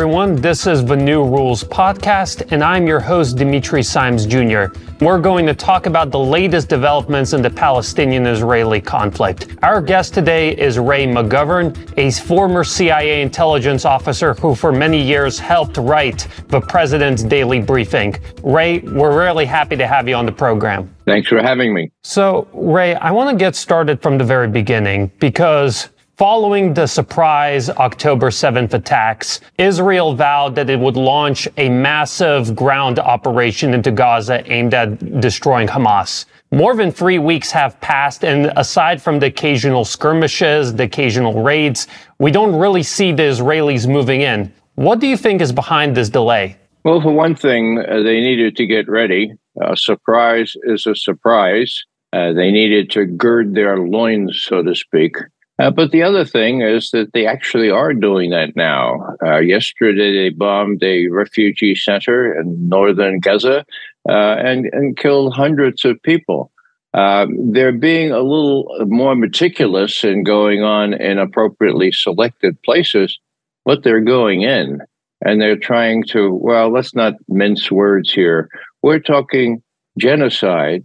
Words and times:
everyone. 0.00 0.34
This 0.34 0.66
is 0.66 0.82
the 0.82 0.96
New 0.96 1.22
Rules 1.22 1.62
podcast, 1.62 2.50
and 2.52 2.64
I'm 2.64 2.86
your 2.86 3.00
host, 3.00 3.36
Dimitri 3.36 3.82
Simes 3.82 4.24
Jr. 4.24 4.72
We're 5.02 5.20
going 5.20 5.44
to 5.44 5.52
talk 5.52 5.84
about 5.84 6.10
the 6.10 6.18
latest 6.18 6.70
developments 6.70 7.34
in 7.34 7.42
the 7.42 7.50
Palestinian 7.50 8.26
Israeli 8.26 8.80
conflict. 8.80 9.48
Our 9.62 9.82
guest 9.82 10.14
today 10.14 10.56
is 10.56 10.78
Ray 10.78 11.06
McGovern, 11.06 11.76
a 11.98 12.10
former 12.18 12.64
CIA 12.64 13.20
intelligence 13.20 13.84
officer 13.84 14.32
who, 14.32 14.54
for 14.54 14.72
many 14.72 15.02
years, 15.02 15.38
helped 15.38 15.76
write 15.76 16.26
the 16.48 16.62
President's 16.62 17.22
Daily 17.22 17.60
Briefing. 17.60 18.16
Ray, 18.42 18.78
we're 18.78 19.14
really 19.14 19.44
happy 19.44 19.76
to 19.76 19.86
have 19.86 20.08
you 20.08 20.14
on 20.14 20.24
the 20.24 20.32
program. 20.32 20.88
Thanks 21.04 21.28
for 21.28 21.42
having 21.42 21.74
me. 21.74 21.90
So, 22.04 22.48
Ray, 22.54 22.94
I 22.94 23.10
want 23.10 23.28
to 23.28 23.36
get 23.36 23.54
started 23.54 24.00
from 24.00 24.16
the 24.16 24.24
very 24.24 24.48
beginning 24.48 25.12
because 25.18 25.90
Following 26.20 26.74
the 26.74 26.86
surprise 26.86 27.70
October 27.70 28.28
7th 28.28 28.74
attacks, 28.74 29.40
Israel 29.56 30.14
vowed 30.14 30.54
that 30.54 30.68
it 30.68 30.78
would 30.78 30.98
launch 30.98 31.48
a 31.56 31.70
massive 31.70 32.54
ground 32.54 32.98
operation 32.98 33.72
into 33.72 33.90
Gaza 33.90 34.42
aimed 34.52 34.74
at 34.74 35.18
destroying 35.22 35.66
Hamas. 35.66 36.26
More 36.52 36.76
than 36.76 36.92
three 36.92 37.18
weeks 37.18 37.50
have 37.52 37.80
passed, 37.80 38.22
and 38.22 38.52
aside 38.56 39.00
from 39.00 39.18
the 39.18 39.28
occasional 39.28 39.82
skirmishes, 39.82 40.74
the 40.74 40.82
occasional 40.82 41.42
raids, 41.42 41.88
we 42.18 42.30
don't 42.30 42.54
really 42.54 42.82
see 42.82 43.12
the 43.12 43.22
Israelis 43.22 43.88
moving 43.90 44.20
in. 44.20 44.52
What 44.74 45.00
do 45.00 45.06
you 45.06 45.16
think 45.16 45.40
is 45.40 45.52
behind 45.52 45.96
this 45.96 46.10
delay? 46.10 46.58
Well, 46.84 47.00
for 47.00 47.12
one 47.14 47.34
thing, 47.34 47.78
uh, 47.78 48.02
they 48.02 48.20
needed 48.20 48.56
to 48.56 48.66
get 48.66 48.90
ready. 48.90 49.32
A 49.62 49.74
surprise 49.74 50.54
is 50.64 50.86
a 50.86 50.94
surprise. 50.94 51.82
Uh, 52.12 52.34
they 52.34 52.50
needed 52.50 52.90
to 52.90 53.06
gird 53.06 53.54
their 53.54 53.78
loins, 53.78 54.44
so 54.46 54.62
to 54.62 54.74
speak. 54.74 55.16
Uh, 55.60 55.70
but 55.70 55.90
the 55.90 56.02
other 56.02 56.24
thing 56.24 56.62
is 56.62 56.90
that 56.90 57.12
they 57.12 57.26
actually 57.26 57.70
are 57.70 57.92
doing 57.92 58.30
that 58.30 58.56
now. 58.56 59.14
Uh, 59.22 59.38
yesterday, 59.38 60.12
they 60.12 60.30
bombed 60.30 60.82
a 60.82 61.08
refugee 61.08 61.74
center 61.74 62.38
in 62.40 62.68
northern 62.68 63.20
Gaza 63.20 63.66
uh, 64.08 64.36
and, 64.38 64.66
and 64.72 64.96
killed 64.96 65.34
hundreds 65.34 65.84
of 65.84 66.02
people. 66.02 66.50
Um, 66.94 67.52
they're 67.52 67.72
being 67.72 68.10
a 68.10 68.20
little 68.20 68.74
more 68.86 69.14
meticulous 69.14 70.02
in 70.02 70.24
going 70.24 70.62
on 70.62 70.94
in 70.94 71.18
appropriately 71.18 71.92
selected 71.92 72.60
places, 72.62 73.18
but 73.66 73.82
they're 73.82 74.00
going 74.00 74.42
in 74.42 74.80
and 75.24 75.40
they're 75.40 75.58
trying 75.58 76.04
to, 76.04 76.32
well, 76.32 76.72
let's 76.72 76.94
not 76.94 77.14
mince 77.28 77.70
words 77.70 78.12
here. 78.12 78.48
We're 78.82 78.98
talking 78.98 79.62
genocide. 79.98 80.84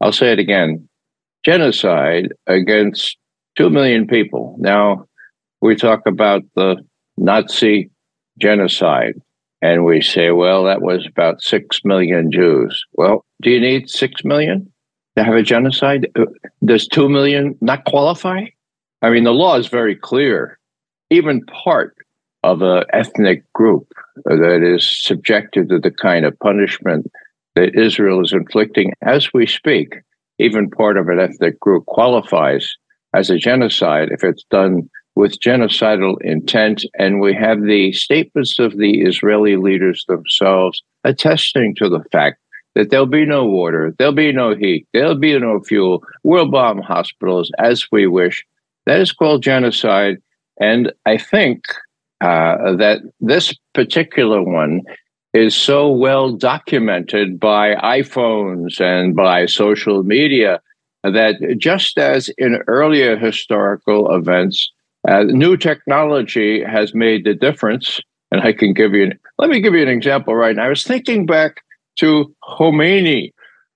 I'll 0.00 0.12
say 0.12 0.32
it 0.32 0.40
again 0.40 0.88
genocide 1.44 2.32
against 2.46 3.16
2 3.56 3.70
million 3.70 4.06
people. 4.06 4.56
Now, 4.58 5.06
we 5.60 5.76
talk 5.76 6.00
about 6.06 6.42
the 6.56 6.76
Nazi 7.16 7.90
genocide, 8.38 9.14
and 9.60 9.84
we 9.84 10.00
say, 10.00 10.30
well, 10.30 10.64
that 10.64 10.82
was 10.82 11.06
about 11.06 11.42
6 11.42 11.80
million 11.84 12.32
Jews. 12.32 12.84
Well, 12.94 13.24
do 13.42 13.50
you 13.50 13.60
need 13.60 13.88
6 13.88 14.24
million 14.24 14.72
to 15.16 15.24
have 15.24 15.34
a 15.34 15.42
genocide? 15.42 16.08
Uh, 16.18 16.24
does 16.64 16.88
2 16.88 17.08
million 17.08 17.56
not 17.60 17.84
qualify? 17.84 18.44
I 19.02 19.10
mean, 19.10 19.24
the 19.24 19.32
law 19.32 19.56
is 19.56 19.68
very 19.68 19.96
clear. 19.96 20.58
Even 21.10 21.44
part 21.46 21.94
of 22.42 22.62
an 22.62 22.84
ethnic 22.92 23.44
group 23.52 23.86
that 24.24 24.62
is 24.62 25.04
subjected 25.04 25.68
to 25.68 25.78
the 25.78 25.90
kind 25.90 26.24
of 26.24 26.38
punishment 26.40 27.06
that 27.54 27.78
Israel 27.78 28.24
is 28.24 28.32
inflicting 28.32 28.92
as 29.02 29.32
we 29.32 29.46
speak, 29.46 29.94
even 30.38 30.70
part 30.70 30.96
of 30.96 31.08
an 31.08 31.20
ethnic 31.20 31.60
group 31.60 31.84
qualifies 31.86 32.76
as 33.14 33.30
a 33.30 33.38
genocide 33.38 34.08
if 34.10 34.24
it's 34.24 34.44
done 34.44 34.88
with 35.14 35.40
genocidal 35.40 36.20
intent. 36.22 36.84
And 36.98 37.20
we 37.20 37.34
have 37.34 37.62
the 37.62 37.92
statements 37.92 38.58
of 38.58 38.76
the 38.76 39.02
Israeli 39.02 39.56
leaders 39.56 40.04
themselves 40.08 40.82
attesting 41.04 41.74
to 41.76 41.88
the 41.88 42.02
fact 42.10 42.38
that 42.74 42.90
there'll 42.90 43.06
be 43.06 43.26
no 43.26 43.44
water, 43.44 43.94
there'll 43.98 44.14
be 44.14 44.32
no 44.32 44.54
heat, 44.54 44.86
there'll 44.92 45.14
be 45.14 45.38
no 45.38 45.60
fuel. 45.60 46.02
We'll 46.22 46.50
bomb 46.50 46.80
hospitals 46.80 47.50
as 47.58 47.86
we 47.92 48.06
wish. 48.06 48.46
That 48.86 49.00
is 49.00 49.12
called 49.12 49.42
genocide. 49.42 50.16
And 50.58 50.92
I 51.04 51.18
think 51.18 51.64
uh, 52.20 52.76
that 52.76 53.00
this 53.20 53.54
particular 53.74 54.42
one 54.42 54.82
is 55.34 55.54
so 55.54 55.90
well 55.90 56.32
documented 56.32 57.40
by 57.40 57.74
iPhones 57.76 58.80
and 58.80 59.16
by 59.16 59.46
social 59.46 60.02
media 60.02 60.60
that 61.02 61.56
just 61.58 61.98
as 61.98 62.30
in 62.38 62.62
earlier 62.66 63.16
historical 63.16 64.14
events, 64.14 64.70
uh, 65.08 65.24
new 65.24 65.56
technology 65.56 66.62
has 66.62 66.94
made 66.94 67.24
the 67.24 67.34
difference. 67.34 68.00
And 68.30 68.40
I 68.40 68.52
can 68.52 68.72
give 68.72 68.94
you, 68.94 69.04
an, 69.04 69.18
let 69.38 69.50
me 69.50 69.60
give 69.60 69.74
you 69.74 69.82
an 69.82 69.88
example 69.88 70.34
right 70.34 70.56
now. 70.56 70.64
I 70.64 70.68
was 70.68 70.84
thinking 70.84 71.26
back 71.26 71.62
to 71.98 72.34
Khomeini. 72.44 73.32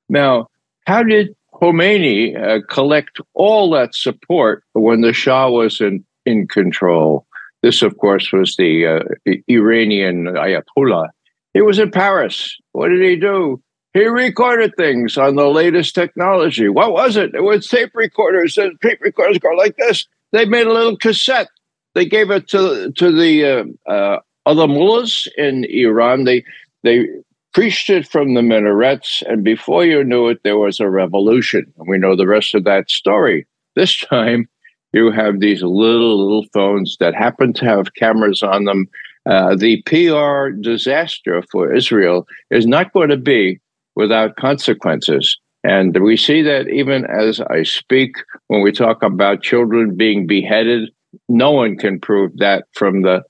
Now, 0.08 0.48
how 0.86 1.02
did 1.02 1.34
Khomeini 1.54 2.40
uh, 2.40 2.60
collect 2.68 3.20
all 3.34 3.70
that 3.70 3.94
support 3.94 4.62
when 4.72 5.00
the 5.00 5.12
Shah 5.12 5.50
was 5.50 5.80
in, 5.80 6.04
in 6.24 6.46
control? 6.48 7.26
This, 7.62 7.82
of 7.82 7.98
course, 7.98 8.32
was 8.32 8.56
the 8.56 8.86
uh, 8.86 9.00
Iranian 9.48 10.24
Ayatollah. 10.24 11.08
He 11.52 11.62
was 11.62 11.78
in 11.78 11.90
Paris. 11.90 12.56
What 12.72 12.88
did 12.88 13.02
he 13.02 13.16
do? 13.16 13.60
He 13.96 14.06
recorded 14.06 14.74
things 14.76 15.16
on 15.16 15.36
the 15.36 15.48
latest 15.48 15.94
technology. 15.94 16.68
What 16.68 16.92
was 16.92 17.16
it? 17.16 17.34
It 17.34 17.42
was 17.42 17.66
tape 17.66 17.92
recorders. 17.94 18.58
And 18.58 18.78
tape 18.82 19.00
recorders 19.00 19.38
go 19.38 19.48
like 19.50 19.76
this. 19.78 20.06
They 20.32 20.44
made 20.44 20.66
a 20.66 20.72
little 20.72 20.98
cassette. 20.98 21.48
They 21.94 22.04
gave 22.04 22.30
it 22.30 22.46
to 22.48 22.92
to 22.92 23.10
the 23.10 23.44
uh, 23.44 23.90
uh, 23.90 24.18
other 24.44 24.68
mullahs 24.68 25.26
in 25.38 25.64
Iran. 25.64 26.24
They 26.24 26.44
they 26.82 27.06
preached 27.54 27.88
it 27.88 28.06
from 28.06 28.34
the 28.34 28.42
minarets, 28.42 29.22
and 29.26 29.42
before 29.42 29.86
you 29.86 30.04
knew 30.04 30.28
it, 30.28 30.42
there 30.44 30.58
was 30.58 30.78
a 30.78 30.90
revolution. 30.90 31.72
And 31.78 31.88
we 31.88 31.96
know 31.96 32.14
the 32.14 32.26
rest 32.26 32.54
of 32.54 32.64
that 32.64 32.90
story. 32.90 33.46
This 33.76 33.96
time, 33.96 34.46
you 34.92 35.10
have 35.10 35.40
these 35.40 35.62
little 35.62 36.22
little 36.22 36.44
phones 36.52 36.98
that 37.00 37.14
happen 37.14 37.54
to 37.54 37.64
have 37.64 37.94
cameras 37.94 38.42
on 38.42 38.64
them. 38.64 38.88
Uh, 39.24 39.56
the 39.56 39.80
PR 39.86 40.50
disaster 40.50 41.42
for 41.50 41.74
Israel 41.74 42.26
is 42.50 42.66
not 42.66 42.92
going 42.92 43.08
to 43.08 43.16
be 43.16 43.58
without 43.96 44.36
consequences. 44.36 45.38
And 45.64 46.00
we 46.00 46.16
see 46.16 46.42
that 46.42 46.68
even 46.68 47.04
as 47.06 47.40
I 47.40 47.64
speak, 47.64 48.14
when 48.46 48.62
we 48.62 48.70
talk 48.70 49.02
about 49.02 49.42
children 49.42 49.96
being 49.96 50.26
beheaded, 50.26 50.90
no 51.28 51.50
one 51.50 51.76
can 51.76 51.98
prove 51.98 52.36
that 52.36 52.66
from 52.72 53.02
the 53.02 53.24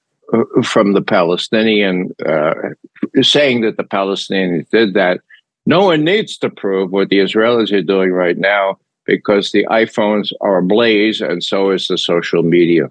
from 0.65 0.93
the 0.93 1.01
Palestinian 1.01 2.11
uh, 2.27 2.55
saying 3.23 3.61
that 3.61 3.77
the 3.77 3.85
Palestinians 3.85 4.69
did 4.71 4.93
that. 4.95 5.21
No 5.67 5.85
one 5.85 6.05
needs 6.05 6.37
to 6.39 6.51
prove 6.51 6.91
what 6.91 7.09
the 7.09 7.19
Israelis 7.19 7.73
are 7.73 7.83
doing 7.83 8.11
right 8.11 8.37
now 8.37 8.77
because 9.05 9.53
the 9.53 9.65
iPhones 9.67 10.33
are 10.41 10.59
ablaze, 10.59 11.21
and 11.21 11.43
so 11.43 11.71
is 11.71 11.87
the 11.87 11.97
social 11.97 12.43
media. 12.43 12.91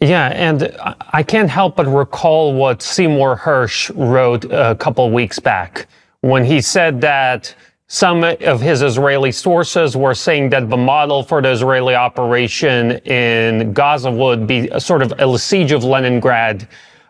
Yeah, 0.00 0.28
and 0.28 0.74
I 1.12 1.22
can't 1.22 1.50
help 1.50 1.76
but 1.76 1.86
recall 1.86 2.54
what 2.54 2.80
Seymour 2.80 3.36
Hersh 3.36 3.90
wrote 3.96 4.44
a 4.50 4.76
couple 4.76 5.10
weeks 5.10 5.38
back 5.38 5.88
when 6.26 6.44
he 6.44 6.60
said 6.60 7.00
that 7.00 7.54
some 7.86 8.24
of 8.24 8.60
his 8.60 8.82
Israeli 8.82 9.30
sources 9.30 9.96
were 9.96 10.14
saying 10.14 10.50
that 10.50 10.68
the 10.68 10.76
model 10.76 11.22
for 11.22 11.40
the 11.40 11.52
Israeli 11.52 11.94
operation 11.94 12.92
in 13.06 13.72
Gaza 13.72 14.10
would 14.10 14.44
be 14.46 14.68
a 14.70 14.80
sort 14.80 15.02
of 15.02 15.12
a 15.18 15.38
siege 15.38 15.70
of 15.70 15.84
Leningrad 15.84 16.66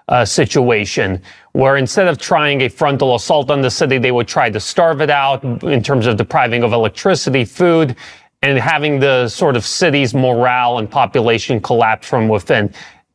uh, 0.09 0.25
situation, 0.25 1.23
where 1.53 1.79
instead 1.79 2.09
of 2.09 2.19
trying 2.19 2.61
a 2.61 2.69
frontal 2.69 3.15
assault 3.15 3.51
on 3.51 3.63
the 3.63 3.71
city, 3.71 3.97
they 3.97 4.13
would 4.13 4.29
try 4.29 4.51
to 4.51 4.61
starve 4.61 5.01
it 5.01 5.11
out 5.11 5.43
in 5.65 5.83
terms 5.83 6.07
of 6.07 6.19
depriving 6.19 6.63
of 6.63 6.75
electricity, 6.75 7.45
food, 7.45 7.97
and 8.43 8.59
having 8.59 9.01
the 9.01 9.29
sort 9.29 9.57
of 9.57 9.65
city's 9.65 10.13
morale 10.13 10.79
and 10.79 10.91
population 10.91 11.59
collapse 11.59 12.07
from 12.07 12.29
within. 12.29 12.73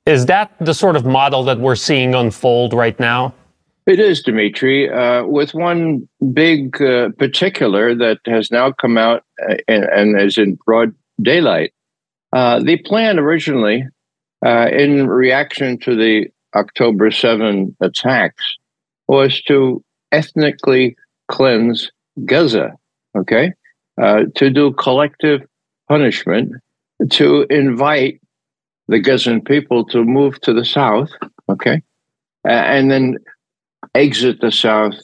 Is 0.07 0.25
that 0.25 0.51
the 0.59 0.73
sort 0.73 0.95
of 0.95 1.05
model 1.05 1.43
that 1.43 1.59
we're 1.59 1.75
seeing 1.75 2.15
unfold 2.15 2.73
right 2.73 2.99
now? 2.99 3.35
It 3.87 3.99
is, 3.99 4.21
Dimitri, 4.21 4.89
uh, 4.89 5.25
with 5.25 5.55
one 5.55 6.07
big 6.33 6.79
uh, 6.81 7.09
particular 7.17 7.95
that 7.95 8.19
has 8.25 8.51
now 8.51 8.71
come 8.71 8.97
out 8.97 9.23
uh, 9.49 9.55
and, 9.67 9.85
and, 9.85 10.21
is 10.21 10.37
in 10.37 10.57
broad 10.65 10.93
daylight. 11.21 11.73
Uh, 12.31 12.59
the 12.59 12.77
plan 12.77 13.17
originally, 13.17 13.83
uh, 14.45 14.67
in 14.71 15.07
reaction 15.07 15.79
to 15.79 15.95
the 15.95 16.27
October 16.55 17.09
7 17.09 17.75
attacks, 17.81 18.43
was 19.07 19.41
to 19.43 19.83
ethnically 20.11 20.95
cleanse 21.27 21.91
Gaza, 22.25 22.73
okay? 23.17 23.51
Uh, 23.99 24.25
to 24.35 24.51
do 24.51 24.73
collective 24.73 25.41
punishment, 25.87 26.53
to 27.09 27.47
invite 27.49 28.21
the 28.87 28.99
Gazan 28.99 29.41
people 29.41 29.85
to 29.85 30.03
move 30.03 30.39
to 30.41 30.53
the 30.53 30.65
south, 30.65 31.09
okay? 31.49 31.81
and 32.43 32.89
then 32.89 33.17
exit 33.95 34.41
the 34.41 34.51
south, 34.51 34.95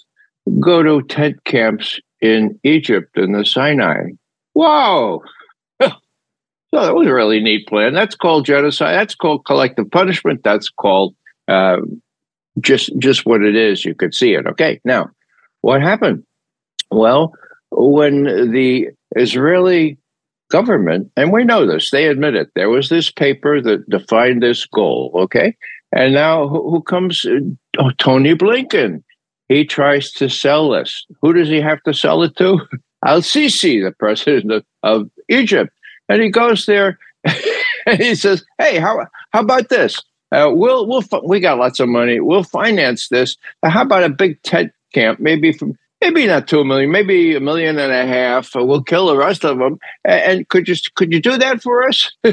go 0.60 0.84
to 0.84 1.02
tent 1.08 1.44
camps 1.44 2.00
in 2.22 2.60
Egypt 2.64 3.18
and 3.18 3.36
the 3.36 3.46
Sinai. 3.46 4.12
Wow. 4.56 5.22
So 6.74 6.82
that 6.82 6.96
was 6.96 7.08
a 7.08 7.14
really 7.14 7.40
neat 7.40 7.66
plan. 7.68 7.94
That's 7.94 8.16
called 8.16 8.46
genocide. 8.46 8.96
That's 8.96 9.16
called 9.16 9.46
collective 9.46 9.90
punishment. 9.90 10.42
That's 10.44 10.70
called 10.70 11.16
uh, 11.48 11.78
just 12.60 12.92
just 13.00 13.26
what 13.26 13.42
it 13.42 13.56
is. 13.56 13.86
You 13.86 13.96
could 13.96 14.14
see 14.14 14.34
it. 14.34 14.46
Okay, 14.46 14.82
now 14.84 15.10
what 15.62 15.82
happened? 15.82 16.24
Well, 16.92 17.34
when 17.72 18.52
the 18.52 18.90
Israeli 19.16 19.98
government, 20.50 21.10
and 21.16 21.32
we 21.32 21.46
know 21.46 21.66
this, 21.66 21.90
they 21.90 22.08
admit 22.08 22.36
it. 22.36 22.50
There 22.54 22.70
was 22.70 22.90
this 22.90 23.12
paper 23.12 23.62
that 23.62 23.90
defined 23.90 24.44
this 24.44 24.66
goal. 24.66 25.12
Okay, 25.16 25.56
and 25.92 26.14
now 26.14 26.48
who, 26.48 26.82
comes? 26.82 27.26
Oh, 27.78 27.92
Tony 27.98 28.36
Blinken. 28.36 29.04
He 29.50 29.66
tries 29.66 30.12
to 30.14 30.30
sell 30.30 30.72
this. 30.72 31.06
Who 31.22 31.34
does 31.34 31.48
he 31.48 31.62
have 31.62 31.82
to 31.84 31.94
sell 31.94 32.24
it 32.24 32.36
to? 32.38 32.60
Al 33.06 33.22
Sisi, 33.22 33.84
the 33.84 33.94
president 33.94 34.52
of, 34.52 34.66
of 34.84 35.10
Egypt. 35.30 35.72
And 36.10 36.22
he 36.22 36.30
goes 36.30 36.66
there 36.66 37.00
and 37.86 38.02
he 38.02 38.16
says, 38.16 38.44
"Hey, 38.58 38.80
how 38.80 39.06
how 39.32 39.42
about 39.42 39.70
this? 39.70 40.02
Uh, 40.32 40.52
we'll 40.54 40.88
we'll 40.88 41.04
we 41.24 41.40
got 41.40 41.58
lots 41.58 41.80
of 41.80 41.88
money. 41.88 42.20
We'll 42.20 42.44
finance 42.44 43.08
this. 43.10 43.38
how 43.64 43.84
about 43.84 44.04
a 44.04 44.10
big 44.10 44.42
tent 44.44 44.72
camp? 44.94 45.20
Maybe 45.20 45.54
from 45.54 45.78
maybe 46.02 46.28
not 46.28 46.48
two 46.48 46.64
million, 46.64 46.92
maybe 46.92 47.36
a 47.36 47.40
million 47.40 47.78
and 47.80 47.92
a 47.92 48.06
half. 48.06 48.56
Uh, 48.56 48.66
we'll 48.66 48.84
kill 48.84 49.08
the 49.08 49.18
rest 49.18 49.46
of 49.46 49.58
them. 49.58 49.80
And, 50.04 50.22
and 50.22 50.50
could 50.50 50.68
you 50.68 50.76
could 50.96 51.14
you 51.14 51.22
do 51.22 51.38
that 51.38 51.62
for 51.62 51.88
us? 51.88 52.12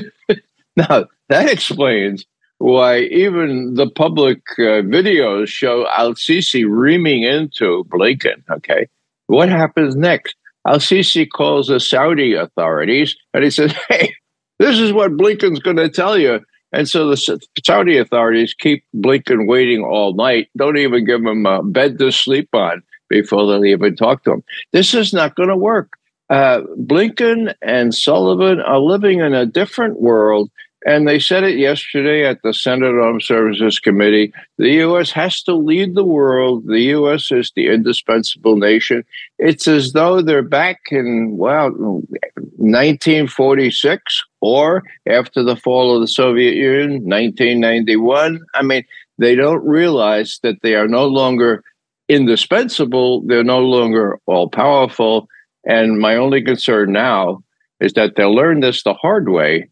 now 0.77 1.07
that 1.29 1.51
explains 1.51 2.25
why 2.65 3.01
even 3.01 3.75
the 3.75 3.91
public 3.91 4.39
uh, 4.59 4.81
videos 4.89 5.49
show 5.49 5.87
Al 5.89 6.15
Sisi 6.15 6.65
reaming 6.67 7.23
into 7.23 7.85
Blinken. 7.91 8.43
Okay, 8.51 8.87
what 9.27 9.51
happens 9.51 9.95
next? 9.95 10.35
Al 10.67 10.79
Sisi 10.79 11.29
calls 11.31 11.69
the 11.69 11.79
Saudi 11.79 12.33
authorities 12.33 13.17
and 13.35 13.45
he 13.45 13.51
says, 13.51 13.75
"Hey, 13.91 14.15
this 14.59 14.79
is 14.79 14.95
what 14.95 15.13
Blinken's 15.13 15.61
going 15.61 15.77
to 15.77 15.91
tell 15.91 16.17
you." 16.17 16.41
And 16.73 16.89
so 16.89 17.11
the 17.11 17.39
Saudi 17.63 17.99
authorities 17.99 18.55
keep 18.55 18.83
Blinken 18.97 19.47
waiting 19.47 19.83
all 19.83 20.15
night, 20.15 20.49
don't 20.57 20.79
even 20.79 21.05
give 21.05 21.21
him 21.21 21.45
a 21.45 21.63
bed 21.63 21.99
to 21.99 22.11
sleep 22.11 22.49
on 22.55 22.83
before 23.11 23.47
they'll 23.47 23.67
even 23.67 23.95
talk 23.95 24.25
to 24.25 24.33
him. 24.33 24.43
This 24.73 24.95
is 24.95 25.13
not 25.13 25.37
going 25.37 25.51
to 25.51 25.57
work. 25.57 25.93
Uh, 26.31 26.63
Blinken 26.81 27.55
and 27.61 27.95
Sullivan 27.95 28.61
are 28.61 28.81
living 28.81 29.21
in 29.21 29.35
a 29.35 29.45
different 29.45 30.01
world. 30.01 30.51
And 30.87 31.09
they 31.09 31.19
said 31.19 31.45
it 31.45 31.57
yesterday 31.57 32.27
at 32.27 32.43
the 32.43 32.53
Senate 32.53 32.95
Armed 32.95 33.23
Services 33.23 33.79
Committee. 33.79 34.35
The 34.59 34.73
U.S. 34.73 35.11
has 35.13 35.43
to 35.45 35.55
lead 35.55 35.95
the 35.95 36.05
world. 36.05 36.67
The 36.67 36.81
U.S. 36.81 37.33
is 37.33 37.51
the 37.57 37.69
indispensable 37.69 38.57
nation. 38.57 39.03
It's 39.39 39.67
as 39.67 39.93
though 39.93 40.21
they're 40.21 40.43
back 40.43 40.81
in, 40.91 41.39
well, 41.39 41.71
1946 41.71 44.25
or 44.43 44.83
after 45.09 45.43
the 45.43 45.57
fall 45.57 45.95
of 45.95 46.03
the 46.03 46.09
Soviet 46.09 46.55
Union, 46.55 47.05
1991. 47.05 48.45
I 48.53 48.63
mean, 48.63 48.85
they 49.17 49.35
don't 49.35 49.65
realize 49.65 50.39
that 50.43 50.61
they 50.63 50.75
are 50.75 50.89
no 50.89 51.07
longer 51.07 51.65
indispensable, 52.11 53.23
they're 53.23 53.43
no 53.43 53.61
longer 53.61 54.21
all 54.27 54.51
powerful. 54.51 55.31
And 55.65 55.99
my 55.99 56.17
only 56.17 56.43
concern 56.43 56.93
now 56.93 57.43
is 57.81 57.95
that 57.95 58.17
they'll 58.17 58.35
learn 58.35 58.61
this 58.61 58.83
the 58.83 58.93
hard 58.93 59.31
way 59.31 59.71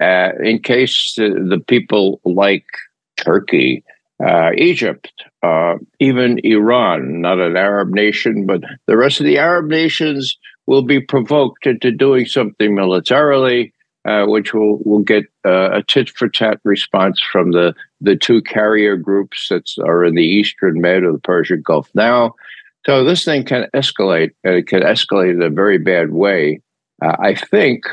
in 0.00 0.60
case 0.62 1.14
the 1.16 1.62
people 1.66 2.20
like 2.24 2.64
Turkey, 3.16 3.84
uh, 4.24 4.50
Egypt, 4.56 5.12
uh, 5.42 5.74
even 6.00 6.40
Iran, 6.44 7.20
not 7.20 7.40
an 7.40 7.56
Arab 7.56 7.90
nation, 7.90 8.46
but 8.46 8.62
the 8.86 8.96
rest 8.96 9.20
of 9.20 9.26
the 9.26 9.38
Arab 9.38 9.66
nations 9.66 10.36
will 10.66 10.82
be 10.82 11.00
provoked 11.00 11.66
into 11.66 11.90
doing 11.90 12.26
something 12.26 12.74
militarily 12.74 13.72
uh, 14.04 14.26
which 14.26 14.52
will 14.52 14.78
will 14.84 15.02
get 15.02 15.24
uh, 15.46 15.70
a 15.72 15.82
tit 15.82 16.10
for 16.10 16.28
tat 16.28 16.58
response 16.64 17.20
from 17.20 17.52
the 17.52 17.74
the 18.00 18.16
two 18.16 18.42
carrier 18.42 18.96
groups 18.96 19.48
that 19.48 19.70
are 19.84 20.04
in 20.04 20.14
the 20.14 20.24
Eastern 20.24 20.80
Med 20.80 21.04
or 21.04 21.12
the 21.12 21.20
Persian 21.20 21.62
Gulf 21.62 21.88
now. 21.94 22.34
So 22.84 23.04
this 23.04 23.24
thing 23.24 23.44
can 23.44 23.68
escalate. 23.74 24.30
It 24.42 24.66
can 24.66 24.82
escalate 24.82 25.34
in 25.34 25.42
a 25.42 25.50
very 25.50 25.78
bad 25.78 26.10
way. 26.10 26.60
Uh, 27.00 27.16
I 27.18 27.34
think. 27.34 27.84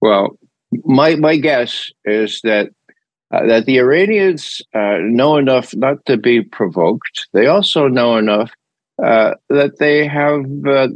Well, 0.00 0.38
my 0.84 1.16
my 1.16 1.36
guess 1.36 1.90
is 2.04 2.40
that 2.44 2.68
uh, 3.32 3.46
that 3.46 3.66
the 3.66 3.78
Iranians 3.78 4.62
uh, 4.74 4.98
know 5.00 5.36
enough 5.36 5.74
not 5.74 6.04
to 6.06 6.16
be 6.16 6.42
provoked. 6.42 7.28
They 7.32 7.46
also 7.46 7.88
know 7.88 8.16
enough 8.16 8.50
uh, 9.02 9.34
that 9.48 9.78
they 9.78 10.06
have 10.06 10.44
uh, 10.66 10.88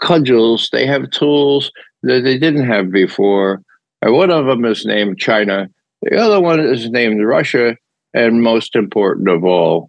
cudgels, 0.00 0.68
they 0.72 0.86
have 0.86 1.10
tools 1.10 1.70
that 2.02 2.24
they 2.24 2.38
didn't 2.38 2.66
have 2.66 2.90
before 2.90 3.62
and 4.02 4.14
one 4.14 4.30
of 4.30 4.46
them 4.46 4.64
is 4.64 4.84
named 4.84 5.18
China. 5.18 5.68
The 6.02 6.16
other 6.16 6.40
one 6.40 6.60
is 6.60 6.90
named 6.90 7.24
Russia. 7.24 7.76
And 8.12 8.42
most 8.42 8.74
important 8.74 9.28
of 9.28 9.44
all, 9.44 9.88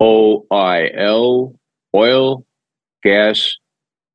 OIL, 0.00 1.54
oil, 1.94 2.46
gas, 3.02 3.56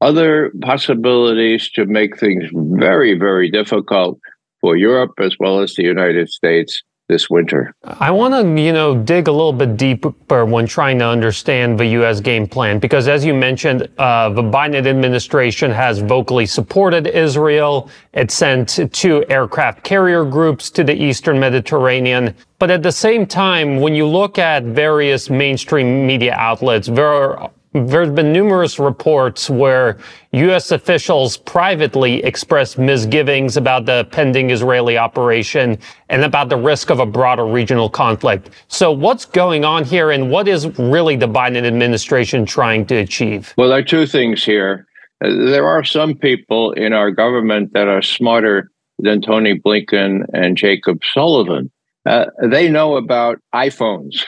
other 0.06 0.52
possibilities 0.62 1.70
to 1.72 1.86
make 1.88 2.20
things 2.20 2.44
very, 2.54 3.18
very 3.18 3.50
difficult 3.50 4.20
for 4.62 4.78
Europe 4.78 5.14
as 5.20 5.36
well 5.40 5.60
as 5.62 5.74
the 5.74 5.84
United 5.84 6.30
States 6.30 6.84
this 7.08 7.30
winter. 7.30 7.74
I 7.84 8.12
want 8.12 8.34
to, 8.34 8.62
you 8.62 8.74
know, 8.74 8.96
dig 8.96 9.28
a 9.28 9.32
little 9.32 9.54
bit 9.54 9.78
deeper 9.78 10.46
when 10.46 10.66
trying 10.66 11.00
to 11.00 11.06
understand 11.06 11.80
the 11.80 11.86
U.S. 12.00 12.20
game 12.20 12.48
plan, 12.48 12.80
because 12.80 13.08
as 13.08 13.24
you 13.24 13.34
mentioned, 13.34 13.88
uh, 13.98 14.30
the 14.30 14.42
Biden 14.42 14.88
administration 14.88 15.70
has 15.72 16.00
vocally 16.00 16.48
supported 16.48 17.06
Israel. 17.08 17.90
It 18.14 18.32
sent 18.32 18.80
two 18.92 19.24
aircraft 19.30 19.84
carrier 19.84 20.26
groups 20.26 20.72
to 20.72 20.84
the 20.84 20.96
Eastern 20.96 21.40
Mediterranean. 21.40 22.34
But 22.58 22.72
at 22.72 22.82
the 22.82 22.92
same 22.92 23.28
time, 23.28 23.80
when 23.80 23.94
you 23.94 24.08
look 24.08 24.40
at 24.40 24.64
various 24.64 25.30
mainstream 25.30 26.08
media 26.08 26.34
outlets, 26.34 26.88
there 26.88 27.08
are 27.08 27.52
there's 27.76 28.10
been 28.10 28.32
numerous 28.32 28.80
reports 28.80 29.50
where 29.50 29.98
U.S. 30.32 30.72
officials 30.72 31.36
privately 31.36 32.24
expressed 32.24 32.78
misgivings 32.78 33.58
about 33.58 33.86
the 33.86 34.08
pending 34.12 34.50
Israeli 34.50 34.98
operation 34.98 35.78
and 36.08 36.24
about 36.24 36.48
the 36.48 36.56
risk 36.56 36.90
of 36.90 37.00
a 37.00 37.06
broader 37.06 37.46
regional 37.46 37.90
conflict. 37.90 38.50
So, 38.70 38.94
what's 38.94 39.26
going 39.26 39.66
on 39.66 39.84
here, 39.84 40.12
and 40.12 40.32
what 40.32 40.48
is 40.48 40.68
really 40.80 41.18
the 41.18 41.28
Biden 41.28 41.66
administration 41.66 42.46
trying 42.46 42.86
to 42.86 42.96
achieve? 42.96 43.54
Well, 43.58 43.68
there 43.68 43.80
are 43.80 43.84
two 43.84 44.06
things 44.06 44.46
here. 44.46 44.88
There 45.20 45.68
are 45.68 45.84
some 45.84 46.16
people 46.16 46.72
in 46.72 46.94
our 46.94 47.12
government 47.12 47.74
that 47.74 47.90
are 47.90 48.02
smarter 48.02 48.72
than 49.00 49.22
Tony 49.22 49.60
Blinken 49.60 50.24
and 50.34 50.56
Jacob 50.56 51.02
Sullivan. 51.14 51.72
Uh, 52.06 52.28
they 52.42 52.70
know 52.70 52.96
about 52.96 53.40
iPhones. 53.54 54.24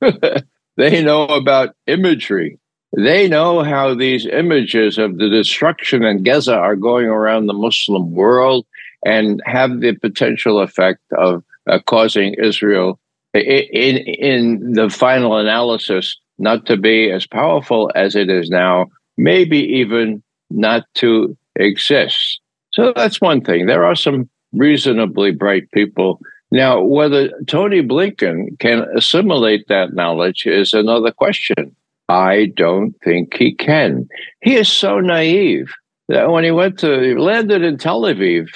they 0.76 1.04
know 1.04 1.26
about 1.26 1.76
imagery. 1.86 2.58
They 2.96 3.28
know 3.28 3.62
how 3.62 3.94
these 3.94 4.26
images 4.26 4.98
of 4.98 5.18
the 5.18 5.28
destruction 5.28 6.02
in 6.02 6.22
Gaza 6.22 6.56
are 6.56 6.76
going 6.76 7.06
around 7.06 7.46
the 7.46 7.52
Muslim 7.52 8.12
world 8.12 8.66
and 9.04 9.40
have 9.46 9.80
the 9.80 9.94
potential 9.94 10.60
effect 10.60 11.00
of 11.16 11.44
uh, 11.68 11.78
causing 11.86 12.34
Israel, 12.34 12.98
in, 13.32 13.98
in 13.98 14.72
the 14.72 14.90
final 14.90 15.36
analysis, 15.36 16.18
not 16.38 16.66
to 16.66 16.76
be 16.76 17.10
as 17.10 17.26
powerful 17.26 17.90
as 17.94 18.16
it 18.16 18.28
is 18.28 18.50
now, 18.50 18.86
maybe 19.16 19.58
even 19.58 20.22
not 20.50 20.84
to 20.94 21.36
exist. 21.56 22.40
So 22.72 22.92
that's 22.94 23.20
one 23.20 23.42
thing. 23.42 23.66
There 23.66 23.84
are 23.84 23.94
some 23.94 24.28
reasonably 24.52 25.30
bright 25.30 25.70
people. 25.72 26.20
Now, 26.50 26.82
whether 26.82 27.30
Tony 27.46 27.82
Blinken 27.82 28.58
can 28.58 28.84
assimilate 28.96 29.68
that 29.68 29.94
knowledge 29.94 30.44
is 30.46 30.72
another 30.72 31.12
question. 31.12 31.76
I 32.10 32.46
don't 32.56 32.92
think 33.04 33.34
he 33.36 33.54
can. 33.54 34.08
He 34.42 34.56
is 34.56 34.70
so 34.70 34.98
naive 34.98 35.72
that 36.08 36.30
when 36.30 36.42
he 36.42 36.50
went 36.50 36.80
to 36.80 37.00
he 37.00 37.14
landed 37.14 37.62
in 37.62 37.78
Tel 37.78 38.02
Aviv 38.02 38.48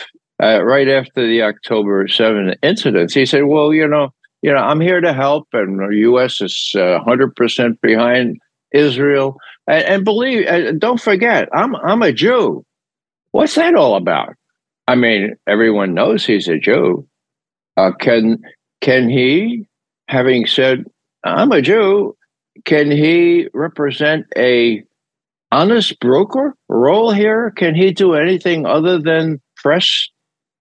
uh, 0.42 0.61
right 0.64 0.88
after 0.88 1.25
the 1.25 1.42
October 1.42 2.08
7 2.08 2.56
incidents, 2.64 3.14
he 3.14 3.25
said, 3.25 3.44
"Well, 3.44 3.73
you 3.73 3.87
know, 3.87 4.11
you 4.42 4.52
know, 4.52 4.58
I'm 4.58 4.80
here 4.80 5.00
to 5.00 5.12
help, 5.12 5.46
and 5.52 5.78
the 5.78 5.96
U.S. 5.99 6.40
is 6.40 6.73
uh, 6.75 6.99
100% 7.06 7.80
behind 7.80 8.38
Israel." 8.73 9.37
And, 9.68 9.84
and 9.84 10.04
believe, 10.04 10.49
uh, 10.49 10.73
don't 10.73 11.00
forget, 11.00 11.49
I'm 11.54 11.76
I'm 11.76 12.02
a 12.02 12.12
Jew. 12.12 12.64
What's 13.30 13.54
that 13.54 13.76
all 13.76 13.94
about? 13.94 14.34
I 14.88 14.96
mean, 14.96 15.37
everyone 15.46 15.94
knows 15.94 16.26
he's 16.26 16.49
a 16.49 16.58
Jew. 16.58 17.06
Uh, 17.76 17.92
can 18.00 18.42
can 18.80 19.08
he, 19.08 19.68
having 20.08 20.44
said 20.46 20.87
I'm 21.23 21.52
a 21.52 21.62
Jew, 21.62 22.16
can 22.64 22.90
he 22.90 23.49
represent 23.52 24.26
a 24.37 24.82
honest 25.50 25.99
broker 26.00 26.54
role 26.68 27.12
here? 27.12 27.52
Can 27.56 27.75
he 27.75 27.92
do 27.92 28.14
anything 28.14 28.66
other 28.66 28.99
than 28.99 29.40
press 29.56 30.08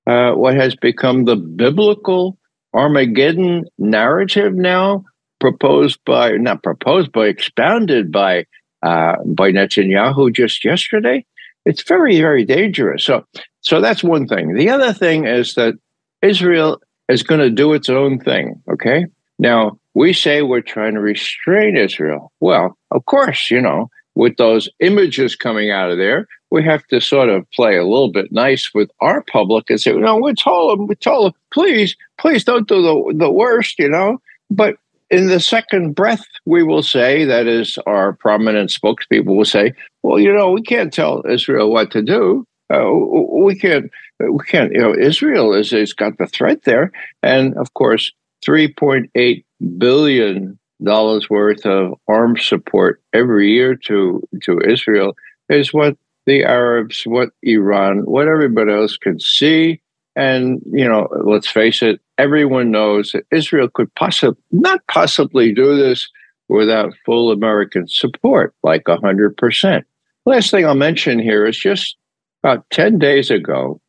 uh, 0.07 0.31
what 0.33 0.55
has 0.55 0.75
become 0.75 1.25
the 1.25 1.35
biblical 1.35 2.37
Armageddon 2.73 3.65
narrative 3.77 4.53
now, 4.53 5.03
proposed 5.39 5.99
by 6.05 6.31
not 6.31 6.63
proposed 6.63 7.11
but 7.11 7.27
expounded 7.27 8.11
by 8.11 8.45
uh, 8.81 9.15
by 9.25 9.51
Netanyahu 9.51 10.33
just 10.33 10.65
yesterday? 10.65 11.25
It's 11.65 11.83
very 11.83 12.19
very 12.19 12.45
dangerous. 12.45 13.05
So 13.05 13.25
so 13.61 13.79
that's 13.79 14.03
one 14.03 14.27
thing. 14.27 14.55
The 14.55 14.69
other 14.69 14.93
thing 14.93 15.25
is 15.25 15.55
that 15.55 15.75
Israel 16.21 16.81
is 17.09 17.23
going 17.23 17.41
to 17.41 17.49
do 17.49 17.73
its 17.73 17.89
own 17.89 18.19
thing. 18.19 18.61
Okay, 18.71 19.05
Now, 19.43 19.77
we 19.93 20.13
say 20.13 20.41
we're 20.41 20.61
trying 20.61 20.93
to 20.93 21.01
restrain 21.01 21.75
Israel. 21.75 22.31
Well, 22.39 22.77
of 22.91 23.03
course, 23.05 23.51
you 23.51 23.59
know, 23.59 23.89
with 24.15 24.37
those 24.37 24.69
images 24.79 25.35
coming 25.35 25.69
out 25.69 25.91
of 25.91 25.97
there, 25.97 26.27
we 26.49 26.63
have 26.63 26.87
to 26.87 27.01
sort 27.01 27.27
of 27.27 27.45
play 27.51 27.75
a 27.75 27.83
little 27.83 28.09
bit 28.09 28.31
nice 28.31 28.73
with 28.73 28.89
our 29.01 29.21
public 29.21 29.69
and 29.69 29.81
say, 29.81 29.91
no, 29.91 30.15
we 30.15 30.33
told 30.33 30.79
them, 30.79 30.87
we 30.87 30.95
told 30.95 31.25
them, 31.25 31.39
please, 31.51 31.97
please 32.17 32.45
don't 32.45 32.69
do 32.69 32.81
the, 32.81 33.17
the 33.17 33.29
worst, 33.29 33.77
you 33.79 33.89
know. 33.89 34.21
But 34.49 34.77
in 35.09 35.27
the 35.27 35.41
second 35.41 35.93
breath, 35.93 36.25
we 36.45 36.63
will 36.63 36.81
say, 36.81 37.25
that 37.25 37.45
is, 37.45 37.77
our 37.85 38.13
prominent 38.13 38.69
spokespeople 38.69 39.35
will 39.35 39.43
say, 39.43 39.73
well, 40.03 40.19
you 40.19 40.33
know, 40.33 40.51
we 40.51 40.61
can't 40.61 40.93
tell 40.93 41.21
Israel 41.29 41.69
what 41.69 41.91
to 41.91 42.01
do. 42.01 42.47
Uh, 42.73 42.89
we 42.93 43.59
can't, 43.59 43.91
we 44.21 44.45
can't, 44.47 44.71
you 44.71 44.79
know, 44.79 44.95
Israel 44.95 45.53
is, 45.53 45.73
it's 45.73 45.91
got 45.91 46.17
the 46.17 46.27
threat 46.27 46.63
there. 46.63 46.93
And 47.21 47.57
of 47.57 47.73
course, 47.73 48.13
3.8 48.47 49.43
billion 49.77 50.59
dollars 50.83 51.29
worth 51.29 51.65
of 51.65 51.93
arms 52.07 52.45
support 52.45 53.01
every 53.13 53.51
year 53.51 53.75
to 53.75 54.21
to 54.41 54.59
Israel 54.61 55.15
is 55.49 55.73
what 55.73 55.97
the 56.25 56.43
Arabs, 56.43 57.03
what 57.05 57.29
Iran, 57.43 57.99
what 57.99 58.27
everybody 58.27 58.71
else 58.71 58.97
could 58.97 59.21
see. 59.21 59.81
And, 60.15 60.61
you 60.71 60.87
know, 60.87 61.07
let's 61.25 61.47
face 61.47 61.81
it, 61.81 61.99
everyone 62.17 62.71
knows 62.71 63.11
that 63.11 63.25
Israel 63.31 63.67
could 63.67 63.93
possibly 63.95 64.41
not 64.51 64.85
possibly 64.87 65.53
do 65.53 65.75
this 65.75 66.09
without 66.49 66.93
full 67.05 67.31
American 67.31 67.87
support, 67.87 68.53
like 68.63 68.83
100%. 68.83 69.83
Last 70.25 70.51
thing 70.51 70.65
I'll 70.65 70.75
mention 70.75 71.19
here 71.19 71.45
is 71.45 71.57
just 71.57 71.97
about 72.43 72.69
10 72.69 72.99
days 72.99 73.31
ago, 73.31 73.81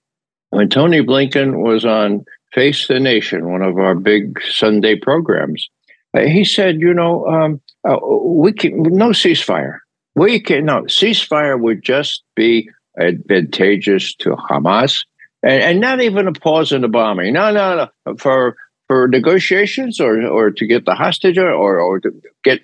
when 0.51 0.69
Tony 0.69 1.03
Blinken 1.03 1.63
was 1.63 1.85
on 1.85 2.25
Face 2.55 2.87
the 2.87 3.01
Nation, 3.01 3.51
one 3.51 3.63
of 3.63 3.79
our 3.79 3.95
big 3.95 4.41
Sunday 4.43 4.97
programs, 4.97 5.69
he 6.17 6.45
said, 6.45 6.81
you 6.81 6.95
know, 6.95 7.27
um, 7.27 7.61
uh, 7.89 7.99
we 8.07 8.53
can, 8.53 8.83
no 8.83 9.09
ceasefire. 9.09 9.79
We 10.15 10.41
can 10.41 10.65
no 10.65 10.83
ceasefire 10.83 11.61
would 11.61 11.83
just 11.83 12.23
be 12.37 12.71
advantageous 12.99 14.15
to 14.17 14.31
Hamas, 14.31 15.05
and, 15.43 15.63
and 15.63 15.81
not 15.81 16.01
even 16.01 16.29
a 16.29 16.33
pause 16.33 16.71
in 16.71 16.83
the 16.83 16.89
bombing. 16.89 17.33
No, 17.33 17.51
no, 17.51 17.91
no. 18.07 18.17
For 18.17 18.57
for 18.87 19.09
negotiations 19.09 20.01
or 20.01 20.25
or 20.25 20.51
to 20.53 20.67
get 20.67 20.85
the 20.85 20.95
hostage 20.95 21.37
or 21.37 21.53
or 21.53 21.99
to 22.01 22.13
get 22.45 22.61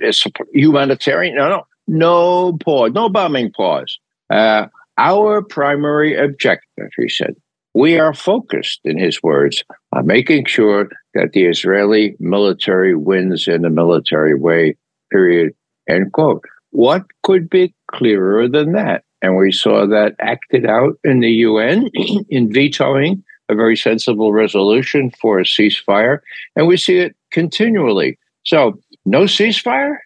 humanitarian. 0.53 1.35
No, 1.35 1.49
no, 1.49 1.67
no 1.89 2.53
pause, 2.59 2.93
no 2.93 3.09
bombing 3.09 3.51
pause. 3.51 3.99
Uh, 4.29 4.67
our 4.97 5.43
primary 5.43 6.17
objective, 6.17 6.91
he 6.97 7.09
said, 7.09 7.35
we 7.75 7.99
are 7.99 8.15
focused, 8.15 8.81
in 8.85 8.99
his 8.99 9.23
words, 9.23 9.63
on 9.93 10.07
making 10.07 10.47
sure 10.47 10.89
that 11.15 11.33
the 11.33 11.45
Israeli 11.47 12.17
military 12.19 12.95
wins 12.95 13.47
in 13.47 13.65
a 13.65 13.71
military 13.71 14.35
way. 14.35 14.77
Period. 15.11 15.53
End 15.89 16.13
quote. 16.13 16.45
What 16.71 17.05
could 17.23 17.51
be 17.51 17.75
clearer 17.91 18.49
than 18.49 18.73
that? 18.73 19.05
And 19.23 19.37
we 19.37 19.53
saw 19.53 19.87
that 19.87 20.15
acted 20.21 20.67
out 20.67 20.99
in 21.05 21.21
the 21.21 21.31
UN 21.31 21.89
in 22.29 22.53
vetoing 22.53 23.23
a 23.49 23.55
very 23.55 23.77
sensible 23.77 24.33
resolution 24.33 25.11
for 25.21 25.39
a 25.39 25.45
ceasefire. 25.45 26.21
And 26.57 26.67
we 26.67 26.77
see 26.77 26.99
it 26.99 27.17
continually. 27.33 28.19
So, 28.45 28.79
no 29.05 29.25
ceasefire? 29.25 29.97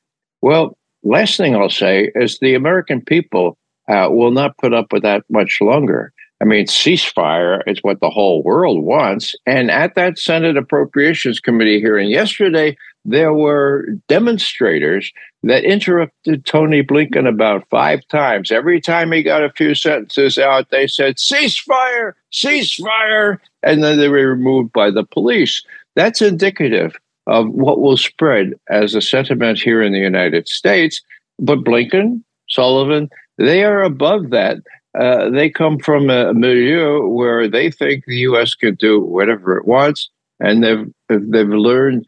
Well, 0.41 0.77
last 1.03 1.37
thing 1.37 1.55
I'll 1.55 1.71
say 1.71 2.11
is 2.15 2.39
the 2.39 2.55
American 2.55 3.03
people 3.03 3.59
uh, 3.89 4.09
will 4.11 4.31
not 4.31 4.57
put 4.59 4.73
up 4.73 4.93
with 4.93 5.03
that 5.03 5.25
much 5.29 5.61
longer. 5.61 6.13
I 6.45 6.47
mean, 6.47 6.67
ceasefire 6.67 7.63
is 7.67 7.79
what 7.81 8.01
the 8.01 8.11
whole 8.11 8.43
world 8.43 8.85
wants. 8.85 9.35
And 9.47 9.71
at 9.71 9.95
that 9.95 10.19
Senate 10.19 10.59
Appropriations 10.59 11.41
Committee 11.41 11.81
hearing 11.81 12.11
yesterday, 12.11 12.77
there 13.07 13.33
were 13.33 13.87
demonstrators 14.09 15.11
that 15.45 15.65
interrupted 15.65 16.45
Tony 16.45 16.83
Blinken 16.83 17.27
about 17.27 17.67
five 17.71 18.07
times. 18.09 18.53
Every 18.53 18.79
time 18.79 19.11
he 19.11 19.23
got 19.23 19.43
a 19.43 19.53
few 19.53 19.75
sentences 19.75 20.37
out, 20.37 20.69
they 20.69 20.87
said, 20.87 21.17
ceasefire, 21.17 22.13
ceasefire. 22.31 23.39
And 23.63 23.83
then 23.83 23.99
they 23.99 24.09
were 24.09 24.29
removed 24.29 24.71
by 24.75 24.91
the 24.91 25.05
police. 25.05 25.63
That's 25.97 26.21
indicative 26.21 26.95
of 27.27 27.49
what 27.49 27.81
will 27.81 27.97
spread 27.97 28.53
as 28.69 28.95
a 28.95 29.01
sentiment 29.01 29.61
here 29.61 29.81
in 29.81 29.95
the 29.95 29.99
United 29.99 30.47
States. 30.47 31.01
But 31.39 31.65
Blinken, 31.65 32.23
Sullivan, 32.51 33.09
they 33.39 33.65
are 33.65 33.83
above 33.83 34.29
that. 34.29 34.59
Uh, 34.95 35.29
they 35.31 35.51
come 35.51 35.79
from 35.79 36.09
a 36.09 36.33
milieu 36.35 37.07
where 37.07 37.49
they 37.49 37.71
think 37.71 38.05
the 38.05 38.19
U.S. 38.19 38.55
can 38.55 38.75
do 38.77 39.01
whatever 39.01 39.59
it 39.59 39.67
wants, 39.67 40.09
and 40.41 40.63
they've 40.63 40.87
they've 41.09 41.49
learned 41.49 42.05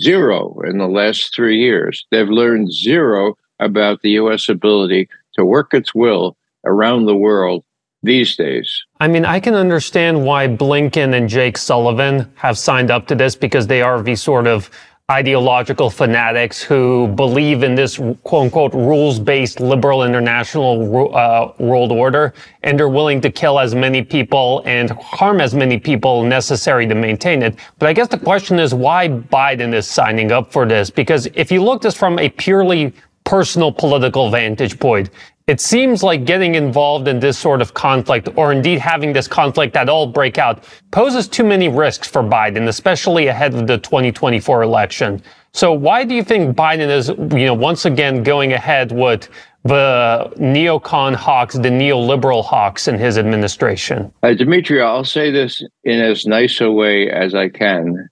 zero 0.00 0.60
in 0.66 0.78
the 0.78 0.88
last 0.88 1.34
three 1.34 1.58
years. 1.58 2.06
They've 2.10 2.28
learned 2.28 2.72
zero 2.72 3.36
about 3.60 4.02
the 4.02 4.10
U.S. 4.10 4.48
ability 4.48 5.08
to 5.34 5.44
work 5.44 5.74
its 5.74 5.94
will 5.94 6.36
around 6.64 7.06
the 7.06 7.16
world 7.16 7.64
these 8.02 8.36
days. 8.36 8.84
I 9.00 9.08
mean, 9.08 9.24
I 9.24 9.40
can 9.40 9.54
understand 9.54 10.24
why 10.24 10.46
Blinken 10.48 11.14
and 11.14 11.28
Jake 11.28 11.56
Sullivan 11.56 12.30
have 12.36 12.58
signed 12.58 12.90
up 12.90 13.06
to 13.08 13.14
this 13.14 13.34
because 13.34 13.66
they 13.66 13.82
are 13.82 14.02
the 14.02 14.16
sort 14.16 14.46
of 14.46 14.70
ideological 15.10 15.90
fanatics 15.90 16.62
who 16.62 17.08
believe 17.08 17.62
in 17.62 17.74
this 17.74 17.98
quote 18.22 18.44
unquote 18.44 18.72
rules 18.72 19.20
based 19.20 19.60
liberal 19.60 20.02
international 20.02 21.14
uh, 21.14 21.52
world 21.58 21.92
order 21.92 22.32
and 22.62 22.80
are 22.80 22.88
willing 22.88 23.20
to 23.20 23.30
kill 23.30 23.60
as 23.60 23.74
many 23.74 24.02
people 24.02 24.62
and 24.64 24.90
harm 24.92 25.42
as 25.42 25.54
many 25.54 25.78
people 25.78 26.22
necessary 26.22 26.86
to 26.86 26.94
maintain 26.94 27.42
it. 27.42 27.54
But 27.78 27.90
I 27.90 27.92
guess 27.92 28.08
the 28.08 28.18
question 28.18 28.58
is 28.58 28.72
why 28.72 29.08
Biden 29.10 29.74
is 29.74 29.86
signing 29.86 30.32
up 30.32 30.50
for 30.50 30.64
this. 30.64 30.88
Because 30.88 31.28
if 31.34 31.52
you 31.52 31.62
look 31.62 31.82
this 31.82 31.94
from 31.94 32.18
a 32.18 32.30
purely 32.30 32.94
personal 33.24 33.70
political 33.70 34.30
vantage 34.30 34.78
point, 34.78 35.10
it 35.46 35.60
seems 35.60 36.02
like 36.02 36.24
getting 36.24 36.54
involved 36.54 37.06
in 37.06 37.20
this 37.20 37.38
sort 37.38 37.60
of 37.60 37.74
conflict, 37.74 38.28
or 38.36 38.50
indeed 38.50 38.78
having 38.78 39.12
this 39.12 39.28
conflict 39.28 39.76
at 39.76 39.90
all 39.90 40.06
break 40.06 40.38
out, 40.38 40.64
poses 40.90 41.28
too 41.28 41.44
many 41.44 41.68
risks 41.68 42.08
for 42.08 42.22
Biden, 42.22 42.66
especially 42.68 43.26
ahead 43.26 43.52
of 43.54 43.66
the 43.66 43.76
2024 43.76 44.62
election. 44.62 45.22
So 45.52 45.72
why 45.72 46.04
do 46.04 46.14
you 46.14 46.24
think 46.24 46.56
Biden 46.56 46.88
is, 46.88 47.08
you 47.08 47.44
know, 47.46 47.54
once 47.54 47.84
again 47.84 48.22
going 48.22 48.54
ahead 48.54 48.90
with 48.90 49.28
the 49.64 50.32
neocon 50.38 51.14
hawks, 51.14 51.54
the 51.54 51.68
neoliberal 51.68 52.42
hawks 52.42 52.88
in 52.88 52.98
his 52.98 53.18
administration? 53.18 54.12
Uh, 54.22 54.32
Dimitri, 54.32 54.80
I'll 54.80 55.04
say 55.04 55.30
this 55.30 55.62
in 55.84 56.00
as 56.00 56.24
nice 56.24 56.60
a 56.62 56.70
way 56.70 57.10
as 57.10 57.34
I 57.34 57.50
can. 57.50 58.08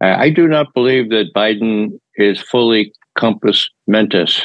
Uh, 0.00 0.14
I 0.18 0.30
do 0.30 0.46
not 0.46 0.72
believe 0.72 1.10
that 1.10 1.32
Biden 1.34 1.98
is 2.16 2.40
fully 2.40 2.92
compos 3.18 3.68
mentis 3.88 4.44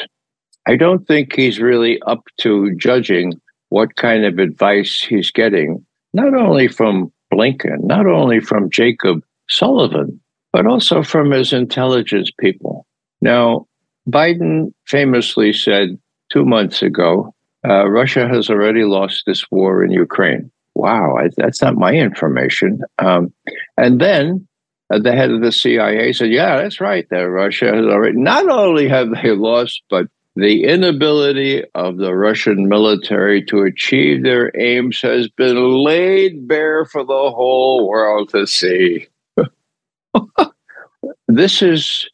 I 0.66 0.76
don't 0.76 1.06
think 1.06 1.34
he's 1.34 1.60
really 1.60 2.00
up 2.02 2.22
to 2.40 2.74
judging 2.76 3.40
what 3.68 3.96
kind 3.96 4.24
of 4.24 4.38
advice 4.38 5.00
he's 5.00 5.30
getting, 5.30 5.84
not 6.12 6.34
only 6.34 6.68
from 6.68 7.12
Blinken, 7.32 7.84
not 7.84 8.06
only 8.06 8.40
from 8.40 8.70
Jacob 8.70 9.22
Sullivan, 9.48 10.20
but 10.52 10.66
also 10.66 11.02
from 11.02 11.30
his 11.30 11.52
intelligence 11.52 12.30
people. 12.38 12.86
Now, 13.20 13.66
Biden 14.08 14.72
famously 14.86 15.52
said 15.52 15.98
two 16.30 16.44
months 16.44 16.82
ago 16.82 17.34
uh, 17.68 17.88
Russia 17.88 18.28
has 18.28 18.50
already 18.50 18.84
lost 18.84 19.22
this 19.26 19.44
war 19.50 19.84
in 19.84 19.90
Ukraine. 19.90 20.50
Wow, 20.74 21.16
I, 21.16 21.28
that's 21.36 21.62
not 21.62 21.76
my 21.76 21.92
information. 21.92 22.80
Um, 22.98 23.32
and 23.76 24.00
then 24.00 24.48
uh, 24.90 24.98
the 24.98 25.12
head 25.12 25.30
of 25.30 25.42
the 25.42 25.52
CIA 25.52 26.12
said, 26.12 26.30
"Yeah, 26.30 26.56
that's 26.56 26.80
right. 26.80 27.06
That 27.10 27.28
Russia 27.28 27.66
has 27.66 27.86
already 27.86 28.18
not 28.18 28.48
only 28.48 28.88
have 28.88 29.10
they 29.22 29.30
lost, 29.30 29.82
but 29.90 30.06
the 30.34 30.64
inability 30.64 31.62
of 31.74 31.98
the 31.98 32.14
Russian 32.14 32.68
military 32.68 33.42
to 33.44 33.62
achieve 33.62 34.22
their 34.22 34.50
aims 34.58 35.00
has 35.02 35.28
been 35.28 35.84
laid 35.84 36.48
bare 36.48 36.86
for 36.86 37.04
the 37.04 37.30
whole 37.30 37.88
world 37.88 38.30
to 38.30 38.46
see. 38.46 39.08
this 41.28 41.60
is 41.60 42.08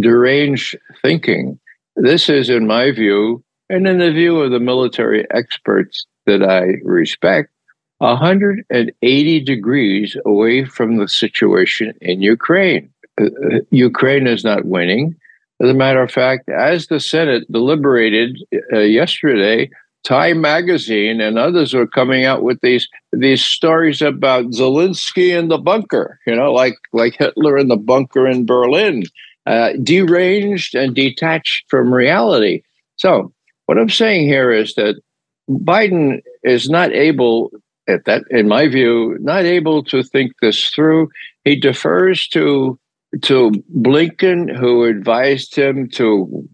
deranged 0.00 0.76
thinking. 1.00 1.58
This 1.96 2.28
is, 2.28 2.50
in 2.50 2.66
my 2.66 2.90
view, 2.90 3.44
and 3.70 3.86
in 3.86 3.98
the 3.98 4.10
view 4.10 4.40
of 4.40 4.50
the 4.50 4.58
military 4.58 5.24
experts 5.30 6.06
that 6.26 6.42
I 6.42 6.80
respect, 6.82 7.50
180 7.98 9.40
degrees 9.40 10.16
away 10.26 10.64
from 10.64 10.96
the 10.96 11.06
situation 11.06 11.94
in 12.00 12.20
Ukraine. 12.20 12.90
Uh, 13.20 13.26
uh 13.26 13.60
Ukraine 13.70 14.26
is 14.26 14.42
not 14.42 14.64
winning. 14.64 15.14
As 15.62 15.70
a 15.70 15.74
matter 15.74 16.02
of 16.02 16.10
fact, 16.10 16.48
as 16.48 16.88
the 16.88 17.00
Senate 17.00 17.50
deliberated 17.50 18.38
uh, 18.72 18.80
yesterday, 18.80 19.70
Time 20.04 20.42
magazine 20.42 21.22
and 21.22 21.38
others 21.38 21.72
were 21.72 21.86
coming 21.86 22.26
out 22.26 22.42
with 22.42 22.60
these 22.60 22.86
these 23.10 23.42
stories 23.42 24.02
about 24.02 24.44
Zelensky 24.50 25.30
in 25.30 25.48
the 25.48 25.56
bunker, 25.56 26.20
you 26.26 26.36
know, 26.36 26.52
like 26.52 26.74
like 26.92 27.16
Hitler 27.18 27.56
in 27.56 27.68
the 27.68 27.78
bunker 27.78 28.28
in 28.28 28.44
Berlin, 28.44 29.04
uh, 29.46 29.70
deranged 29.82 30.74
and 30.74 30.94
detached 30.94 31.64
from 31.70 31.94
reality. 31.94 32.62
So, 32.96 33.32
what 33.64 33.78
I'm 33.78 33.88
saying 33.88 34.26
here 34.26 34.52
is 34.52 34.74
that 34.74 35.00
Biden 35.48 36.20
is 36.42 36.68
not 36.68 36.92
able, 36.92 37.50
at 37.88 38.04
that, 38.04 38.24
in 38.30 38.46
my 38.46 38.68
view, 38.68 39.16
not 39.20 39.44
able 39.44 39.82
to 39.84 40.02
think 40.02 40.32
this 40.42 40.68
through. 40.68 41.08
He 41.44 41.56
defers 41.56 42.28
to 42.28 42.78
to 43.22 43.50
Blinken, 43.76 44.54
who 44.54 44.84
advised 44.84 45.54
him 45.54 45.88
to 45.90 46.48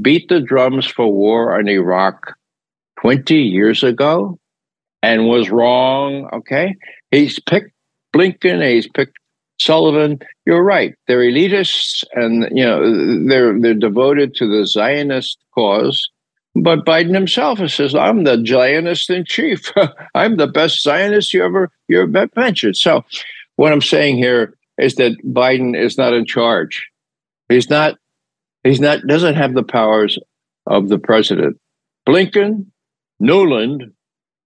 beat 0.00 0.28
the 0.28 0.40
drums 0.40 0.86
for 0.86 1.12
war 1.12 1.58
in 1.58 1.68
Iraq 1.68 2.34
20 3.00 3.34
years 3.34 3.82
ago 3.82 4.38
and 5.02 5.26
was 5.26 5.50
wrong. 5.50 6.28
Okay. 6.32 6.76
He's 7.10 7.38
picked 7.38 7.72
Blinken, 8.14 8.66
he's 8.68 8.88
picked 8.88 9.16
Sullivan. 9.60 10.20
You're 10.46 10.62
right. 10.62 10.94
They're 11.06 11.20
elitists 11.20 12.04
and 12.14 12.48
you 12.56 12.64
know 12.64 13.28
they're 13.28 13.58
they're 13.60 13.74
devoted 13.74 14.34
to 14.36 14.46
the 14.46 14.66
Zionist 14.66 15.38
cause. 15.54 16.08
But 16.54 16.84
Biden 16.84 17.14
himself 17.14 17.58
says, 17.70 17.94
I'm 17.94 18.24
the 18.24 18.42
Zionist 18.44 19.10
in 19.10 19.24
chief. 19.24 19.72
I'm 20.14 20.36
the 20.36 20.46
best 20.46 20.82
Zionist 20.82 21.34
you 21.34 21.44
ever 21.44 21.70
you 21.88 22.02
ever 22.02 22.28
mentioned. 22.36 22.76
So 22.76 23.04
what 23.56 23.72
I'm 23.72 23.82
saying 23.82 24.16
here 24.16 24.54
is 24.78 24.94
that 24.96 25.12
Biden 25.24 25.76
is 25.76 25.98
not 25.98 26.14
in 26.14 26.24
charge. 26.24 26.86
He's 27.48 27.70
not 27.70 27.96
he's 28.64 28.80
not 28.80 29.00
doesn't 29.06 29.34
have 29.34 29.54
the 29.54 29.62
powers 29.62 30.18
of 30.66 30.88
the 30.88 30.98
president. 30.98 31.58
Blinken, 32.06 32.66
Nuland, 33.22 33.92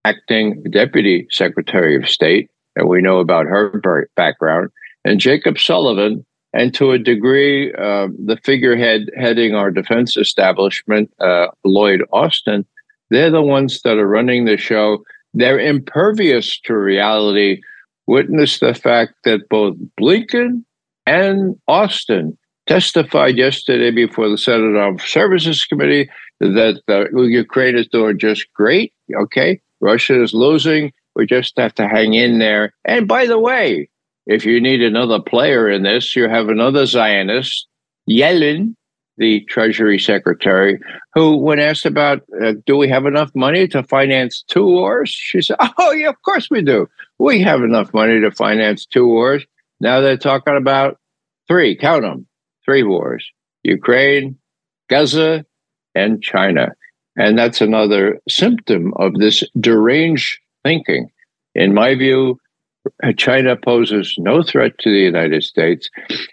acting 0.04 0.62
deputy 0.70 1.26
secretary 1.30 1.96
of 1.96 2.08
state, 2.08 2.50
and 2.76 2.88
we 2.88 3.00
know 3.00 3.18
about 3.18 3.46
her 3.46 4.08
background, 4.16 4.70
and 5.04 5.20
Jacob 5.20 5.58
Sullivan, 5.58 6.24
and 6.52 6.74
to 6.74 6.92
a 6.92 6.98
degree, 6.98 7.72
uh, 7.74 8.08
the 8.24 8.38
figurehead 8.44 9.10
heading 9.16 9.54
our 9.54 9.70
defense 9.70 10.16
establishment, 10.16 11.10
uh, 11.20 11.46
Lloyd 11.64 12.02
Austin, 12.12 12.66
they're 13.10 13.30
the 13.30 13.42
ones 13.42 13.82
that 13.82 13.98
are 13.98 14.08
running 14.08 14.44
the 14.44 14.56
show. 14.56 15.04
They're 15.34 15.60
impervious 15.60 16.58
to 16.60 16.74
reality. 16.74 17.60
Witness 18.06 18.58
the 18.58 18.74
fact 18.74 19.14
that 19.24 19.48
both 19.48 19.76
Blinken 20.00 20.64
and 21.06 21.56
Austin 21.68 22.36
testified 22.66 23.36
yesterday 23.36 23.90
before 23.90 24.28
the 24.28 24.38
Senate 24.38 24.76
Armed 24.76 25.00
Services 25.00 25.64
Committee 25.64 26.08
that 26.40 26.80
the 26.86 27.08
Ukraine 27.28 27.76
is 27.76 27.88
doing 27.88 28.18
just 28.18 28.52
great. 28.54 28.92
Okay, 29.14 29.60
Russia 29.80 30.22
is 30.22 30.34
losing. 30.34 30.92
We 31.14 31.26
just 31.26 31.56
have 31.58 31.74
to 31.74 31.88
hang 31.88 32.14
in 32.14 32.38
there. 32.38 32.72
And 32.84 33.06
by 33.06 33.26
the 33.26 33.38
way, 33.38 33.88
if 34.26 34.44
you 34.44 34.60
need 34.60 34.82
another 34.82 35.20
player 35.20 35.68
in 35.68 35.82
this, 35.82 36.16
you 36.16 36.28
have 36.28 36.48
another 36.48 36.86
Zionist, 36.86 37.66
Yellen, 38.08 38.74
the 39.18 39.40
Treasury 39.44 39.98
Secretary, 39.98 40.80
who, 41.14 41.36
when 41.36 41.58
asked 41.58 41.84
about, 41.84 42.22
uh, 42.42 42.54
do 42.66 42.76
we 42.76 42.88
have 42.88 43.06
enough 43.06 43.30
money 43.34 43.68
to 43.68 43.82
finance 43.82 44.42
two 44.48 44.64
wars? 44.64 45.10
She 45.10 45.42
said, 45.42 45.56
oh, 45.78 45.92
yeah, 45.92 46.08
of 46.08 46.20
course 46.22 46.48
we 46.50 46.62
do. 46.62 46.88
We 47.18 47.42
have 47.42 47.62
enough 47.62 47.92
money 47.92 48.20
to 48.20 48.30
finance 48.30 48.86
two 48.86 49.06
wars. 49.06 49.44
Now 49.80 50.00
they're 50.00 50.16
talking 50.16 50.56
about 50.56 50.98
three, 51.48 51.76
count 51.76 52.02
them, 52.02 52.26
three 52.64 52.82
wars 52.82 53.28
Ukraine, 53.64 54.38
Gaza, 54.88 55.44
and 55.94 56.22
China. 56.22 56.68
And 57.16 57.38
that's 57.38 57.60
another 57.60 58.20
symptom 58.28 58.94
of 58.96 59.14
this 59.14 59.44
deranged 59.60 60.38
thinking. 60.64 61.10
In 61.54 61.74
my 61.74 61.94
view, 61.94 62.38
China 63.16 63.56
poses 63.56 64.14
no 64.18 64.42
threat 64.42 64.78
to 64.78 64.90
the 64.90 65.00
United 65.00 65.42
States. 65.44 65.88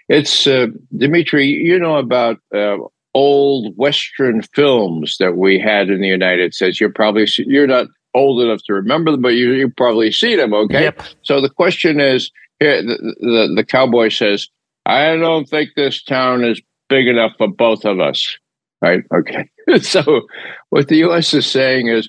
It's 0.08 0.46
uh, 0.46 0.66
Dimitri, 0.96 1.46
you 1.46 1.78
know 1.78 1.96
about 1.96 2.38
uh, 2.54 2.76
old 3.14 3.76
Western 3.76 4.42
films 4.42 5.16
that 5.18 5.36
we 5.36 5.58
had 5.58 5.90
in 5.90 6.00
the 6.00 6.08
United 6.08 6.54
States. 6.54 6.80
You're 6.80 6.92
probably 6.92 7.26
you're 7.38 7.66
not 7.66 7.86
old 8.14 8.42
enough 8.42 8.62
to 8.64 8.74
remember 8.74 9.10
them, 9.10 9.22
but 9.22 9.34
you 9.34 9.52
you 9.52 9.70
probably 9.70 10.12
see 10.12 10.36
them. 10.36 10.52
Okay, 10.54 10.82
yep. 10.82 11.02
so 11.22 11.40
the 11.40 11.50
question 11.50 12.00
is 12.00 12.30
here: 12.58 12.82
the, 12.82 13.14
the 13.20 13.52
the 13.56 13.64
cowboy 13.64 14.08
says, 14.08 14.48
"I 14.86 15.16
don't 15.16 15.48
think 15.48 15.70
this 15.76 16.02
town 16.02 16.44
is 16.44 16.60
big 16.88 17.06
enough 17.06 17.32
for 17.38 17.48
both 17.48 17.84
of 17.84 18.00
us." 18.00 18.36
Right? 18.82 19.02
Okay. 19.14 19.48
so 19.82 20.22
what 20.70 20.88
the 20.88 20.96
U.S. 20.98 21.34
is 21.34 21.46
saying 21.46 21.88
is, 21.88 22.08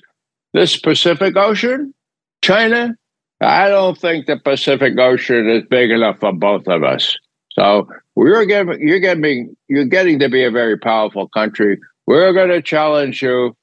this 0.54 0.78
Pacific 0.78 1.36
Ocean, 1.36 1.92
China 2.40 2.96
I 3.42 3.68
don't 3.68 3.98
think 3.98 4.26
the 4.26 4.38
Pacific 4.38 4.98
Ocean 4.98 5.48
is 5.48 5.64
big 5.68 5.90
enough 5.90 6.20
for 6.20 6.32
both 6.32 6.66
of 6.68 6.82
us. 6.84 7.16
So 7.50 7.88
we're 8.14 8.44
getting, 8.44 8.86
you're 8.86 9.00
getting, 9.00 9.56
you're 9.68 9.84
getting 9.84 10.18
to 10.20 10.28
be 10.28 10.44
a 10.44 10.50
very 10.50 10.78
powerful 10.78 11.28
country. 11.28 11.78
We're 12.06 12.32
going 12.32 12.50
to 12.50 12.62
challenge 12.62 13.22
you, 13.22 13.56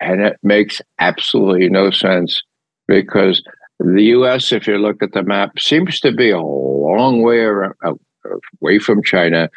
and 0.00 0.20
it 0.20 0.36
makes 0.42 0.80
absolutely 0.98 1.68
no 1.68 1.90
sense 1.90 2.42
because 2.88 3.42
the 3.78 4.02
U.S., 4.04 4.52
if 4.52 4.66
you 4.66 4.78
look 4.78 5.02
at 5.02 5.12
the 5.12 5.22
map, 5.22 5.58
seems 5.58 6.00
to 6.00 6.12
be 6.12 6.30
a 6.30 6.40
long 6.40 7.22
way 7.22 7.44
away 7.44 8.78
from 8.78 9.02
China, 9.02 9.50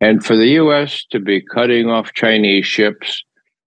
and 0.00 0.24
for 0.24 0.36
the 0.36 0.48
U.S. 0.48 1.04
to 1.10 1.20
be 1.20 1.40
cutting 1.40 1.88
off 1.88 2.14
Chinese 2.14 2.66
ships 2.66 3.22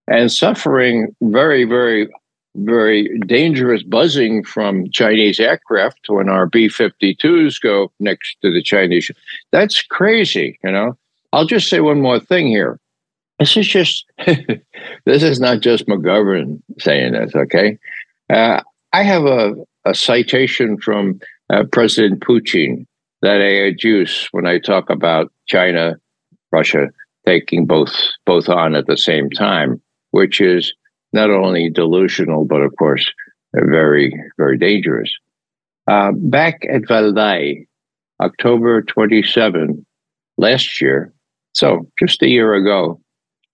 and 0.07 0.31
suffering 0.31 1.15
very, 1.21 1.63
very 1.63 2.09
very 2.55 3.19
dangerous 3.25 3.83
buzzing 3.83 4.43
from 4.43 4.89
Chinese 4.91 5.39
aircraft 5.39 6.07
when 6.07 6.29
our 6.29 6.45
B 6.45 6.67
52s 6.67 7.61
go 7.61 7.91
next 7.99 8.37
to 8.41 8.51
the 8.51 8.61
Chinese. 8.61 9.11
That's 9.51 9.81
crazy, 9.81 10.59
you 10.63 10.71
know. 10.71 10.97
I'll 11.31 11.45
just 11.45 11.69
say 11.69 11.79
one 11.79 12.01
more 12.01 12.19
thing 12.19 12.47
here. 12.47 12.79
This 13.39 13.57
is 13.57 13.67
just, 13.67 14.05
this 14.27 15.23
is 15.23 15.39
not 15.39 15.61
just 15.61 15.87
McGovern 15.87 16.61
saying 16.79 17.13
this, 17.13 17.35
okay? 17.35 17.77
Uh, 18.29 18.61
I 18.93 19.03
have 19.03 19.25
a, 19.25 19.53
a 19.85 19.95
citation 19.95 20.77
from 20.77 21.19
uh, 21.49 21.63
President 21.71 22.21
Putin 22.21 22.85
that 23.23 23.41
I 23.41 23.71
adduce 23.71 24.27
when 24.31 24.45
I 24.45 24.59
talk 24.59 24.89
about 24.89 25.31
China, 25.47 25.97
Russia 26.51 26.87
taking 27.25 27.65
both 27.65 27.93
both 28.25 28.49
on 28.49 28.75
at 28.75 28.85
the 28.87 28.97
same 28.97 29.29
time, 29.29 29.81
which 30.11 30.41
is 30.41 30.73
not 31.13 31.29
only 31.29 31.69
delusional, 31.69 32.45
but 32.45 32.61
of 32.61 32.75
course, 32.77 33.09
very, 33.53 34.13
very 34.37 34.57
dangerous. 34.57 35.11
Uh, 35.87 36.11
back 36.13 36.61
at 36.69 36.81
Valdai, 36.83 37.65
October 38.21 38.81
27 38.81 39.85
last 40.37 40.81
year, 40.81 41.13
so 41.53 41.87
just 41.99 42.21
a 42.23 42.27
year 42.27 42.55
ago, 42.55 42.99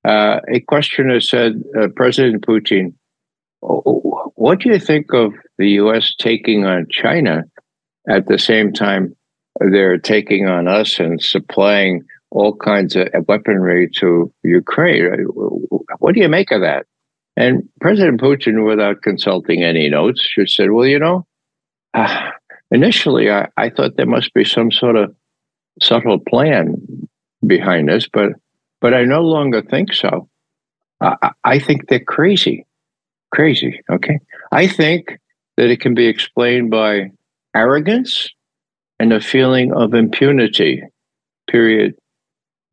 uh, 0.08 0.40
a 0.54 0.62
questioner 0.62 1.20
said, 1.20 1.62
uh, 1.80 1.88
President 1.96 2.46
Putin, 2.46 2.94
what 3.62 4.60
do 4.60 4.70
you 4.70 4.80
think 4.80 5.14
of 5.14 5.34
the 5.58 5.72
U.S. 5.72 6.14
taking 6.18 6.66
on 6.66 6.88
China 6.90 7.44
at 8.08 8.28
the 8.28 8.40
same 8.40 8.72
time 8.72 9.16
they're 9.60 9.98
taking 9.98 10.48
on 10.48 10.70
us 10.70 11.00
and 11.00 11.22
supplying 11.22 12.04
all 12.32 12.56
kinds 12.56 12.96
of 12.96 13.08
weaponry 13.28 13.90
to 13.96 14.32
Ukraine? 14.44 15.26
What 16.00 16.16
do 16.16 16.22
you 16.22 16.30
make 16.30 16.52
of 16.52 16.62
that? 16.62 16.86
And 17.40 17.70
President 17.80 18.20
Putin, 18.20 18.68
without 18.68 19.02
consulting 19.02 19.64
any 19.64 19.90
notes, 19.90 20.28
just 20.36 20.58
said, 20.58 20.72
well, 20.72 20.86
you 20.86 21.00
know, 21.00 21.26
uh, 21.94 22.32
initially 22.70 23.32
I, 23.32 23.48
I 23.56 23.70
thought 23.70 23.96
there 23.96 24.06
must 24.06 24.34
be 24.34 24.44
some 24.44 24.74
sort 24.74 24.98
of 24.98 25.16
subtle 25.82 26.20
plan 26.20 27.08
behind 27.48 27.88
this, 27.88 28.10
but 28.12 28.34
but 28.82 28.94
I 28.94 29.06
no 29.06 29.22
longer 29.22 29.62
think 29.62 29.94
so. 29.94 30.28
I, 31.00 31.32
I 31.46 31.60
think 31.60 31.88
they're 31.88 32.02
crazy, 32.02 32.66
crazy. 33.32 33.80
Okay, 33.90 34.20
I 34.52 34.68
think 34.68 35.18
that 35.56 35.70
it 35.70 35.80
can 35.80 35.94
be 35.94 36.08
explained 36.08 36.70
by 36.70 37.12
arrogance 37.56 38.28
and 39.00 39.14
a 39.14 39.22
feeling 39.22 39.74
of 39.74 39.94
impunity. 39.94 40.84
Period. 41.50 41.96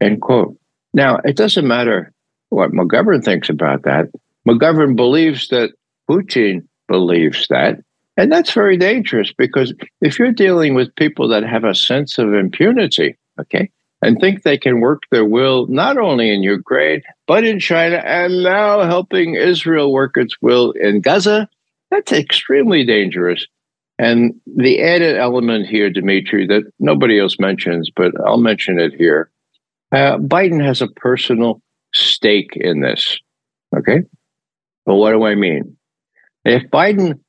End 0.01 0.21
quote. 0.21 0.59
Now 0.93 1.21
it 1.25 1.37
doesn't 1.37 1.69
matter 1.69 2.13
what 2.49 2.73
McGovern 2.73 3.25
thinks 3.25 3.49
about 3.49 3.85
that. 3.85 4.07
McGovern 4.47 4.97
believes 4.97 5.49
that 5.49 5.73
Putin 6.09 6.67
believes 6.89 7.47
that. 7.49 7.79
And 8.17 8.33
that's 8.33 8.53
very 8.53 8.77
dangerous 8.77 9.33
because 9.37 9.75
if 10.01 10.19
you're 10.19 10.33
dealing 10.33 10.75
with 10.75 10.95
people 10.97 11.29
that 11.29 11.43
have 11.43 11.65
a 11.65 11.75
sense 11.75 12.19
of 12.19 12.33
impunity, 12.33 13.19
okay, 13.41 13.71
and 14.03 14.19
think 14.19 14.43
they 14.43 14.57
can 14.57 14.81
work 14.81 15.03
their 15.11 15.25
will 15.25 15.67
not 15.69 15.99
only 15.99 16.33
in 16.33 16.43
Ukraine, 16.43 17.03
but 17.27 17.45
in 17.45 17.61
China, 17.61 17.97
and 17.97 18.43
now 18.43 18.83
helping 18.83 19.35
Israel 19.35 19.93
work 19.93 20.13
its 20.17 20.37
will 20.41 20.73
in 20.73 21.01
Gaza, 21.01 21.49
that's 21.91 22.13
extremely 22.13 22.85
dangerous. 22.85 23.47
And 23.99 24.35
the 24.47 24.83
added 24.83 25.17
element 25.17 25.67
here, 25.67 25.91
Dimitri, 25.91 26.47
that 26.47 26.71
nobody 26.79 27.19
else 27.19 27.37
mentions, 27.39 27.91
but 27.95 28.13
I'll 28.27 28.39
mention 28.39 28.79
it 28.79 28.95
here 28.95 29.31
uh, 29.93 30.19
Biden 30.19 30.65
has 30.65 30.83
a 30.83 30.89
personal 30.89 31.63
stake 31.95 32.53
in 32.55 32.81
this. 32.81 33.19
Okay. 33.77 34.03
But 34.87 34.95
what 34.95 35.13
do 35.13 35.25
I 35.25 35.35
mean? 35.35 35.77
If 36.45 36.71
Biden 36.71 37.21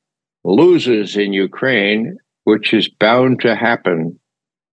loses 0.44 1.18
in 1.18 1.34
Ukraine, 1.34 2.18
which 2.44 2.74
is 2.74 2.88
bound 2.88 3.42
to 3.42 3.56
happen, 3.56 4.20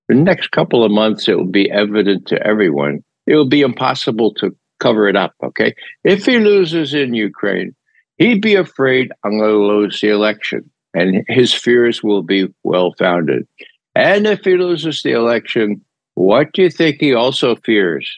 the 0.08 0.14
next 0.14 0.50
couple 0.50 0.84
of 0.84 0.92
months 0.92 1.26
it 1.28 1.36
will 1.36 1.50
be 1.50 1.70
evident 1.70 2.26
to 2.28 2.46
everyone. 2.46 3.02
It 3.26 3.34
will 3.34 3.48
be 3.48 3.62
impossible 3.62 4.34
to 4.34 4.54
cover 4.78 5.08
it 5.08 5.16
up. 5.16 5.32
Okay. 5.42 5.74
If 6.04 6.26
he 6.26 6.38
loses 6.38 6.92
in 6.92 7.14
Ukraine, 7.14 7.74
he'd 8.18 8.42
be 8.42 8.54
afraid 8.54 9.10
I'm 9.24 9.38
going 9.38 9.50
to 9.50 9.56
lose 9.56 10.00
the 10.00 10.10
election, 10.10 10.70
and 10.92 11.24
his 11.26 11.54
fears 11.54 12.02
will 12.02 12.22
be 12.22 12.48
well 12.62 12.92
founded. 12.98 13.48
And 13.94 14.26
if 14.26 14.44
he 14.44 14.56
loses 14.56 15.02
the 15.02 15.12
election, 15.12 15.80
What 16.14 16.52
do 16.52 16.62
you 16.62 16.70
think 16.70 16.98
he 17.00 17.14
also 17.14 17.56
fears? 17.56 18.08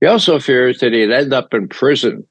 He 0.00 0.06
also 0.06 0.38
fears 0.38 0.80
that 0.80 0.92
he'd 0.92 1.10
end 1.10 1.32
up 1.32 1.54
in 1.54 1.68
prison. 1.68 2.26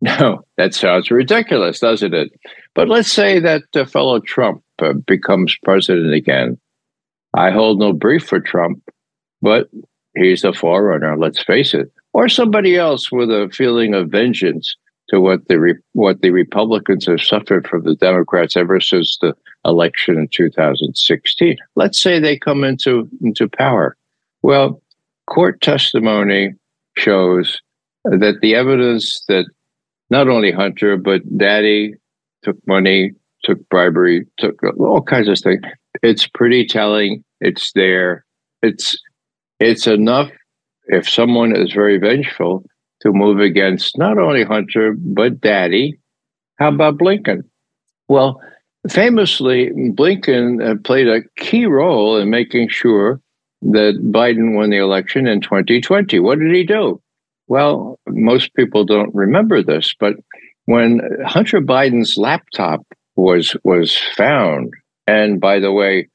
No, 0.02 0.42
that 0.56 0.72
sounds 0.74 1.10
ridiculous, 1.10 1.80
doesn't 1.80 2.14
it? 2.14 2.32
But 2.74 2.88
let's 2.88 3.12
say 3.12 3.38
that 3.38 3.64
uh, 3.74 3.84
fellow 3.84 4.18
Trump 4.20 4.62
uh, 4.78 4.94
becomes 5.06 5.56
president 5.62 6.14
again. 6.14 6.58
I 7.34 7.50
hold 7.50 7.78
no 7.78 7.92
brief 7.92 8.26
for 8.26 8.40
Trump, 8.40 8.82
but 9.42 9.68
he's 10.16 10.40
the 10.40 10.54
forerunner, 10.54 11.18
let's 11.18 11.42
face 11.42 11.74
it. 11.74 11.92
Or 12.14 12.30
somebody 12.30 12.76
else 12.76 13.12
with 13.12 13.30
a 13.30 13.50
feeling 13.52 13.92
of 13.92 14.08
vengeance 14.08 14.74
to 15.10 15.20
what 15.20 15.46
the 15.48 15.60
Re- 15.60 15.78
what 15.92 16.22
the 16.22 16.30
Republicans 16.30 17.06
have 17.06 17.20
suffered 17.20 17.66
from 17.68 17.82
the 17.82 17.96
Democrats 17.96 18.56
ever 18.56 18.80
since 18.80 19.18
the 19.20 19.34
election 19.64 20.16
in 20.16 20.28
2016. 20.28 21.56
Let's 21.76 22.00
say 22.00 22.18
they 22.18 22.38
come 22.38 22.64
into 22.64 23.08
into 23.22 23.48
power. 23.48 23.96
Well, 24.42 24.80
court 25.26 25.60
testimony 25.60 26.54
shows 26.96 27.60
that 28.04 28.38
the 28.40 28.54
evidence 28.54 29.22
that 29.28 29.46
not 30.10 30.28
only 30.28 30.52
Hunter 30.52 30.96
but 30.96 31.22
Daddy 31.36 31.94
took 32.42 32.56
money, 32.66 33.12
took 33.44 33.66
bribery, 33.68 34.26
took 34.38 34.60
all 34.78 35.02
kinds 35.02 35.28
of 35.28 35.38
things. 35.38 35.62
It's 36.02 36.26
pretty 36.26 36.66
telling. 36.66 37.24
It's 37.40 37.72
there. 37.72 38.24
It's 38.62 38.96
it's 39.58 39.86
enough 39.86 40.30
if 40.86 41.08
someone 41.08 41.54
is 41.56 41.72
very 41.72 41.98
vengeful 41.98 42.64
to 43.02 43.12
move 43.12 43.40
against 43.40 43.96
not 43.96 44.18
only 44.18 44.44
Hunter, 44.44 44.94
but 44.96 45.40
Daddy. 45.40 45.98
How 46.58 46.68
about 46.68 46.98
Blinken? 46.98 47.42
Well, 48.08 48.40
famously, 48.88 49.70
Blinken 49.70 50.62
uh, 50.62 50.74
played 50.84 51.08
a 51.08 51.22
key 51.38 51.66
role 51.66 52.18
in 52.18 52.28
making 52.28 52.68
sure 52.68 53.20
that 53.62 54.00
Biden 54.12 54.54
won 54.54 54.70
the 54.70 54.78
election 54.78 55.26
in 55.26 55.40
2020. 55.40 56.18
What 56.20 56.38
did 56.38 56.54
he 56.54 56.64
do? 56.64 57.00
Well, 57.50 57.98
most 58.06 58.54
people 58.54 58.84
don't 58.84 59.12
remember 59.12 59.60
this, 59.60 59.92
but 59.98 60.14
when 60.66 61.00
Hunter 61.26 61.60
Biden's 61.60 62.16
laptop 62.16 62.86
was 63.16 63.56
was 63.64 63.98
found, 64.16 64.72
and 65.08 65.40
by 65.40 65.58
the 65.58 65.72
way, 65.72 66.06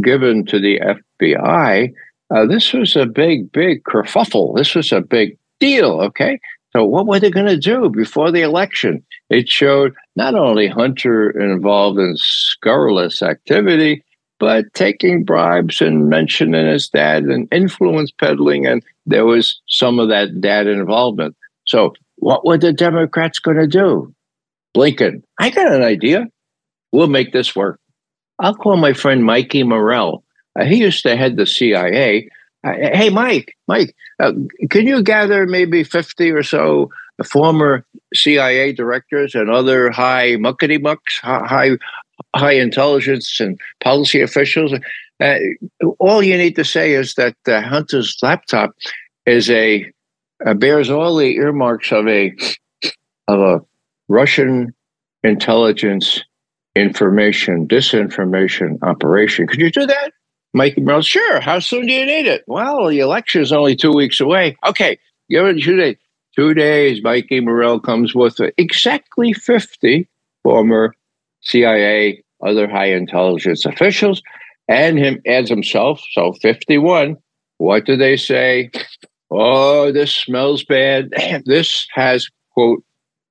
given 0.00 0.46
to 0.46 0.60
the 0.60 0.78
FBI, 1.20 1.92
uh, 2.32 2.46
this 2.46 2.72
was 2.72 2.94
a 2.94 3.04
big, 3.04 3.50
big 3.50 3.82
kerfuffle. 3.82 4.56
This 4.56 4.76
was 4.76 4.92
a 4.92 5.00
big 5.00 5.36
deal. 5.58 6.00
Okay. 6.02 6.38
So, 6.72 6.84
what 6.84 7.08
were 7.08 7.18
they 7.18 7.30
going 7.30 7.46
to 7.46 7.56
do 7.56 7.90
before 7.90 8.30
the 8.30 8.42
election? 8.42 9.04
It 9.28 9.48
showed 9.48 9.92
not 10.14 10.36
only 10.36 10.68
Hunter 10.68 11.30
involved 11.30 11.98
in 11.98 12.14
scurrilous 12.16 13.22
activity, 13.22 14.04
but 14.38 14.66
taking 14.74 15.24
bribes 15.24 15.80
and 15.80 16.08
mentioning 16.08 16.68
his 16.68 16.88
dad 16.88 17.24
and 17.24 17.48
influence 17.50 18.12
peddling. 18.12 18.66
And 18.66 18.84
there 19.06 19.24
was 19.24 19.60
some 19.68 19.98
of 19.98 20.08
that 20.08 20.40
dad 20.40 20.66
involvement. 20.66 21.36
So, 21.66 21.94
what 22.16 22.44
were 22.44 22.58
the 22.58 22.72
Democrats 22.72 23.38
going 23.38 23.58
to 23.58 23.66
do? 23.66 24.12
Blinken, 24.76 25.22
I 25.38 25.50
got 25.50 25.72
an 25.72 25.82
idea. 25.82 26.26
We'll 26.92 27.08
make 27.08 27.32
this 27.32 27.54
work. 27.56 27.80
I'll 28.38 28.54
call 28.54 28.76
my 28.76 28.92
friend 28.92 29.24
Mikey 29.24 29.62
Morell. 29.62 30.22
Uh, 30.58 30.64
he 30.64 30.76
used 30.76 31.02
to 31.04 31.16
head 31.16 31.36
the 31.36 31.46
CIA. 31.46 32.28
Uh, 32.64 32.72
hey, 32.72 33.10
Mike, 33.10 33.54
Mike, 33.68 33.94
uh, 34.20 34.32
can 34.70 34.86
you 34.86 35.02
gather 35.02 35.46
maybe 35.46 35.84
50 35.84 36.30
or 36.30 36.42
so 36.42 36.90
former 37.24 37.84
CIA 38.14 38.72
directors 38.72 39.34
and 39.34 39.50
other 39.50 39.90
high 39.90 40.36
muckety 40.36 40.80
mucks, 40.80 41.18
high, 41.18 41.70
high 42.34 42.52
intelligence 42.52 43.40
and 43.40 43.58
policy 43.82 44.20
officials? 44.20 44.72
Uh, 45.20 45.38
all 45.98 46.22
you 46.22 46.36
need 46.36 46.56
to 46.56 46.64
say 46.64 46.92
is 46.92 47.14
that 47.14 47.36
uh, 47.48 47.62
Hunter's 47.62 48.16
laptop 48.22 48.72
is 49.24 49.50
a 49.50 49.90
uh, 50.44 50.54
bears 50.54 50.90
all 50.90 51.16
the 51.16 51.36
earmarks 51.36 51.90
of 51.92 52.06
a 52.06 52.36
of 53.28 53.40
a 53.40 53.60
Russian 54.08 54.74
intelligence 55.24 56.22
information 56.74 57.66
disinformation 57.66 58.78
operation. 58.82 59.46
Could 59.46 59.60
you 59.60 59.70
do 59.70 59.86
that? 59.86 60.12
Mike? 60.52 60.76
Brown, 60.76 61.02
sure. 61.02 61.40
How 61.40 61.58
soon 61.58 61.86
do 61.86 61.92
you 61.92 62.04
need 62.04 62.26
it? 62.26 62.44
Well, 62.46 62.88
the 62.88 63.00
election 63.00 63.42
is 63.42 63.52
only 63.52 63.74
two 63.74 63.92
weeks 63.92 64.20
away. 64.20 64.56
Okay, 64.66 64.98
give 65.30 65.46
it 65.46 65.62
two 65.62 65.76
days. 65.76 65.96
Two 66.36 66.52
days, 66.52 67.02
Mikey 67.02 67.40
comes 67.82 68.14
with 68.14 68.38
exactly 68.58 69.32
50 69.32 70.06
former 70.42 70.94
CIA, 71.40 72.22
other 72.44 72.68
high 72.68 72.92
intelligence 72.92 73.64
officials, 73.64 74.22
and 74.68 74.98
him 74.98 75.20
adds 75.26 75.48
himself, 75.48 76.02
so 76.12 76.32
51. 76.42 77.16
What 77.58 77.86
do 77.86 77.96
they 77.96 78.16
say? 78.16 78.70
Oh, 79.30 79.92
this 79.92 80.14
smells 80.14 80.64
bad. 80.64 81.10
This 81.46 81.86
has, 81.94 82.28
quote, 82.52 82.82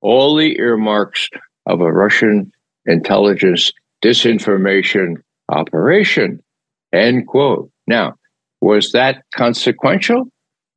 all 0.02 0.36
the 0.36 0.58
earmarks 0.60 1.30
of 1.66 1.82
a 1.82 1.92
Russian 1.92 2.52
intelligence 2.86 3.72
disinformation 4.04 5.16
operation. 5.50 6.42
End 6.94 7.28
quote. 7.28 7.72
Now, 7.88 8.14
was 8.62 8.92
that 8.92 9.24
consequential? 9.36 10.26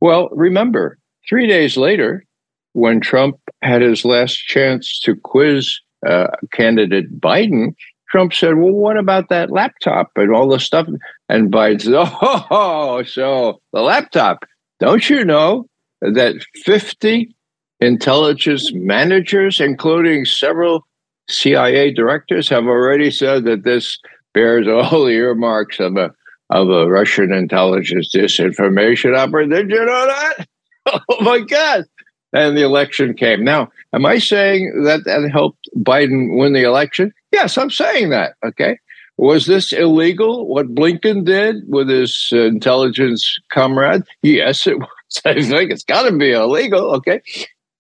Well, 0.01 0.29
remember, 0.33 0.99
three 1.29 1.47
days 1.47 1.77
later, 1.77 2.25
when 2.73 3.01
Trump 3.01 3.37
had 3.63 3.83
his 3.83 4.05
last 4.05 4.37
chance 4.37 5.01
to 5.01 5.17
quiz 5.17 5.81
uh, 6.07 6.29
candidate 6.53 7.21
Biden, 7.21 7.75
Trump 8.11 8.33
said, 8.33 8.57
Well, 8.57 8.73
what 8.73 8.97
about 8.97 9.29
that 9.29 9.51
laptop 9.51 10.11
and 10.17 10.35
all 10.35 10.49
the 10.49 10.61
stuff? 10.61 10.89
And 11.29 11.53
Biden 11.53 11.83
said, 11.83 11.95
Oh, 12.51 13.03
so 13.05 13.61
the 13.73 13.81
laptop. 13.81 14.45
Don't 14.81 15.09
you 15.11 15.25
know 15.25 15.69
that 16.01 16.35
50 16.65 17.35
intelligence 17.81 18.71
managers, 18.73 19.61
including 19.61 20.25
several 20.25 20.87
CIA 21.29 21.93
directors, 21.93 22.49
have 22.49 22.65
already 22.65 23.11
said 23.11 23.45
that 23.45 23.65
this 23.65 23.99
bears 24.35 24.67
all 24.69 25.05
the 25.05 25.13
earmarks 25.13 25.81
of 25.81 25.97
a 25.97 26.13
of 26.51 26.71
a 26.71 26.89
Russian 26.89 27.33
intelligence 27.33 28.11
disinformation 28.15 29.15
operation. 29.17 29.51
Did 29.51 29.71
you 29.71 29.85
know 29.85 30.07
that? 30.07 30.49
Oh 30.91 31.23
my 31.23 31.41
God. 31.41 31.85
And 32.33 32.57
the 32.57 32.63
election 32.63 33.13
came. 33.13 33.45
Now, 33.45 33.69
am 33.93 34.07
I 34.07 34.19
saying 34.19 34.83
that 34.85 35.05
that 35.05 35.31
helped 35.31 35.69
Biden 35.77 36.39
win 36.39 36.53
the 36.53 36.65
election? 36.65 37.13
Yes, 37.33 37.59
I'm 37.59 37.71
saying 37.71 38.11
that. 38.11 38.35
Okay. 38.45 38.79
Was 39.17 39.47
this 39.47 39.73
illegal, 39.73 40.47
what 40.47 40.75
Blinken 40.75 41.25
did 41.25 41.57
with 41.67 41.89
his 41.89 42.31
uh, 42.33 42.43
intelligence 42.43 43.39
comrade? 43.51 44.05
Yes, 44.23 44.67
it 44.67 44.79
was. 44.79 44.89
I 45.25 45.43
think 45.43 45.73
it's 45.73 45.85
got 45.85 46.09
to 46.09 46.17
be 46.17 46.33
illegal. 46.33 46.95
Okay. 46.95 47.21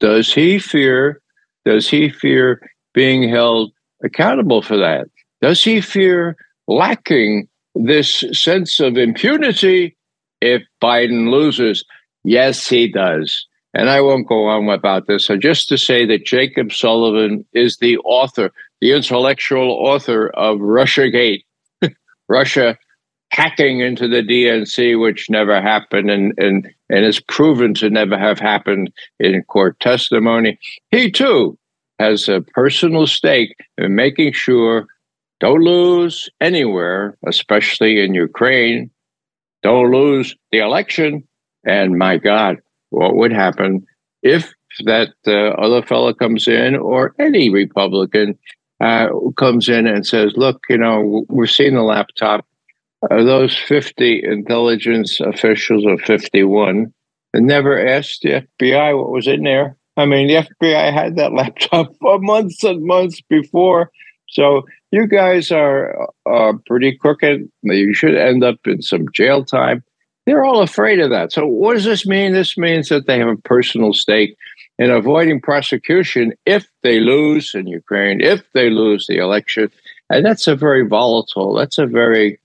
Does 0.01 0.33
he 0.33 0.59
fear? 0.59 1.21
Does 1.65 1.89
he 1.89 2.09
fear 2.09 2.61
being 2.93 3.29
held 3.29 3.73
accountable 4.03 4.63
for 4.63 4.77
that? 4.77 5.07
Does 5.41 5.63
he 5.63 5.81
fear 5.81 6.37
lacking 6.67 7.49
this 7.75 8.25
sense 8.33 8.81
of 8.81 8.97
impunity 8.97 9.97
if 10.41 10.63
Biden 10.83 11.31
loses? 11.31 11.85
Yes, 12.25 12.67
he 12.69 12.89
does. 12.91 13.47
And 13.75 13.91
I 13.91 14.01
won't 14.01 14.29
go 14.29 14.47
on 14.47 14.69
about 14.71 15.07
this. 15.07 15.27
So 15.27 15.37
just 15.37 15.69
to 15.69 15.77
say 15.77 16.07
that 16.07 16.25
Jacob 16.25 16.73
Sullivan 16.73 17.45
is 17.53 17.77
the 17.79 17.99
author, 17.99 18.51
the 18.81 18.93
intellectual 18.93 19.71
author 19.71 20.29
of 20.31 20.59
Russiagate, 20.59 21.45
Russia 22.29 22.77
hacking 23.31 23.81
into 23.81 24.09
the 24.09 24.23
DNC, 24.23 25.01
which 25.01 25.29
never 25.29 25.61
happened 25.61 26.11
and, 26.11 26.33
and, 26.39 26.69
and 26.89 27.05
is 27.05 27.21
proven 27.21 27.75
to 27.75 27.91
never 27.91 28.19
have 28.19 28.39
happened 28.39 28.91
in 29.21 29.43
court 29.45 29.79
testimony. 29.81 30.59
He 30.91 31.11
too 31.11 31.59
has 31.99 32.29
a 32.29 32.41
personal 32.41 33.07
stake 33.07 33.55
in 33.77 33.95
making 33.95 34.33
sure 34.33 34.87
don't 35.41 35.61
lose 35.61 36.29
anywhere, 36.41 37.17
especially 37.27 38.03
in 38.03 38.15
Ukraine. 38.15 38.91
Don't 39.63 39.93
lose 39.93 40.35
the 40.51 40.59
election. 40.59 41.27
And 41.65 41.97
my 41.97 42.17
God, 42.17 42.59
what 42.91 43.17
would 43.17 43.33
happen 43.33 43.87
if 44.23 44.53
that 44.85 45.11
uh, 45.27 45.51
other 45.61 45.83
fellow 45.83 46.13
comes 46.13 46.47
in 46.47 46.77
or 46.77 47.15
any 47.19 47.51
Republican 47.51 48.39
uh, 48.81 49.09
comes 49.37 49.69
in 49.69 49.87
and 49.87 50.07
says, 50.07 50.33
look, 50.37 50.63
you 50.69 50.79
know, 50.79 51.25
we're 51.29 51.47
seeing 51.47 51.75
the 51.75 51.83
laptop. 51.83 52.47
Uh, 53.11 53.23
those 53.23 53.57
50 53.57 54.25
intelligence 54.25 55.21
officials 55.21 55.85
or 55.87 55.99
51 55.99 56.93
and 57.33 57.47
never 57.47 57.79
asked 57.79 58.23
the 58.23 58.45
FBI 58.61 58.97
what 58.97 59.11
was 59.11 59.29
in 59.29 59.45
there. 59.45 59.77
I 59.97 60.07
mean, 60.07 60.29
the 60.29 60.47
FBI 60.63 60.93
had 60.93 61.17
that 61.17 61.33
laptop 61.35 61.95
for 62.01 62.19
months 62.19 62.63
and 62.65 62.85
months 62.85 63.21
before. 63.21 63.91
So 64.29 64.65
you 64.91 65.07
guys 65.07 65.51
are 65.51 66.09
uh, 66.31 66.53
pretty 66.67 66.97
crooked. 66.97 67.49
You 67.63 67.95
should 67.95 68.15
end 68.15 68.45
up 68.45 68.59
in 68.67 68.83
some 68.83 69.07
jail 69.13 69.45
time. 69.45 69.83
They're 70.29 70.45
all 70.45 70.61
afraid 70.61 71.01
of 71.01 71.09
that. 71.09 71.33
So, 71.33 71.47
what 71.47 71.73
does 71.73 71.85
this 71.85 72.07
mean? 72.07 72.35
This 72.35 72.59
means 72.59 72.91
that 72.91 73.07
they 73.07 73.19
have 73.19 73.29
a 73.29 73.37
personal 73.37 73.95
stake 73.95 74.37
in 74.79 74.91
avoiding 74.91 75.41
prosecution 75.41 76.35
if 76.45 76.69
they 76.83 77.01
lose 77.01 77.55
in 77.55 77.67
Ukraine, 77.67 78.21
if 78.21 78.43
they 78.53 78.69
lose 78.69 79.07
the 79.07 79.17
election. 79.17 79.71
And 80.11 80.27
that's 80.27 80.47
a 80.47 80.55
very 80.55 80.87
volatile, 80.87 81.55
that's 81.55 81.79
a 81.79 81.87
very, 81.87 82.39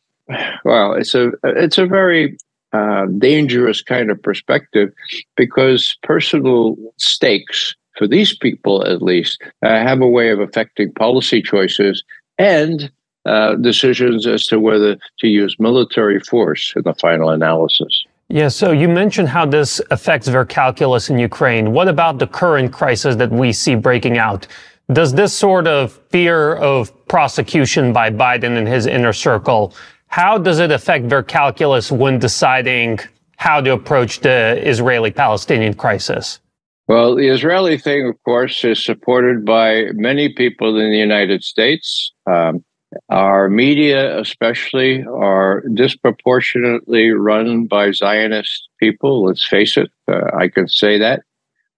well, 0.64 0.94
it's 0.94 1.14
a, 1.14 1.32
it's 1.44 1.78
a 1.78 1.86
very 1.86 2.38
uh, 2.72 3.06
dangerous 3.18 3.82
kind 3.82 4.10
of 4.10 4.24
perspective 4.24 4.94
because 5.36 5.98
personal 6.04 6.78
stakes 6.96 7.76
for 7.98 8.08
these 8.08 8.34
people 8.34 8.88
at 8.88 9.02
least 9.02 9.42
uh, 9.62 9.68
have 9.68 10.00
a 10.00 10.08
way 10.08 10.30
of 10.30 10.40
affecting 10.40 10.94
policy 10.94 11.42
choices 11.42 12.02
and 12.38 12.90
uh, 13.26 13.56
decisions 13.56 14.28
as 14.28 14.46
to 14.48 14.60
whether 14.60 14.98
to 15.20 15.28
use 15.28 15.56
military 15.60 16.20
force 16.20 16.74
in 16.76 16.82
the 16.84 16.94
final 16.96 17.30
analysis. 17.30 18.06
Yeah, 18.30 18.48
so 18.48 18.72
you 18.72 18.88
mentioned 18.88 19.30
how 19.30 19.46
this 19.46 19.82
affects 19.92 20.28
their 20.28 20.46
calculus 20.46 21.10
in 21.10 21.20
Ukraine. 21.20 21.72
What 21.72 21.88
about 21.88 22.20
the 22.20 22.28
current 22.28 22.72
crisis 22.72 23.16
that 23.18 23.32
we 23.32 23.54
see 23.54 23.76
breaking 23.76 24.18
out? 24.18 24.48
Does 24.92 25.14
this 25.14 25.34
sort 25.34 25.68
of 25.68 25.94
fear 26.10 26.56
of 26.56 26.92
prosecution 27.08 27.94
by 27.94 28.10
Biden 28.10 28.58
and 28.58 28.68
his 28.68 28.86
inner 28.86 29.14
circle, 29.14 29.74
how 30.08 30.38
does 30.38 30.60
it 30.60 30.72
affect 30.72 31.10
their 31.10 31.24
calculus 31.24 31.92
when 31.92 32.20
deciding 32.20 33.00
how 33.38 33.62
to 33.62 33.72
approach 33.72 34.20
the 34.20 34.60
Israeli 34.68 35.12
Palestinian 35.12 35.74
crisis? 35.74 36.40
Well, 36.88 37.16
the 37.16 37.28
Israeli 37.28 37.78
thing, 37.78 38.08
of 38.08 38.22
course, 38.24 38.64
is 38.64 38.84
supported 38.84 39.46
by 39.46 39.86
many 39.94 40.34
people 40.34 40.80
in 40.80 40.92
the 40.92 40.98
United 40.98 41.44
States. 41.44 42.12
Um, 42.26 42.64
our 43.10 43.50
media, 43.50 44.20
especially, 44.20 45.04
are 45.06 45.64
disproportionately 45.74 47.12
run 47.12 47.66
by 47.66 47.92
Zionist 47.92 48.70
people. 48.80 49.26
Let's 49.26 49.48
face 49.48 49.78
it, 49.78 49.90
uh, 50.08 50.36
I 50.38 50.48
can 50.48 50.68
say 50.68 50.98
that. 51.00 51.22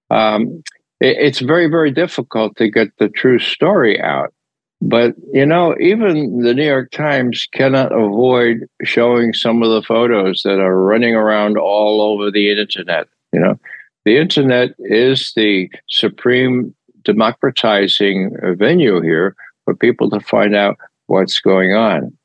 Um, 0.10 0.64
it, 1.00 1.18
it's 1.18 1.40
very, 1.40 1.68
very 1.68 1.92
difficult 1.92 2.56
to 2.58 2.70
get 2.70 2.90
the 3.00 3.10
true 3.10 3.40
story 3.40 4.02
out. 4.02 4.34
But, 4.82 5.16
you 5.34 5.46
know, 5.46 5.76
even 5.80 6.42
the 6.42 6.54
New 6.54 6.66
York 6.66 6.92
Times 6.92 7.48
cannot 7.54 7.92
avoid 7.92 8.68
showing 8.84 9.34
some 9.34 9.64
of 9.64 9.72
the 9.72 9.82
photos 9.82 10.42
that 10.44 10.60
are 10.60 10.80
running 10.80 11.16
around 11.16 11.58
all 11.58 12.02
over 12.02 12.30
the 12.30 12.52
internet. 12.52 13.08
You 13.34 13.40
know, 13.40 13.60
the 14.04 14.18
internet 14.18 14.76
is 14.80 15.32
the 15.36 15.70
supreme 15.90 16.76
democratizing 17.04 18.36
venue 18.58 19.02
here 19.02 19.36
for 19.64 19.76
people 19.76 20.10
to 20.10 20.20
find 20.20 20.56
out 20.56 20.78
what's 21.08 21.40
going 21.40 21.74
on. 21.74 22.18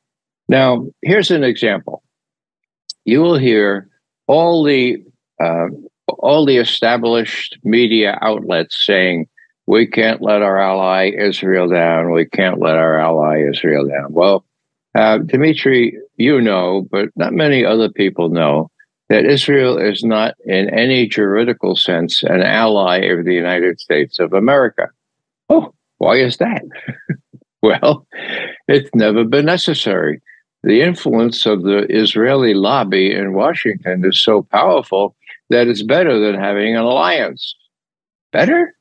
Now, 0.47 0.87
here's 1.01 1.31
an 1.31 1.43
example. 1.43 2.03
You 3.05 3.21
will 3.21 3.37
hear 3.37 3.89
all 4.27 4.63
the 4.63 5.03
uh, 5.39 5.67
all 6.19 6.45
the 6.45 6.57
established 6.57 7.57
media 7.63 8.17
outlets 8.21 8.85
saying 8.85 9.27
we 9.65 9.87
can't 9.87 10.21
let 10.21 10.41
our 10.41 10.59
ally 10.59 11.11
Israel 11.17 11.67
down. 11.67 12.11
We 12.11 12.25
can't 12.25 12.59
let 12.59 12.75
our 12.75 12.99
ally 12.99 13.43
Israel 13.49 13.87
down. 13.87 14.11
Well, 14.11 14.45
uh, 14.95 15.19
Dimitri, 15.19 15.97
you 16.17 16.41
know, 16.41 16.87
but 16.91 17.09
not 17.15 17.33
many 17.33 17.63
other 17.63 17.89
people 17.89 18.29
know 18.29 18.69
that 19.09 19.25
Israel 19.25 19.77
is 19.77 20.03
not, 20.03 20.35
in 20.45 20.69
any 20.69 21.07
juridical 21.07 21.75
sense, 21.75 22.23
an 22.23 22.41
ally 22.41 22.99
of 22.99 23.25
the 23.25 23.33
United 23.33 23.79
States 23.79 24.19
of 24.19 24.33
America. 24.33 24.87
Oh, 25.49 25.73
why 25.97 26.17
is 26.17 26.37
that? 26.37 26.63
Well, 27.63 28.07
it's 28.67 28.89
never 28.95 29.23
been 29.23 29.45
necessary. 29.45 30.19
The 30.63 30.81
influence 30.81 31.45
of 31.45 31.61
the 31.61 31.85
Israeli 31.89 32.55
lobby 32.55 33.13
in 33.13 33.33
Washington 33.33 34.03
is 34.03 34.19
so 34.19 34.41
powerful 34.41 35.15
that 35.51 35.67
it's 35.67 35.83
better 35.83 36.19
than 36.19 36.39
having 36.39 36.75
an 36.75 36.83
alliance. 36.83 37.55
Better? 38.31 38.75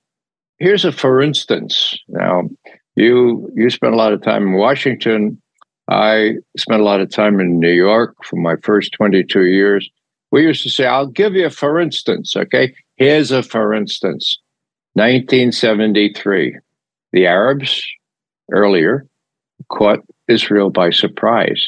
Here's 0.58 0.84
a 0.84 0.92
for 0.92 1.20
instance. 1.20 1.98
Now, 2.08 2.48
you 2.96 3.50
you 3.54 3.70
spent 3.70 3.94
a 3.94 3.96
lot 3.96 4.12
of 4.12 4.22
time 4.22 4.48
in 4.48 4.52
Washington. 4.54 5.40
I 5.88 6.34
spent 6.56 6.80
a 6.80 6.84
lot 6.84 7.00
of 7.00 7.10
time 7.10 7.40
in 7.40 7.58
New 7.58 7.72
York 7.72 8.14
for 8.24 8.36
my 8.36 8.56
first 8.62 8.92
22 8.92 9.46
years. 9.46 9.90
We 10.30 10.42
used 10.42 10.62
to 10.62 10.70
say, 10.70 10.86
I'll 10.86 11.06
give 11.06 11.34
you 11.34 11.46
a 11.46 11.50
for 11.50 11.80
instance, 11.80 12.36
okay? 12.36 12.74
Here's 12.96 13.32
a 13.32 13.42
for 13.42 13.74
instance. 13.74 14.38
1973. 14.94 16.58
The 17.12 17.26
Arabs 17.26 17.82
earlier 18.52 19.06
caught 19.68 20.00
Israel 20.28 20.70
by 20.70 20.90
surprise. 20.90 21.66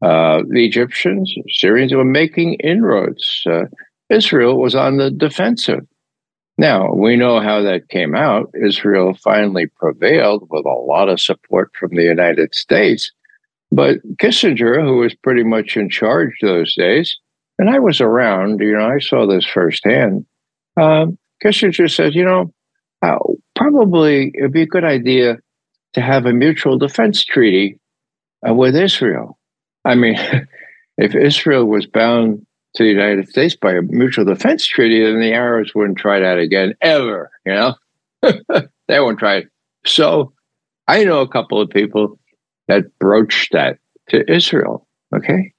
Uh, 0.00 0.42
the 0.48 0.64
Egyptians, 0.64 1.34
Syrians 1.48 1.92
were 1.92 2.04
making 2.04 2.54
inroads. 2.54 3.42
Uh, 3.46 3.64
Israel 4.10 4.60
was 4.60 4.74
on 4.74 4.96
the 4.96 5.10
defensive. 5.10 5.86
Now, 6.56 6.92
we 6.92 7.16
know 7.16 7.40
how 7.40 7.62
that 7.62 7.88
came 7.88 8.14
out. 8.14 8.50
Israel 8.60 9.14
finally 9.14 9.66
prevailed 9.66 10.48
with 10.50 10.64
a 10.64 10.68
lot 10.68 11.08
of 11.08 11.20
support 11.20 11.70
from 11.78 11.94
the 11.94 12.02
United 12.02 12.54
States. 12.54 13.12
But 13.70 13.98
Kissinger, 14.16 14.82
who 14.82 14.98
was 14.98 15.14
pretty 15.14 15.44
much 15.44 15.76
in 15.76 15.90
charge 15.90 16.32
those 16.40 16.74
days, 16.74 17.16
and 17.58 17.68
I 17.68 17.78
was 17.78 18.00
around, 18.00 18.60
you 18.60 18.76
know, 18.76 18.88
I 18.88 18.98
saw 18.98 19.26
this 19.26 19.44
firsthand. 19.44 20.24
Um, 20.76 21.18
Kissinger 21.44 21.92
said, 21.92 22.14
you 22.14 22.24
know, 22.24 22.52
uh, 23.02 23.18
probably 23.54 24.32
it'd 24.34 24.52
be 24.52 24.62
a 24.62 24.66
good 24.66 24.84
idea 24.84 25.38
to 25.94 26.00
have 26.00 26.26
a 26.26 26.32
mutual 26.32 26.78
defense 26.78 27.24
treaty 27.24 27.78
uh, 28.46 28.54
with 28.54 28.76
Israel. 28.76 29.38
I 29.84 29.94
mean, 29.94 30.16
if 30.98 31.14
Israel 31.14 31.64
was 31.64 31.86
bound 31.86 32.46
to 32.76 32.82
the 32.82 32.90
United 32.90 33.28
States 33.28 33.56
by 33.56 33.72
a 33.72 33.82
mutual 33.82 34.24
defense 34.24 34.66
treaty, 34.66 35.02
then 35.02 35.20
the 35.20 35.32
Arabs 35.32 35.74
wouldn't 35.74 35.98
try 35.98 36.20
that 36.20 36.38
again 36.38 36.74
ever. 36.80 37.30
You 37.46 37.54
know, 37.54 37.74
they 38.88 39.00
won't 39.00 39.18
try 39.18 39.36
it. 39.38 39.48
So, 39.86 40.32
I 40.86 41.04
know 41.04 41.20
a 41.20 41.28
couple 41.28 41.60
of 41.60 41.70
people 41.70 42.18
that 42.66 42.84
broached 42.98 43.52
that 43.52 43.78
to 44.10 44.30
Israel. 44.30 44.86
Okay, 45.14 45.52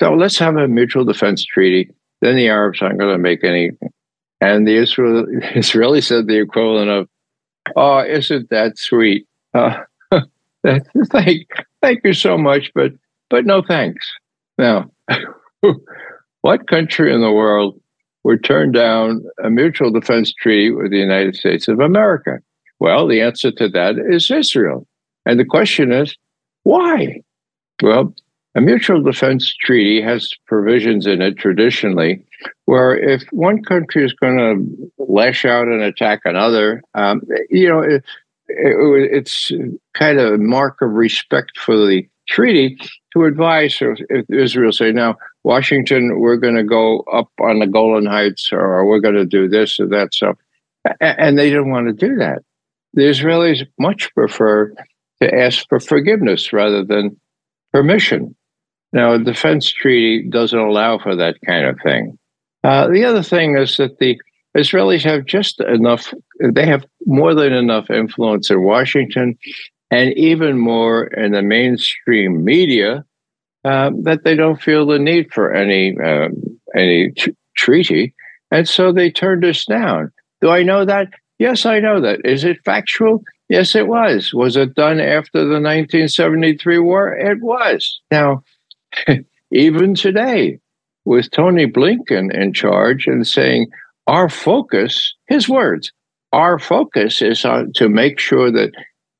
so 0.00 0.14
let's 0.14 0.38
have 0.38 0.56
a 0.56 0.68
mutual 0.68 1.04
defense 1.04 1.44
treaty. 1.44 1.90
Then 2.20 2.36
the 2.36 2.48
Arabs 2.48 2.80
aren't 2.80 2.98
going 2.98 3.12
to 3.12 3.18
make 3.18 3.42
any. 3.42 3.72
And 4.40 4.66
the 4.66 4.76
Israel 4.76 5.26
Israeli 5.54 6.00
said 6.00 6.26
the 6.26 6.40
equivalent 6.40 6.90
of, 6.90 7.08
"Oh, 7.76 8.04
isn't 8.04 8.50
that 8.50 8.78
sweet?" 8.78 9.26
Uh, 9.54 9.78
thank, 11.10 11.48
thank 11.82 12.00
you 12.04 12.12
so 12.12 12.38
much, 12.38 12.70
but 12.74 12.92
but 13.30 13.46
no 13.46 13.62
thanks. 13.62 14.06
Now, 14.58 14.90
what 16.42 16.68
country 16.68 17.12
in 17.12 17.22
the 17.22 17.32
world 17.32 17.80
would 18.24 18.44
turn 18.44 18.72
down 18.72 19.24
a 19.42 19.50
mutual 19.50 19.90
defense 19.90 20.32
treaty 20.34 20.70
with 20.70 20.90
the 20.90 20.98
United 20.98 21.34
States 21.34 21.66
of 21.66 21.80
America? 21.80 22.38
Well, 22.78 23.06
the 23.06 23.20
answer 23.20 23.50
to 23.52 23.68
that 23.70 23.96
is 23.96 24.30
Israel. 24.30 24.86
And 25.24 25.40
the 25.40 25.44
question 25.44 25.92
is, 25.92 26.16
why? 26.64 27.22
Well, 27.82 28.14
a 28.54 28.60
mutual 28.60 29.02
defense 29.02 29.54
treaty 29.54 30.02
has 30.02 30.30
provisions 30.46 31.06
in 31.06 31.22
it 31.22 31.38
traditionally 31.38 32.24
where 32.66 32.96
if 32.96 33.22
one 33.30 33.62
country 33.62 34.04
is 34.04 34.12
going 34.12 34.36
to 34.36 34.92
lash 34.98 35.44
out 35.44 35.68
and 35.68 35.82
attack 35.82 36.20
another, 36.24 36.82
um, 36.94 37.22
you 37.50 37.68
know, 37.68 37.82
it, 38.58 39.12
it's 39.12 39.50
kind 39.94 40.18
of 40.18 40.34
a 40.34 40.38
mark 40.38 40.80
of 40.82 40.90
respect 40.90 41.58
for 41.58 41.76
the 41.76 42.08
treaty 42.28 42.78
to 43.12 43.24
advise 43.24 43.80
Israel 44.30 44.72
say, 44.72 44.92
now, 44.92 45.16
Washington, 45.44 46.20
we're 46.20 46.36
going 46.36 46.54
to 46.54 46.64
go 46.64 47.00
up 47.12 47.28
on 47.40 47.58
the 47.58 47.66
Golan 47.66 48.06
Heights 48.06 48.50
or 48.52 48.86
we're 48.86 49.00
going 49.00 49.16
to 49.16 49.26
do 49.26 49.48
this 49.48 49.78
or 49.80 49.86
that 49.88 50.14
stuff. 50.14 50.36
And 51.00 51.38
they 51.38 51.50
didn't 51.50 51.70
want 51.70 51.88
to 51.88 51.92
do 51.92 52.16
that. 52.16 52.42
The 52.94 53.02
Israelis 53.02 53.66
much 53.78 54.12
prefer 54.14 54.74
to 55.20 55.34
ask 55.34 55.68
for 55.68 55.80
forgiveness 55.80 56.52
rather 56.52 56.84
than 56.84 57.18
permission. 57.72 58.34
Now, 58.92 59.14
a 59.14 59.18
defense 59.18 59.70
treaty 59.70 60.28
doesn't 60.28 60.58
allow 60.58 60.98
for 60.98 61.16
that 61.16 61.36
kind 61.46 61.66
of 61.66 61.78
thing. 61.82 62.18
Uh, 62.64 62.88
the 62.88 63.04
other 63.04 63.22
thing 63.22 63.56
is 63.56 63.76
that 63.78 63.98
the 63.98 64.18
Israelis 64.56 65.04
have 65.04 65.24
just 65.24 65.60
enough, 65.60 66.12
they 66.50 66.66
have 66.66 66.84
more 67.06 67.34
than 67.34 67.52
enough 67.52 67.90
influence 67.90 68.50
in 68.50 68.62
Washington 68.62 69.38
and 69.90 70.12
even 70.14 70.58
more 70.58 71.04
in 71.04 71.32
the 71.32 71.42
mainstream 71.42 72.44
media 72.44 73.04
uh, 73.64 73.90
that 74.02 74.24
they 74.24 74.34
don't 74.34 74.60
feel 74.60 74.86
the 74.86 74.98
need 74.98 75.32
for 75.32 75.52
any, 75.52 75.96
um, 76.00 76.32
any 76.74 77.10
t- 77.10 77.36
treaty. 77.56 78.14
And 78.50 78.68
so 78.68 78.92
they 78.92 79.10
turned 79.10 79.44
us 79.44 79.64
down. 79.64 80.10
Do 80.40 80.50
I 80.50 80.62
know 80.62 80.84
that? 80.84 81.08
Yes, 81.38 81.64
I 81.66 81.78
know 81.78 82.00
that. 82.00 82.20
Is 82.24 82.44
it 82.44 82.64
factual? 82.64 83.22
Yes, 83.48 83.74
it 83.74 83.86
was. 83.86 84.32
Was 84.34 84.56
it 84.56 84.74
done 84.74 84.98
after 84.98 85.40
the 85.40 85.60
1973 85.60 86.78
war? 86.78 87.12
It 87.12 87.40
was. 87.40 88.00
Now, 88.10 88.42
even 89.52 89.94
today, 89.94 90.58
with 91.04 91.30
Tony 91.30 91.66
Blinken 91.66 92.34
in 92.34 92.52
charge 92.52 93.06
and 93.06 93.26
saying, 93.26 93.68
our 94.06 94.28
focus, 94.28 95.14
his 95.28 95.48
words, 95.48 95.92
our 96.32 96.58
focus 96.58 97.22
is 97.22 97.44
on 97.44 97.72
to 97.74 97.88
make 97.88 98.18
sure 98.18 98.50
that 98.50 98.72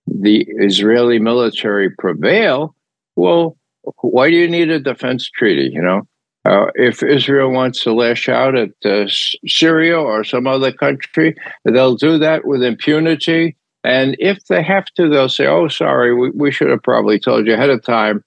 the 0.06 0.46
Israeli 0.58 1.18
military 1.18 1.90
prevail. 1.90 2.74
Well, 3.16 3.56
why 4.00 4.30
do 4.30 4.36
you 4.36 4.48
need 4.48 4.70
a 4.70 4.80
defense 4.80 5.28
treaty? 5.30 5.70
You 5.72 5.82
know, 5.82 6.02
uh, 6.44 6.66
if 6.74 7.02
Israel 7.02 7.50
wants 7.50 7.82
to 7.84 7.92
lash 7.92 8.28
out 8.28 8.56
at 8.56 8.70
uh, 8.84 9.06
Syria 9.46 9.98
or 9.98 10.24
some 10.24 10.46
other 10.46 10.72
country, 10.72 11.36
they'll 11.64 11.96
do 11.96 12.18
that 12.18 12.46
with 12.46 12.62
impunity. 12.62 13.56
And 13.84 14.16
if 14.18 14.44
they 14.46 14.62
have 14.62 14.86
to, 14.96 15.08
they'll 15.08 15.28
say, 15.28 15.46
oh, 15.46 15.68
sorry, 15.68 16.14
we, 16.14 16.30
we 16.30 16.52
should 16.52 16.70
have 16.70 16.82
probably 16.82 17.18
told 17.18 17.46
you 17.46 17.54
ahead 17.54 17.70
of 17.70 17.82
time. 17.82 18.24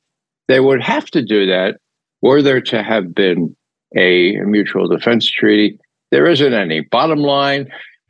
They 0.48 0.60
would 0.60 0.82
have 0.82 1.06
to 1.12 1.24
do 1.24 1.46
that 1.48 1.78
were 2.22 2.42
there 2.42 2.62
to 2.62 2.82
have 2.82 3.14
been 3.14 3.56
a 3.96 4.36
mutual 4.42 4.88
defense 4.88 5.30
treaty. 5.30 5.80
There 6.12 6.26
isn't 6.26 6.54
any. 6.54 6.82
Bottom 6.82 7.20
line, 7.20 7.72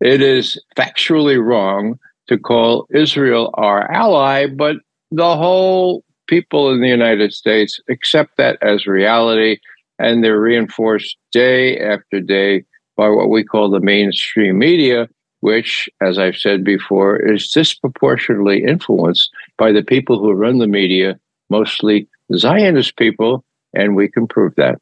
it 0.00 0.22
is 0.22 0.60
factually 0.76 1.42
wrong 1.42 1.98
to 2.28 2.38
call 2.38 2.86
Israel 2.90 3.50
our 3.54 3.90
ally, 3.90 4.46
but 4.46 4.76
the 5.10 5.36
whole 5.36 6.04
people 6.28 6.70
in 6.70 6.80
the 6.80 6.88
United 6.88 7.32
States 7.32 7.80
accept 7.88 8.36
that 8.36 8.58
as 8.62 8.86
reality, 8.86 9.58
and 9.98 10.22
they're 10.22 10.40
reinforced 10.40 11.16
day 11.32 11.78
after 11.78 12.20
day 12.20 12.64
by 12.96 13.08
what 13.08 13.30
we 13.30 13.42
call 13.42 13.70
the 13.70 13.80
mainstream 13.80 14.58
media, 14.58 15.08
which, 15.40 15.88
as 16.02 16.18
I've 16.18 16.36
said 16.36 16.64
before, 16.64 17.16
is 17.16 17.50
disproportionately 17.50 18.62
influenced 18.64 19.30
by 19.56 19.72
the 19.72 19.82
people 19.82 20.18
who 20.18 20.32
run 20.32 20.58
the 20.58 20.66
media, 20.66 21.18
mostly 21.48 22.08
Zionist 22.34 22.96
people, 22.96 23.44
and 23.72 23.96
we 23.96 24.08
can 24.08 24.26
prove 24.26 24.54
that. 24.56 24.78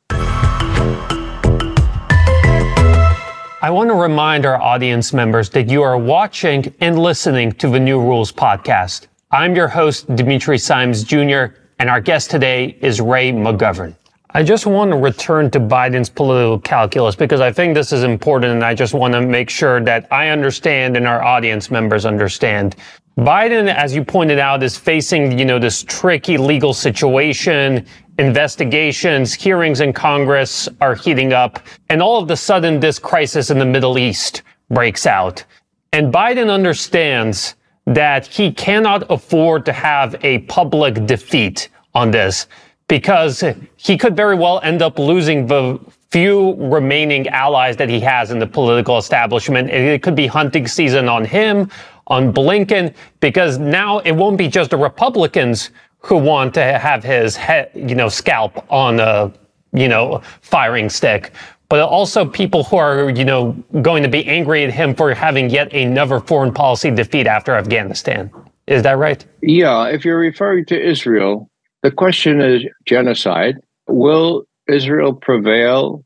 I 3.62 3.70
want 3.70 3.88
to 3.88 3.94
remind 3.94 4.44
our 4.44 4.60
audience 4.60 5.14
members 5.14 5.48
that 5.50 5.70
you 5.70 5.80
are 5.82 5.96
watching 5.96 6.74
and 6.80 6.98
listening 6.98 7.52
to 7.52 7.70
the 7.70 7.80
New 7.80 7.98
Rules 7.98 8.30
podcast. 8.30 9.06
I'm 9.30 9.56
your 9.56 9.66
host, 9.66 10.14
Dimitri 10.14 10.58
Simes 10.58 11.02
Jr., 11.02 11.56
and 11.78 11.88
our 11.88 11.98
guest 12.02 12.30
today 12.30 12.76
is 12.82 13.00
Ray 13.00 13.32
McGovern. 13.32 13.96
I 14.32 14.42
just 14.42 14.66
want 14.66 14.90
to 14.90 14.98
return 14.98 15.50
to 15.52 15.58
Biden's 15.58 16.10
political 16.10 16.60
calculus 16.60 17.16
because 17.16 17.40
I 17.40 17.50
think 17.50 17.74
this 17.74 17.92
is 17.92 18.02
important 18.02 18.52
and 18.52 18.62
I 18.62 18.74
just 18.74 18.92
want 18.92 19.14
to 19.14 19.22
make 19.22 19.48
sure 19.48 19.80
that 19.80 20.06
I 20.12 20.28
understand 20.28 20.94
and 20.94 21.06
our 21.06 21.24
audience 21.24 21.70
members 21.70 22.04
understand. 22.04 22.76
Biden, 23.18 23.72
as 23.74 23.94
you 23.94 24.04
pointed 24.04 24.38
out, 24.38 24.62
is 24.62 24.76
facing, 24.76 25.38
you 25.38 25.44
know, 25.44 25.58
this 25.58 25.82
tricky 25.82 26.36
legal 26.36 26.74
situation 26.74 27.86
investigations, 28.18 29.34
hearings 29.34 29.80
in 29.80 29.92
Congress 29.92 30.68
are 30.80 30.94
heating 30.94 31.32
up, 31.32 31.60
and 31.90 32.00
all 32.00 32.22
of 32.22 32.30
a 32.30 32.36
sudden 32.36 32.80
this 32.80 32.98
crisis 32.98 33.50
in 33.50 33.58
the 33.58 33.64
Middle 33.64 33.98
East 33.98 34.42
breaks 34.70 35.06
out. 35.06 35.44
And 35.92 36.12
Biden 36.12 36.50
understands 36.50 37.54
that 37.86 38.26
he 38.26 38.52
cannot 38.52 39.08
afford 39.10 39.64
to 39.66 39.72
have 39.72 40.16
a 40.24 40.38
public 40.40 41.06
defeat 41.06 41.68
on 41.94 42.10
this 42.10 42.46
because 42.88 43.44
he 43.76 43.96
could 43.96 44.16
very 44.16 44.34
well 44.34 44.60
end 44.62 44.82
up 44.82 44.98
losing 44.98 45.46
the 45.46 45.78
few 46.10 46.54
remaining 46.54 47.28
allies 47.28 47.76
that 47.76 47.88
he 47.88 48.00
has 48.00 48.30
in 48.30 48.38
the 48.38 48.46
political 48.46 48.96
establishment. 48.96 49.70
It 49.70 50.02
could 50.02 50.14
be 50.14 50.26
hunting 50.26 50.66
season 50.66 51.08
on 51.08 51.24
him, 51.24 51.70
on 52.08 52.32
Blinken, 52.32 52.94
because 53.20 53.58
now 53.58 53.98
it 54.00 54.12
won't 54.12 54.38
be 54.38 54.48
just 54.48 54.70
the 54.70 54.76
Republicans 54.76 55.70
who 55.98 56.16
want 56.16 56.54
to 56.54 56.62
have 56.62 57.02
his 57.02 57.36
head, 57.36 57.70
you 57.74 57.94
know, 57.94 58.08
scalp 58.08 58.64
on 58.70 59.00
a, 59.00 59.32
you 59.72 59.88
know, 59.88 60.22
firing 60.40 60.88
stick, 60.88 61.32
but 61.68 61.80
also 61.80 62.24
people 62.24 62.62
who 62.62 62.76
are, 62.76 63.10
you 63.10 63.24
know, 63.24 63.52
going 63.82 64.02
to 64.02 64.08
be 64.08 64.24
angry 64.26 64.62
at 64.64 64.72
him 64.72 64.94
for 64.94 65.12
having 65.12 65.50
yet 65.50 65.72
another 65.72 66.20
foreign 66.20 66.52
policy 66.52 66.90
defeat 66.90 67.26
after 67.26 67.54
Afghanistan. 67.54 68.30
Is 68.68 68.82
that 68.82 68.98
right? 68.98 69.24
Yeah. 69.42 69.88
If 69.88 70.04
you're 70.04 70.18
referring 70.18 70.64
to 70.66 70.80
Israel, 70.80 71.50
the 71.82 71.90
question 71.90 72.40
is 72.40 72.64
genocide. 72.84 73.56
Will 73.88 74.44
Israel 74.68 75.12
prevail 75.12 76.04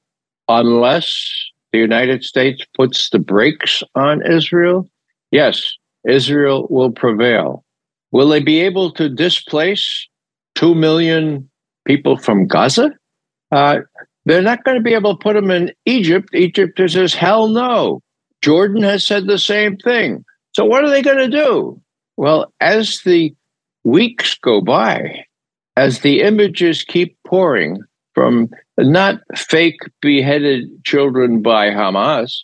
unless 0.48 1.50
the 1.72 1.78
United 1.78 2.24
States 2.24 2.64
puts 2.76 3.10
the 3.10 3.18
brakes 3.18 3.82
on 3.94 4.24
Israel? 4.26 4.88
Yes, 5.30 5.76
Israel 6.08 6.66
will 6.70 6.90
prevail. 6.90 7.64
Will 8.12 8.28
they 8.28 8.40
be 8.40 8.60
able 8.60 8.92
to 8.92 9.08
displace 9.08 10.08
2 10.56 10.74
million 10.74 11.48
people 11.86 12.16
from 12.16 12.46
Gaza? 12.46 12.90
Uh, 13.52 13.80
they're 14.24 14.42
not 14.42 14.64
going 14.64 14.76
to 14.76 14.82
be 14.82 14.94
able 14.94 15.16
to 15.16 15.22
put 15.22 15.34
them 15.34 15.50
in 15.50 15.72
Egypt. 15.86 16.28
Egypt 16.34 16.80
says, 16.88 17.14
hell 17.14 17.48
no. 17.48 18.02
Jordan 18.42 18.82
has 18.82 19.06
said 19.06 19.26
the 19.26 19.38
same 19.38 19.76
thing. 19.76 20.24
So, 20.52 20.64
what 20.64 20.84
are 20.84 20.90
they 20.90 21.02
going 21.02 21.18
to 21.18 21.28
do? 21.28 21.80
Well, 22.16 22.52
as 22.60 23.00
the 23.04 23.34
weeks 23.84 24.36
go 24.36 24.60
by, 24.60 25.24
as 25.76 26.00
the 26.00 26.22
images 26.22 26.82
keep 26.82 27.16
pouring 27.26 27.78
from 28.14 28.50
not 28.78 29.20
fake 29.36 29.80
beheaded 30.00 30.84
children 30.84 31.42
by 31.42 31.68
Hamas, 31.70 32.40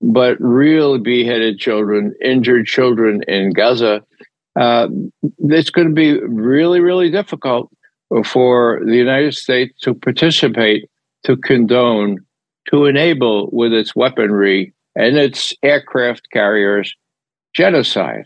but 0.00 0.36
real 0.40 0.98
beheaded 0.98 1.58
children, 1.58 2.14
injured 2.24 2.66
children 2.66 3.22
in 3.28 3.52
Gaza, 3.52 4.02
uh, 4.58 4.88
it's 5.38 5.70
going 5.70 5.88
to 5.88 5.94
be 5.94 6.20
really, 6.20 6.80
really 6.80 7.10
difficult 7.10 7.70
for 8.24 8.80
the 8.84 8.96
United 8.96 9.34
States 9.34 9.78
to 9.82 9.94
participate, 9.94 10.88
to 11.24 11.36
condone, 11.36 12.18
to 12.70 12.86
enable 12.86 13.48
with 13.52 13.72
its 13.72 13.94
weaponry 13.94 14.72
and 14.96 15.16
its 15.16 15.54
aircraft 15.62 16.28
carriers 16.32 16.94
genocide. 17.54 18.24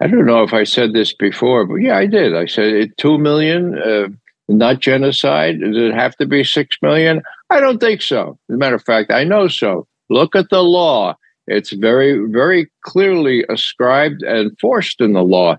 I 0.00 0.06
don't 0.06 0.26
know 0.26 0.42
if 0.42 0.52
I 0.52 0.64
said 0.64 0.92
this 0.92 1.14
before, 1.14 1.66
but 1.66 1.76
yeah, 1.76 1.96
I 1.96 2.06
did. 2.06 2.36
I 2.36 2.46
said 2.46 2.92
2 2.98 3.18
million, 3.18 3.78
uh, 3.78 4.08
not 4.48 4.80
genocide. 4.80 5.60
Does 5.60 5.76
it 5.76 5.94
have 5.94 6.16
to 6.16 6.26
be 6.26 6.44
6 6.44 6.76
million? 6.82 7.22
I 7.50 7.60
don't 7.60 7.78
think 7.78 8.02
so. 8.02 8.38
As 8.50 8.54
a 8.54 8.58
matter 8.58 8.76
of 8.76 8.84
fact, 8.84 9.10
I 9.10 9.24
know 9.24 9.48
so. 9.48 9.86
Look 10.08 10.36
at 10.36 10.50
the 10.50 10.62
law. 10.62 11.16
It's 11.46 11.72
very, 11.72 12.26
very 12.30 12.70
clearly 12.82 13.44
ascribed 13.48 14.22
and 14.22 14.58
forced 14.58 15.00
in 15.00 15.12
the 15.12 15.22
law. 15.22 15.58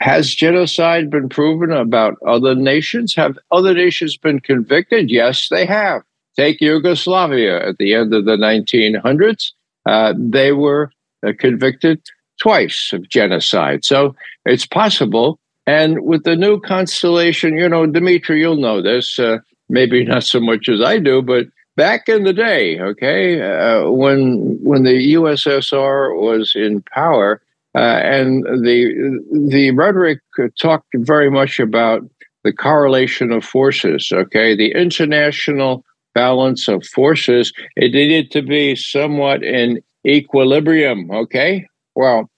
Has 0.00 0.34
genocide 0.34 1.10
been 1.10 1.28
proven 1.28 1.72
about 1.72 2.14
other 2.26 2.54
nations? 2.54 3.14
Have 3.16 3.38
other 3.50 3.74
nations 3.74 4.16
been 4.16 4.40
convicted? 4.40 5.10
Yes, 5.10 5.48
they 5.48 5.66
have. 5.66 6.02
Take 6.36 6.60
Yugoslavia 6.60 7.68
at 7.68 7.78
the 7.78 7.94
end 7.94 8.14
of 8.14 8.24
the 8.24 8.36
1900s. 8.36 9.52
Uh, 9.86 10.14
they 10.16 10.52
were 10.52 10.92
uh, 11.26 11.32
convicted 11.38 12.00
twice 12.40 12.92
of 12.92 13.08
genocide. 13.08 13.84
So 13.84 14.14
it's 14.44 14.66
possible. 14.66 15.40
And 15.66 16.04
with 16.04 16.22
the 16.22 16.36
new 16.36 16.60
constellation, 16.60 17.58
you 17.58 17.68
know, 17.68 17.84
Dimitri, 17.86 18.40
you'll 18.40 18.56
know 18.56 18.80
this, 18.80 19.18
uh, 19.18 19.38
maybe 19.68 20.04
not 20.04 20.24
so 20.24 20.40
much 20.40 20.68
as 20.68 20.80
I 20.80 20.98
do, 20.98 21.22
but 21.22 21.46
back 21.78 22.08
in 22.08 22.24
the 22.24 22.32
day, 22.32 22.78
okay, 22.80 23.40
uh, 23.40 23.88
when 23.88 24.58
when 24.62 24.82
the 24.82 25.14
USSR 25.14 26.20
was 26.20 26.52
in 26.54 26.82
power, 26.92 27.40
uh, 27.74 28.00
and 28.02 28.42
the 28.66 29.22
the 29.48 29.70
rhetoric 29.70 30.18
talked 30.60 30.92
very 30.96 31.30
much 31.30 31.60
about 31.60 32.02
the 32.42 32.52
correlation 32.52 33.30
of 33.32 33.44
forces. 33.44 34.10
Okay, 34.12 34.54
the 34.54 34.72
international 34.72 35.84
balance 36.14 36.66
of 36.66 36.84
forces 36.84 37.52
it 37.76 37.92
needed 37.92 38.32
to 38.32 38.42
be 38.42 38.74
somewhat 38.74 39.44
in 39.44 39.80
equilibrium. 40.04 41.08
Okay, 41.12 41.64
well, 41.94 42.28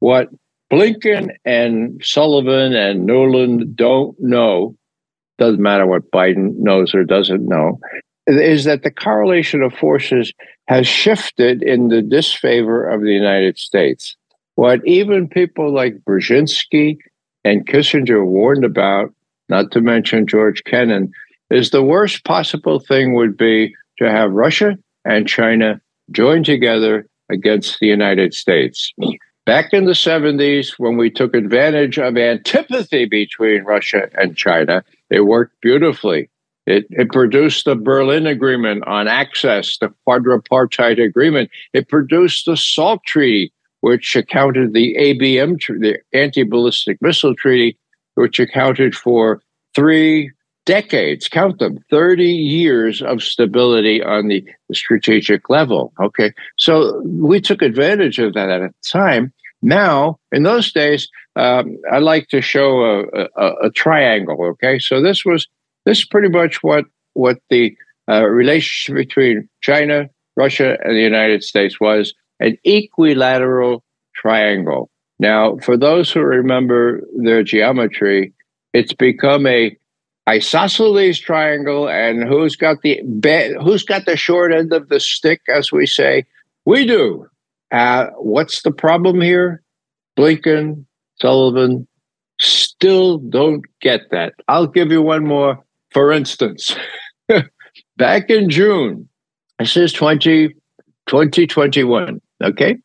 what 0.00 0.28
Blinken 0.70 1.30
and 1.46 2.00
Sullivan 2.04 2.74
and 2.74 3.08
Nuland 3.08 3.74
don't 3.74 4.14
know 4.20 4.76
doesn't 5.38 5.62
matter 5.62 5.86
what 5.86 6.10
Biden 6.10 6.52
knows 6.58 6.94
or 6.94 7.02
doesn't 7.02 7.48
know 7.48 7.80
is 8.26 8.64
that 8.64 8.82
the 8.82 8.90
correlation 8.90 9.62
of 9.62 9.72
forces 9.74 10.32
has 10.68 10.86
shifted 10.86 11.62
in 11.62 11.88
the 11.88 12.02
disfavor 12.02 12.88
of 12.88 13.02
the 13.02 13.12
United 13.12 13.58
States. 13.58 14.16
What 14.54 14.86
even 14.86 15.28
people 15.28 15.72
like 15.72 15.98
Brzezinski 16.06 16.98
and 17.44 17.66
Kissinger 17.66 18.24
warned 18.24 18.64
about, 18.64 19.12
not 19.48 19.70
to 19.72 19.80
mention 19.80 20.26
George 20.26 20.62
Kennan, 20.64 21.12
is 21.50 21.70
the 21.70 21.82
worst 21.82 22.24
possible 22.24 22.78
thing 22.78 23.14
would 23.14 23.36
be 23.36 23.74
to 23.98 24.10
have 24.10 24.30
Russia 24.32 24.78
and 25.04 25.26
China 25.26 25.80
join 26.12 26.44
together 26.44 27.06
against 27.30 27.80
the 27.80 27.86
United 27.86 28.34
States. 28.34 28.92
Back 29.46 29.72
in 29.72 29.86
the 29.86 29.92
70s, 29.92 30.74
when 30.78 30.96
we 30.96 31.10
took 31.10 31.34
advantage 31.34 31.98
of 31.98 32.16
antipathy 32.16 33.06
between 33.06 33.64
Russia 33.64 34.08
and 34.16 34.36
China, 34.36 34.84
it 35.08 35.22
worked 35.22 35.60
beautifully. 35.60 36.28
It, 36.70 36.86
it 36.90 37.10
produced 37.10 37.64
the 37.64 37.74
Berlin 37.74 38.26
Agreement 38.26 38.84
on 38.86 39.08
access, 39.08 39.76
the 39.78 39.92
quadripartite 40.06 41.02
agreement. 41.02 41.50
It 41.72 41.88
produced 41.88 42.46
the 42.46 42.56
SALT 42.56 43.00
Treaty, 43.04 43.52
which 43.80 44.14
accounted 44.14 44.72
the 44.72 44.94
ABM, 44.98 45.58
the 45.80 45.98
anti-ballistic 46.12 46.98
missile 47.00 47.34
treaty, 47.34 47.78
which 48.14 48.38
accounted 48.38 48.94
for 48.94 49.42
three 49.74 50.30
decades, 50.66 51.28
count 51.28 51.58
them, 51.58 51.78
30 51.90 52.24
years 52.24 53.02
of 53.02 53.22
stability 53.22 54.02
on 54.02 54.28
the 54.28 54.44
strategic 54.72 55.48
level. 55.50 55.92
Okay. 56.00 56.32
So 56.56 57.00
we 57.04 57.40
took 57.40 57.62
advantage 57.62 58.18
of 58.18 58.34
that 58.34 58.50
at 58.50 58.60
the 58.60 58.74
time. 58.88 59.32
Now, 59.62 60.18
in 60.32 60.42
those 60.42 60.72
days, 60.72 61.08
um, 61.36 61.76
I 61.90 61.98
like 61.98 62.28
to 62.28 62.40
show 62.40 62.84
a, 62.84 63.28
a, 63.36 63.66
a 63.66 63.70
triangle. 63.70 64.44
Okay. 64.52 64.78
So 64.78 65.02
this 65.02 65.24
was 65.24 65.48
this 65.84 65.98
is 65.98 66.04
pretty 66.04 66.28
much 66.28 66.62
what 66.62 66.84
what 67.14 67.38
the 67.50 67.76
uh, 68.08 68.24
relationship 68.24 68.96
between 68.96 69.48
China, 69.60 70.08
Russia, 70.36 70.76
and 70.82 70.96
the 70.96 71.02
United 71.02 71.42
States 71.42 71.80
was 71.80 72.14
an 72.40 72.56
equilateral 72.64 73.84
triangle. 74.14 74.90
Now, 75.18 75.58
for 75.58 75.76
those 75.76 76.10
who 76.10 76.20
remember 76.20 77.02
their 77.16 77.42
geometry, 77.42 78.32
it's 78.72 78.94
become 78.94 79.46
a 79.46 79.76
isosceles 80.28 81.18
triangle, 81.18 81.88
and 81.88 82.26
who's 82.26 82.56
got 82.56 82.82
the 82.82 83.02
be- 83.20 83.54
who's 83.62 83.84
got 83.84 84.06
the 84.06 84.16
short 84.16 84.52
end 84.52 84.72
of 84.72 84.88
the 84.88 85.00
stick, 85.00 85.42
as 85.48 85.72
we 85.72 85.86
say? 85.86 86.24
We 86.64 86.86
do. 86.86 87.26
Uh, 87.72 88.06
what's 88.16 88.62
the 88.62 88.72
problem 88.72 89.20
here? 89.20 89.62
Blinken, 90.18 90.84
Sullivan 91.20 91.86
still 92.40 93.18
don't 93.18 93.62
get 93.80 94.10
that. 94.10 94.34
I'll 94.48 94.66
give 94.66 94.90
you 94.90 95.02
one 95.02 95.26
more. 95.26 95.62
For 95.90 96.12
instance, 96.12 96.74
back 97.96 98.30
in 98.30 98.48
June, 98.48 99.08
this 99.58 99.76
is 99.76 99.92
20, 99.92 100.48
2021, 101.06 102.20
okay? 102.42 102.76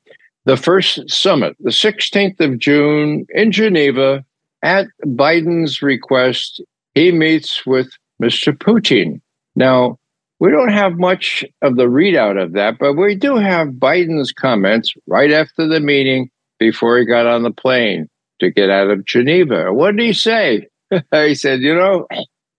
The 0.45 0.57
first 0.57 1.09
summit, 1.09 1.55
the 1.59 1.71
16th 1.71 2.39
of 2.39 2.59
June 2.59 3.25
in 3.29 3.51
Geneva, 3.51 4.25
at 4.63 4.87
Biden's 5.05 5.81
request, 5.81 6.61
he 6.95 7.11
meets 7.11 7.65
with 7.65 7.89
Mr. 8.21 8.55
Putin. 8.57 9.21
Now, 9.55 9.99
we 10.39 10.51
don't 10.51 10.71
have 10.71 10.97
much 10.97 11.45
of 11.61 11.77
the 11.77 11.85
readout 11.85 12.41
of 12.41 12.53
that, 12.53 12.77
but 12.79 12.93
we 12.93 13.15
do 13.15 13.35
have 13.35 13.69
Biden's 13.69 14.31
comments 14.31 14.93
right 15.07 15.31
after 15.31 15.67
the 15.67 15.79
meeting 15.79 16.29
before 16.59 16.97
he 16.97 17.05
got 17.05 17.25
on 17.25 17.43
the 17.43 17.51
plane 17.51 18.09
to 18.39 18.51
get 18.51 18.69
out 18.69 18.89
of 18.89 19.05
Geneva. 19.05 19.71
What 19.71 19.95
did 19.95 20.05
he 20.05 20.13
say? 20.13 20.67
he 21.11 21.35
said, 21.35 21.61
You 21.61 21.75
know, 21.75 22.07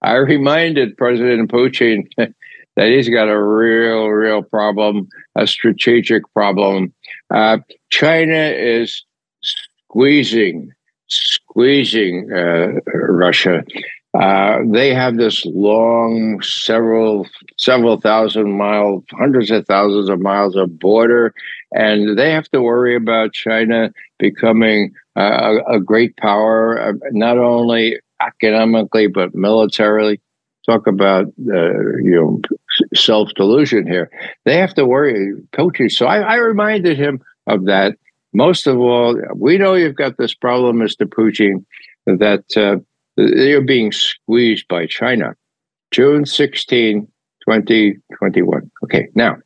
I 0.06 0.14
reminded 0.14 0.96
President 0.96 1.50
Putin 1.50 2.08
that 2.16 2.88
he's 2.88 3.08
got 3.08 3.28
a 3.28 3.42
real, 3.42 4.06
real 4.06 4.40
problem, 4.40 5.08
a 5.34 5.48
strategic 5.48 6.22
problem. 6.32 6.92
Uh, 7.34 7.58
China 7.90 8.36
is 8.36 9.04
squeezing, 9.42 10.70
squeezing 11.08 12.30
uh, 12.32 12.68
Russia. 12.94 13.64
Uh, 14.14 14.58
they 14.70 14.94
have 14.94 15.16
this 15.16 15.44
long, 15.44 16.40
several, 16.40 17.26
several 17.58 18.00
thousand 18.00 18.56
mile, 18.56 19.02
hundreds 19.10 19.50
of 19.50 19.66
thousands 19.66 20.08
of 20.08 20.20
miles 20.20 20.54
of 20.54 20.78
border, 20.78 21.34
and 21.72 22.16
they 22.16 22.30
have 22.30 22.48
to 22.50 22.62
worry 22.62 22.94
about 22.94 23.32
China 23.32 23.90
becoming 24.20 24.94
uh, 25.16 25.58
a, 25.66 25.74
a, 25.74 25.80
great 25.80 26.16
power, 26.16 26.80
uh, 26.80 26.92
not 27.10 27.36
only 27.36 27.98
economically 28.20 29.06
but 29.06 29.34
militarily. 29.34 30.20
Talk 30.64 30.86
about 30.88 31.26
uh, 31.26 31.96
you 32.02 32.16
know 32.16 32.40
self 32.94 33.30
delusion 33.34 33.86
here. 33.86 34.10
They 34.44 34.58
have 34.58 34.74
to 34.74 34.84
worry 34.84 35.34
Putin. 35.52 35.90
So 35.90 36.06
I, 36.06 36.18
I 36.18 36.34
reminded 36.36 36.98
him 36.98 37.20
of 37.46 37.66
that. 37.66 37.96
Most 38.32 38.66
of 38.66 38.78
all, 38.78 39.16
we 39.34 39.58
know 39.58 39.74
you've 39.74 39.94
got 39.94 40.18
this 40.18 40.34
problem, 40.34 40.76
Mr. 40.76 41.06
Putin, 41.06 41.64
that 42.06 42.44
uh, 42.56 42.78
they're 43.16 43.62
being 43.62 43.92
squeezed 43.92 44.68
by 44.68 44.86
China. 44.86 45.34
June 45.90 46.26
16, 46.26 47.06
2021. 47.48 48.70
Okay, 48.84 49.08
now, 49.14 49.36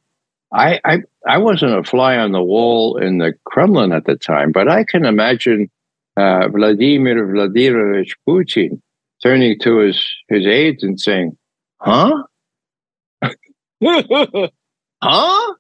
I, 0.53 0.81
I, 0.85 0.99
I 1.27 1.39
wasn't 1.39 1.79
a 1.79 1.85
fly 1.85 2.17
on 2.17 2.33
the 2.33 2.43
wall 2.43 2.97
in 2.97 3.19
the 3.19 3.35
Kremlin 3.45 3.93
at 3.93 4.07
the 4.07 4.17
time, 4.17 4.53
but 4.53 4.69
I 4.69 4.85
can 4.85 5.05
imagine 5.05 5.71
uh, 6.17 6.49
Vladimir 6.49 7.27
Vladimirovich 7.27 8.13
Putin 8.29 8.81
turning 9.23 9.59
to 9.61 9.79
his, 9.79 10.05
his 10.29 10.47
aides 10.47 10.83
and 10.83 11.01
saying, 11.01 11.37
Huh? 11.81 12.25
huh? 13.83 15.55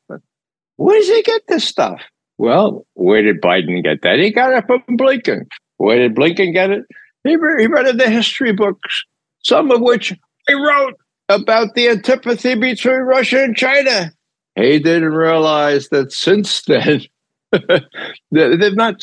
Where 0.76 0.98
does 0.98 1.08
he 1.08 1.22
get 1.22 1.42
this 1.48 1.64
stuff? 1.64 2.00
Well, 2.38 2.86
where 2.94 3.22
did 3.22 3.40
Biden 3.40 3.82
get 3.82 4.02
that? 4.02 4.18
He 4.18 4.30
got 4.32 4.52
it 4.52 4.66
from 4.66 4.96
Blinken. 4.96 5.46
Where 5.76 5.98
did 5.98 6.14
Blinken 6.14 6.52
get 6.52 6.70
it? 6.70 6.84
He, 7.24 7.30
he 7.30 7.36
read 7.36 7.98
the 7.98 8.08
history 8.08 8.52
books, 8.52 9.04
some 9.42 9.70
of 9.70 9.80
which 9.80 10.14
he 10.46 10.54
wrote 10.54 10.94
about 11.28 11.74
the 11.74 11.88
antipathy 11.90 12.54
between 12.54 13.00
Russia 13.00 13.44
and 13.44 13.56
China. 13.56 14.12
He 14.56 14.78
didn't 14.78 15.12
realize 15.12 15.88
that 15.90 16.12
since 16.12 16.62
then, 16.62 17.02
they've 18.30 18.76
not 18.76 19.02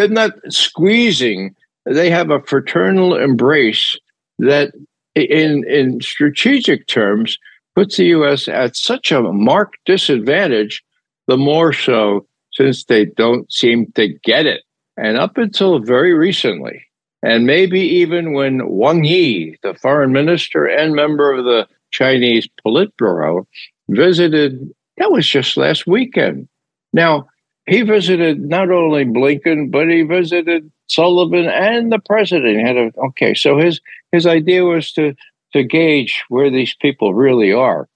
they're 0.00 0.08
not 0.08 0.32
squeezing. 0.48 1.54
They 1.84 2.08
have 2.08 2.30
a 2.30 2.40
fraternal 2.40 3.16
embrace 3.16 3.98
that, 4.38 4.72
in 5.14 5.64
in 5.68 6.00
strategic 6.00 6.86
terms, 6.86 7.36
puts 7.74 7.98
the 7.98 8.06
U.S. 8.06 8.48
at 8.48 8.76
such 8.76 9.12
a 9.12 9.20
marked 9.20 9.76
disadvantage. 9.84 10.82
The 11.26 11.36
more 11.36 11.74
so 11.74 12.26
since 12.52 12.84
they 12.84 13.04
don't 13.04 13.52
seem 13.52 13.92
to 13.92 14.08
get 14.24 14.46
it, 14.46 14.62
and 14.96 15.18
up 15.18 15.36
until 15.36 15.78
very 15.80 16.14
recently, 16.14 16.82
and 17.22 17.46
maybe 17.46 17.80
even 17.80 18.32
when 18.32 18.66
Wang 18.68 19.04
Yi, 19.04 19.58
the 19.62 19.74
foreign 19.74 20.12
minister 20.12 20.64
and 20.64 20.94
member 20.94 21.30
of 21.30 21.44
the 21.44 21.68
Chinese 21.90 22.48
Politburo, 22.64 23.46
visited, 23.90 24.72
that 24.96 25.12
was 25.12 25.28
just 25.28 25.58
last 25.58 25.86
weekend. 25.86 26.48
Now, 26.92 27.28
he 27.66 27.82
visited 27.82 28.40
not 28.40 28.70
only 28.70 29.04
Blinken, 29.04 29.70
but 29.70 29.88
he 29.88 30.02
visited 30.02 30.70
Sullivan 30.88 31.46
and 31.46 31.92
the 31.92 31.98
president. 31.98 32.66
Had 32.66 32.76
a, 32.76 32.92
okay, 33.08 33.34
so 33.34 33.58
his 33.58 33.80
his 34.12 34.26
idea 34.26 34.64
was 34.64 34.92
to 34.92 35.14
to 35.52 35.64
gauge 35.64 36.24
where 36.28 36.50
these 36.50 36.74
people 36.74 37.14
really 37.14 37.52
are. 37.52 37.88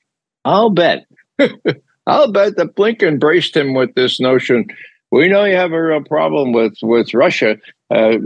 I'll 0.45 0.71
bet, 0.71 1.07
I'll 2.07 2.31
bet 2.31 2.57
that 2.57 2.77
Blinken 2.77 3.19
braced 3.19 3.57
him 3.57 3.75
with 3.75 3.95
this 3.95 4.21
notion. 4.21 4.67
We 5.11 5.29
know 5.29 5.45
you 5.45 5.57
have 5.57 5.73
a 5.73 5.83
real 5.83 6.03
problem 6.03 6.53
with 6.53 6.75
with 6.83 7.15
Russia, 7.15 7.57
uh, 7.91 8.17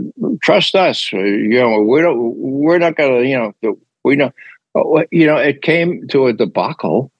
trust 0.41 0.75
us. 0.75 1.11
You 1.11 1.49
know, 1.49 1.81
we 1.81 2.01
don't. 2.01 2.35
We're 2.37 2.79
not 2.79 2.95
going 2.95 3.21
to. 3.21 3.27
You 3.27 3.53
know, 3.61 3.79
we 4.03 4.15
know. 4.15 4.31
Uh, 4.75 5.03
you 5.11 5.25
know, 5.25 5.37
it 5.37 5.61
came 5.61 6.07
to 6.09 6.27
a 6.27 6.33
debacle. 6.33 7.11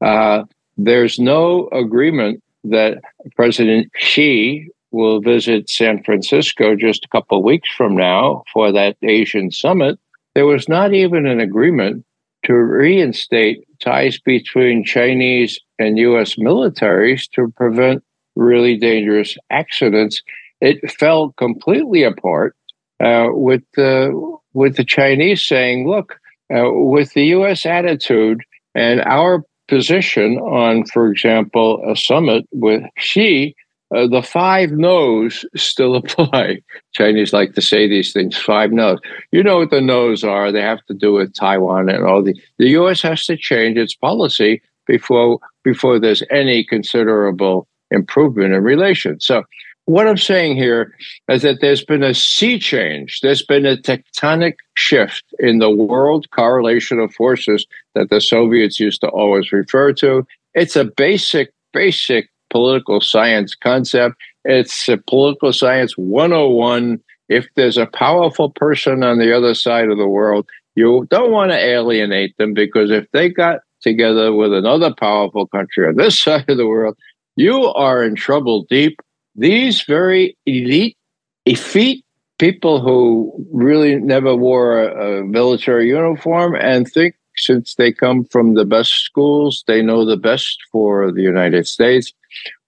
Uh, 0.00 0.44
there's 0.76 1.18
no 1.18 1.68
agreement 1.72 2.42
that 2.70 2.98
President 3.34 3.90
Xi 3.96 4.68
will 4.92 5.20
visit 5.20 5.68
San 5.68 6.02
Francisco 6.02 6.74
just 6.74 7.04
a 7.04 7.08
couple 7.08 7.38
of 7.38 7.44
weeks 7.44 7.68
from 7.76 7.96
now 7.96 8.42
for 8.52 8.72
that 8.72 8.96
Asian 9.02 9.50
summit. 9.50 9.98
There 10.34 10.46
was 10.46 10.68
not 10.68 10.94
even 10.94 11.26
an 11.26 11.40
agreement 11.40 12.04
to 12.44 12.54
reinstate 12.54 13.66
ties 13.80 14.18
between 14.18 14.84
Chinese 14.84 15.58
and 15.78 15.98
U.S. 15.98 16.36
militaries 16.36 17.28
to 17.32 17.52
prevent 17.56 18.02
really 18.36 18.76
dangerous 18.76 19.36
accidents 19.50 20.22
it 20.60 20.90
fell 20.90 21.32
completely 21.32 22.02
apart 22.02 22.56
uh, 23.00 23.28
with 23.30 23.62
the 23.74 24.38
with 24.54 24.76
the 24.76 24.84
Chinese 24.84 25.46
saying, 25.46 25.88
"Look, 25.88 26.18
uh, 26.54 26.70
with 26.72 27.12
the 27.12 27.26
U.S. 27.26 27.66
attitude 27.66 28.40
and 28.74 29.00
our 29.02 29.44
position 29.68 30.38
on, 30.38 30.84
for 30.86 31.10
example, 31.10 31.82
a 31.88 31.96
summit 31.96 32.46
with 32.52 32.82
Xi." 32.98 33.54
Uh, 33.94 34.08
the 34.08 34.22
five 34.22 34.72
no's 34.72 35.44
still 35.54 35.94
apply. 36.02 36.60
Chinese 36.92 37.32
like 37.32 37.54
to 37.54 37.62
say 37.62 37.88
these 37.88 38.12
things, 38.12 38.36
five 38.36 38.72
no's. 38.72 38.98
You 39.30 39.42
know 39.42 39.58
what 39.58 39.70
the 39.70 39.80
no's 39.80 40.24
are. 40.24 40.50
They 40.50 40.62
have 40.62 40.84
to 40.86 40.94
do 40.94 41.12
with 41.12 41.34
Taiwan 41.34 41.88
and 41.88 42.04
all 42.04 42.22
the 42.22 42.34
the 42.58 42.70
US 42.70 43.02
has 43.02 43.26
to 43.26 43.36
change 43.36 43.78
its 43.78 43.94
policy 43.94 44.60
before 44.86 45.38
before 45.62 45.98
there's 45.98 46.22
any 46.30 46.64
considerable 46.64 47.68
improvement 47.90 48.54
in 48.54 48.62
relations. 48.62 49.24
So 49.24 49.44
what 49.86 50.08
I'm 50.08 50.18
saying 50.18 50.56
here 50.56 50.94
is 51.28 51.42
that 51.42 51.60
there's 51.60 51.84
been 51.84 52.02
a 52.02 52.12
sea 52.12 52.58
change. 52.58 53.20
There's 53.20 53.44
been 53.44 53.64
a 53.64 53.76
tectonic 53.76 54.54
shift 54.74 55.24
in 55.38 55.58
the 55.58 55.70
world 55.70 56.30
correlation 56.30 56.98
of 56.98 57.14
forces 57.14 57.66
that 57.94 58.10
the 58.10 58.20
Soviets 58.20 58.78
used 58.78 59.00
to 59.00 59.08
always 59.08 59.52
refer 59.52 59.92
to. 59.94 60.26
It's 60.54 60.76
a 60.76 60.84
basic, 60.84 61.52
basic 61.72 62.28
political 62.50 63.00
science 63.00 63.54
concept. 63.54 64.16
It's 64.44 64.88
a 64.88 64.98
political 64.98 65.52
science 65.52 65.96
101. 65.96 67.00
If 67.28 67.46
there's 67.54 67.78
a 67.78 67.86
powerful 67.86 68.50
person 68.50 69.04
on 69.04 69.18
the 69.18 69.36
other 69.36 69.54
side 69.54 69.88
of 69.88 69.98
the 69.98 70.08
world, 70.08 70.48
you 70.74 71.06
don't 71.10 71.32
want 71.32 71.52
to 71.52 71.58
alienate 71.58 72.36
them 72.38 72.54
because 72.54 72.90
if 72.90 73.06
they 73.12 73.28
got 73.28 73.60
together 73.82 74.32
with 74.32 74.52
another 74.52 74.92
powerful 74.92 75.46
country 75.46 75.86
on 75.86 75.96
this 75.96 76.20
side 76.22 76.48
of 76.48 76.56
the 76.56 76.66
world, 76.66 76.96
you 77.36 77.66
are 77.66 78.02
in 78.02 78.16
trouble 78.16 78.66
deep 78.68 79.00
these 79.36 79.82
very 79.82 80.36
elite, 80.46 80.96
effete 81.44 82.04
people 82.38 82.80
who 82.80 83.32
really 83.52 83.96
never 83.96 84.34
wore 84.34 84.82
a, 84.82 85.20
a 85.20 85.24
military 85.24 85.88
uniform 85.88 86.54
and 86.54 86.90
think 86.90 87.14
since 87.36 87.74
they 87.74 87.92
come 87.92 88.24
from 88.24 88.54
the 88.54 88.64
best 88.64 89.04
schools, 89.04 89.62
they 89.66 89.82
know 89.82 90.04
the 90.04 90.16
best 90.16 90.58
for 90.72 91.12
the 91.12 91.22
United 91.22 91.66
States. 91.66 92.12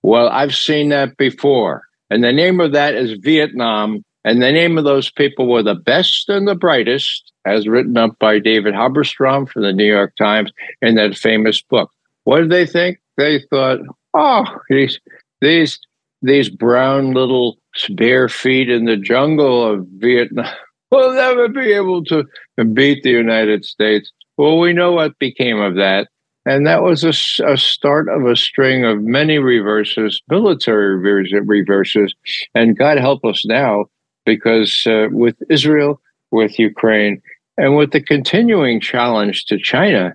Well, 0.03 0.29
I've 0.29 0.55
seen 0.55 0.91
that 0.91 1.17
before. 1.17 1.83
And 2.11 2.23
the 2.23 2.33
name 2.33 2.61
of 2.61 2.73
that 2.73 2.95
is 2.95 3.19
Vietnam. 3.19 4.05
And 4.25 4.43
the 4.43 4.53
name 4.53 4.77
of 4.77 4.85
those 4.85 5.11
people 5.11 5.49
were 5.49 5.63
the 5.63 5.75
best 5.75 6.29
and 6.29 6.47
the 6.47 6.55
brightest, 6.55 7.33
as 7.47 7.67
written 7.67 7.97
up 7.97 8.19
by 8.19 8.39
David 8.39 8.75
Halberstam 8.75 9.49
from 9.49 9.63
the 9.63 9.73
New 9.73 9.87
York 9.87 10.15
Times 10.17 10.53
in 10.83 10.97
that 10.97 11.17
famous 11.17 11.63
book. 11.63 11.91
What 12.25 12.41
did 12.41 12.51
they 12.51 12.67
think? 12.67 12.99
They 13.17 13.41
thought, 13.51 13.79
oh, 14.15 14.45
these, 14.69 15.01
these 15.41 15.79
these 16.23 16.49
brown 16.49 17.13
little 17.13 17.59
bare 17.91 18.29
feet 18.29 18.69
in 18.69 18.85
the 18.85 18.97
jungle 18.97 19.65
of 19.65 19.87
Vietnam. 19.97 20.53
we'll 20.91 21.15
never 21.15 21.49
be 21.49 21.73
able 21.73 22.05
to 22.05 22.25
beat 22.73 23.03
the 23.03 23.11
United 23.11 23.65
States. 23.65 24.13
Well, 24.37 24.59
we 24.59 24.73
know 24.73 24.93
what 24.93 25.19
became 25.19 25.61
of 25.61 25.75
that. 25.77 26.09
And 26.47 26.67
that 26.67 26.83
was 26.83 27.05
a, 27.05 27.13
a, 27.47 27.59
start 27.59 28.09
of 28.09 28.25
a 28.25 28.35
string 28.35 28.85
of 28.85 29.03
many 29.03 29.39
reverses, 29.39 30.23
military 30.31 30.97
reverses. 30.97 32.15
And 32.55 32.79
God 32.79 32.97
help 32.97 33.23
us 33.25 33.45
now, 33.45 33.87
because 34.25 34.87
uh, 34.87 35.09
with 35.11 35.37
Israel, 35.51 36.01
with 36.31 36.59
Ukraine, 36.59 37.21
and 37.59 37.77
with 37.77 37.91
the 37.91 38.01
continuing 38.01 38.81
challenge 38.81 39.45
to 39.47 39.59
China, 39.59 40.15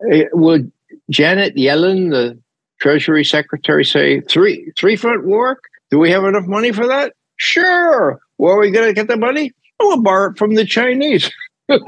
it, 0.00 0.28
would 0.32 0.70
Janet 1.08 1.56
Yellen, 1.56 2.10
the 2.10 2.38
Treasury 2.80 3.24
Secretary, 3.24 3.84
say 3.84 4.20
three 4.22 4.72
three 4.76 4.96
front 4.96 5.24
war? 5.26 5.60
Do 5.90 5.98
we 5.98 6.10
have 6.10 6.24
enough 6.24 6.46
money 6.46 6.72
for 6.72 6.86
that? 6.86 7.14
Sure. 7.36 8.20
Where 8.36 8.54
are 8.54 8.60
we 8.60 8.70
going 8.70 8.88
to 8.88 8.94
get 8.94 9.08
the 9.08 9.16
money? 9.16 9.52
We'll 9.78 10.02
borrow 10.02 10.30
it 10.30 10.38
from 10.38 10.54
the 10.54 10.64
Chinese. 10.64 11.30
you 11.68 11.78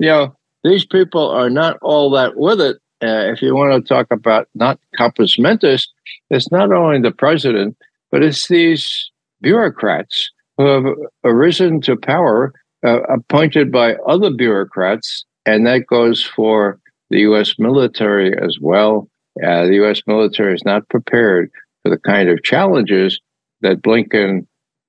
know, 0.00 0.36
these 0.64 0.84
people 0.84 1.28
are 1.28 1.50
not 1.50 1.78
all 1.82 2.10
that 2.12 2.36
with 2.36 2.60
it 2.60 2.78
uh, 3.02 3.32
if 3.32 3.42
you 3.42 3.54
want 3.54 3.72
to 3.72 3.94
talk 3.94 4.06
about 4.10 4.48
not 4.54 4.78
compos 4.96 5.38
mentis, 5.38 5.88
it's 6.30 6.52
not 6.52 6.72
only 6.72 7.00
the 7.00 7.10
president, 7.10 7.76
but 8.12 8.22
it's 8.22 8.46
these 8.46 9.10
bureaucrats 9.40 10.30
who 10.56 10.66
have 10.66 10.84
arisen 11.24 11.80
to 11.80 11.96
power, 11.96 12.52
uh, 12.86 13.00
appointed 13.02 13.72
by 13.72 13.94
other 14.06 14.30
bureaucrats, 14.30 15.24
and 15.44 15.66
that 15.66 15.86
goes 15.88 16.24
for 16.24 16.78
the 17.10 17.20
U.S. 17.20 17.56
military 17.58 18.32
as 18.40 18.58
well. 18.60 19.08
Uh, 19.36 19.66
the 19.66 19.74
U.S. 19.76 20.02
military 20.06 20.54
is 20.54 20.64
not 20.64 20.88
prepared 20.88 21.50
for 21.82 21.90
the 21.90 21.98
kind 21.98 22.28
of 22.28 22.42
challenges 22.42 23.20
that 23.60 23.82
Blinken, 23.82 24.46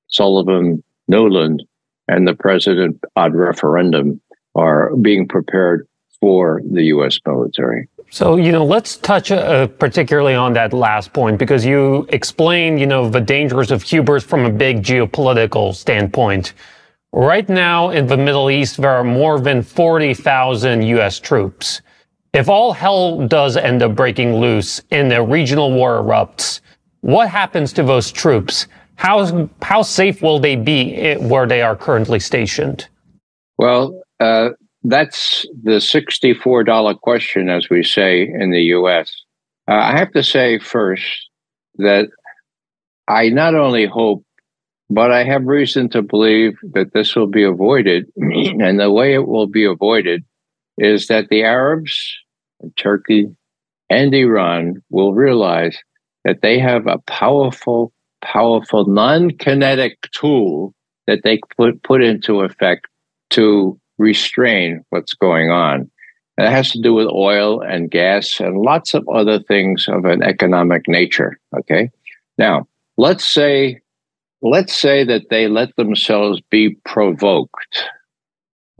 Sullivan, 0.07 0.83
Nuland, 1.09 1.59
and 2.07 2.27
the 2.27 2.35
president 2.35 2.99
ad 3.15 3.33
referendum 3.33 4.21
are 4.55 4.95
being 4.97 5.27
prepared 5.27 5.87
for 6.19 6.61
the 6.71 6.83
U.S. 6.85 7.19
military. 7.25 7.89
So, 8.09 8.35
you 8.35 8.51
know, 8.51 8.63
let's 8.63 8.97
touch 8.97 9.31
uh, 9.31 9.67
particularly 9.67 10.35
on 10.35 10.53
that 10.53 10.71
last 10.71 11.13
point 11.13 11.39
because 11.39 11.65
you 11.65 12.05
explained, 12.09 12.79
you 12.79 12.85
know, 12.85 13.09
the 13.09 13.19
dangers 13.19 13.71
of 13.71 13.81
hubris 13.81 14.23
from 14.23 14.45
a 14.45 14.49
big 14.49 14.83
geopolitical 14.83 15.73
standpoint. 15.73 16.53
Right 17.11 17.47
now 17.49 17.89
in 17.89 18.07
the 18.07 18.17
Middle 18.17 18.49
East, 18.49 18.77
there 18.77 18.91
are 18.91 19.03
more 19.03 19.39
than 19.39 19.61
40,000 19.61 20.81
U.S. 20.83 21.19
troops. 21.19 21.81
If 22.33 22.49
all 22.49 22.73
hell 22.73 23.27
does 23.27 23.55
end 23.55 23.83
up 23.83 23.95
breaking 23.95 24.35
loose 24.37 24.81
and 24.89 25.13
a 25.13 25.21
regional 25.21 25.71
war 25.71 26.01
erupts, 26.01 26.61
what 27.01 27.29
happens 27.29 27.71
to 27.73 27.83
those 27.83 28.11
troops? 28.11 28.65
How, 28.95 29.49
how 29.61 29.83
safe 29.83 30.21
will 30.23 30.39
they 30.39 30.55
be 30.55 30.95
eh, 30.95 31.17
where 31.17 31.45
they 31.45 31.61
are 31.61 31.75
currently 31.75 32.19
stationed? 32.19 32.87
Well, 33.59 34.01
uh, 34.19 34.49
that's 34.83 35.45
the 35.61 35.73
$64 35.73 36.99
question, 37.01 37.49
as 37.49 37.69
we 37.69 37.83
say 37.83 38.23
in 38.23 38.49
the 38.49 38.61
US. 38.77 39.13
Uh, 39.67 39.75
I 39.75 39.97
have 39.97 40.11
to 40.13 40.23
say 40.23 40.57
first 40.57 41.29
that 41.77 42.07
I 43.07 43.29
not 43.29 43.53
only 43.53 43.85
hope, 43.85 44.25
but 44.89 45.11
I 45.11 45.23
have 45.23 45.45
reason 45.45 45.87
to 45.89 46.01
believe 46.01 46.53
that 46.73 46.93
this 46.93 47.15
will 47.15 47.27
be 47.27 47.43
avoided. 47.43 48.07
and 48.17 48.79
the 48.79 48.91
way 48.91 49.13
it 49.13 49.27
will 49.27 49.47
be 49.47 49.65
avoided 49.65 50.23
is 50.77 51.07
that 51.07 51.29
the 51.29 51.43
Arabs, 51.43 52.17
Turkey, 52.75 53.27
and 53.89 54.13
Iran 54.13 54.81
will 54.89 55.13
realize 55.13 55.77
that 56.25 56.41
they 56.41 56.57
have 56.59 56.87
a 56.87 56.99
powerful, 56.99 57.91
powerful 58.21 58.85
non 58.87 59.31
kinetic 59.31 59.97
tool 60.13 60.73
that 61.07 61.21
they 61.23 61.39
put, 61.57 61.83
put 61.83 62.01
into 62.01 62.41
effect 62.41 62.87
to 63.31 63.79
restrain 63.97 64.83
what's 64.89 65.13
going 65.13 65.51
on. 65.51 65.89
And 66.37 66.47
it 66.47 66.51
has 66.51 66.71
to 66.71 66.81
do 66.81 66.93
with 66.93 67.07
oil 67.07 67.61
and 67.61 67.91
gas 67.91 68.39
and 68.39 68.57
lots 68.57 68.93
of 68.93 69.07
other 69.13 69.39
things 69.39 69.87
of 69.87 70.05
an 70.05 70.23
economic 70.23 70.87
nature. 70.87 71.39
Okay. 71.55 71.91
Now, 72.37 72.67
let's 72.97 73.25
say, 73.25 73.79
let's 74.41 74.75
say 74.75 75.03
that 75.03 75.29
they 75.29 75.47
let 75.47 75.75
themselves 75.75 76.41
be 76.49 76.75
provoked. 76.85 77.83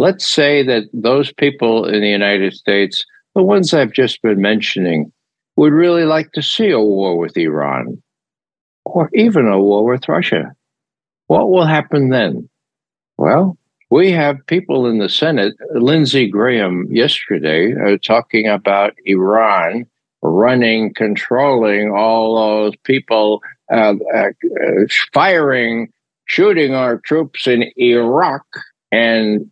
Let's 0.04 0.28
say 0.28 0.64
that 0.64 0.90
those 0.92 1.32
people 1.32 1.86
in 1.86 2.02
the 2.02 2.10
United 2.10 2.52
States, 2.52 3.06
the 3.36 3.42
ones 3.42 3.74
I've 3.74 3.94
just 3.94 4.22
been 4.22 4.42
mentioning, 4.42 5.14
would 5.56 5.72
really 5.72 6.04
like 6.04 6.34
to 6.34 6.42
see 6.42 6.72
a 6.72 6.80
war 6.82 7.18
with 7.18 7.38
Iran 7.38 8.04
or 8.84 9.10
even 9.14 9.48
a 9.48 9.62
war 9.62 9.86
with 9.86 10.10
Russia. 10.10 10.52
What 11.28 11.50
will 11.50 11.66
happen 11.66 12.10
then? 12.10 12.50
Well, 13.18 13.58
we 13.92 14.12
have 14.12 14.46
people 14.48 14.88
in 14.88 14.98
the 15.00 15.08
Senate, 15.08 15.54
Lindsey 15.74 16.28
Graham 16.28 16.86
yesterday, 16.92 17.74
uh, 17.74 17.96
talking 18.04 18.46
about 18.46 18.92
Iran 19.06 19.86
running, 20.22 20.94
controlling 20.94 21.94
all 21.94 22.36
those 22.36 22.74
people, 22.84 23.42
uh, 23.72 23.94
uh, 24.14 24.32
firing, 25.14 25.94
shooting 26.26 26.74
our 26.74 26.98
troops 27.06 27.48
in 27.48 27.72
Iraq 27.78 28.44
and 28.92 29.50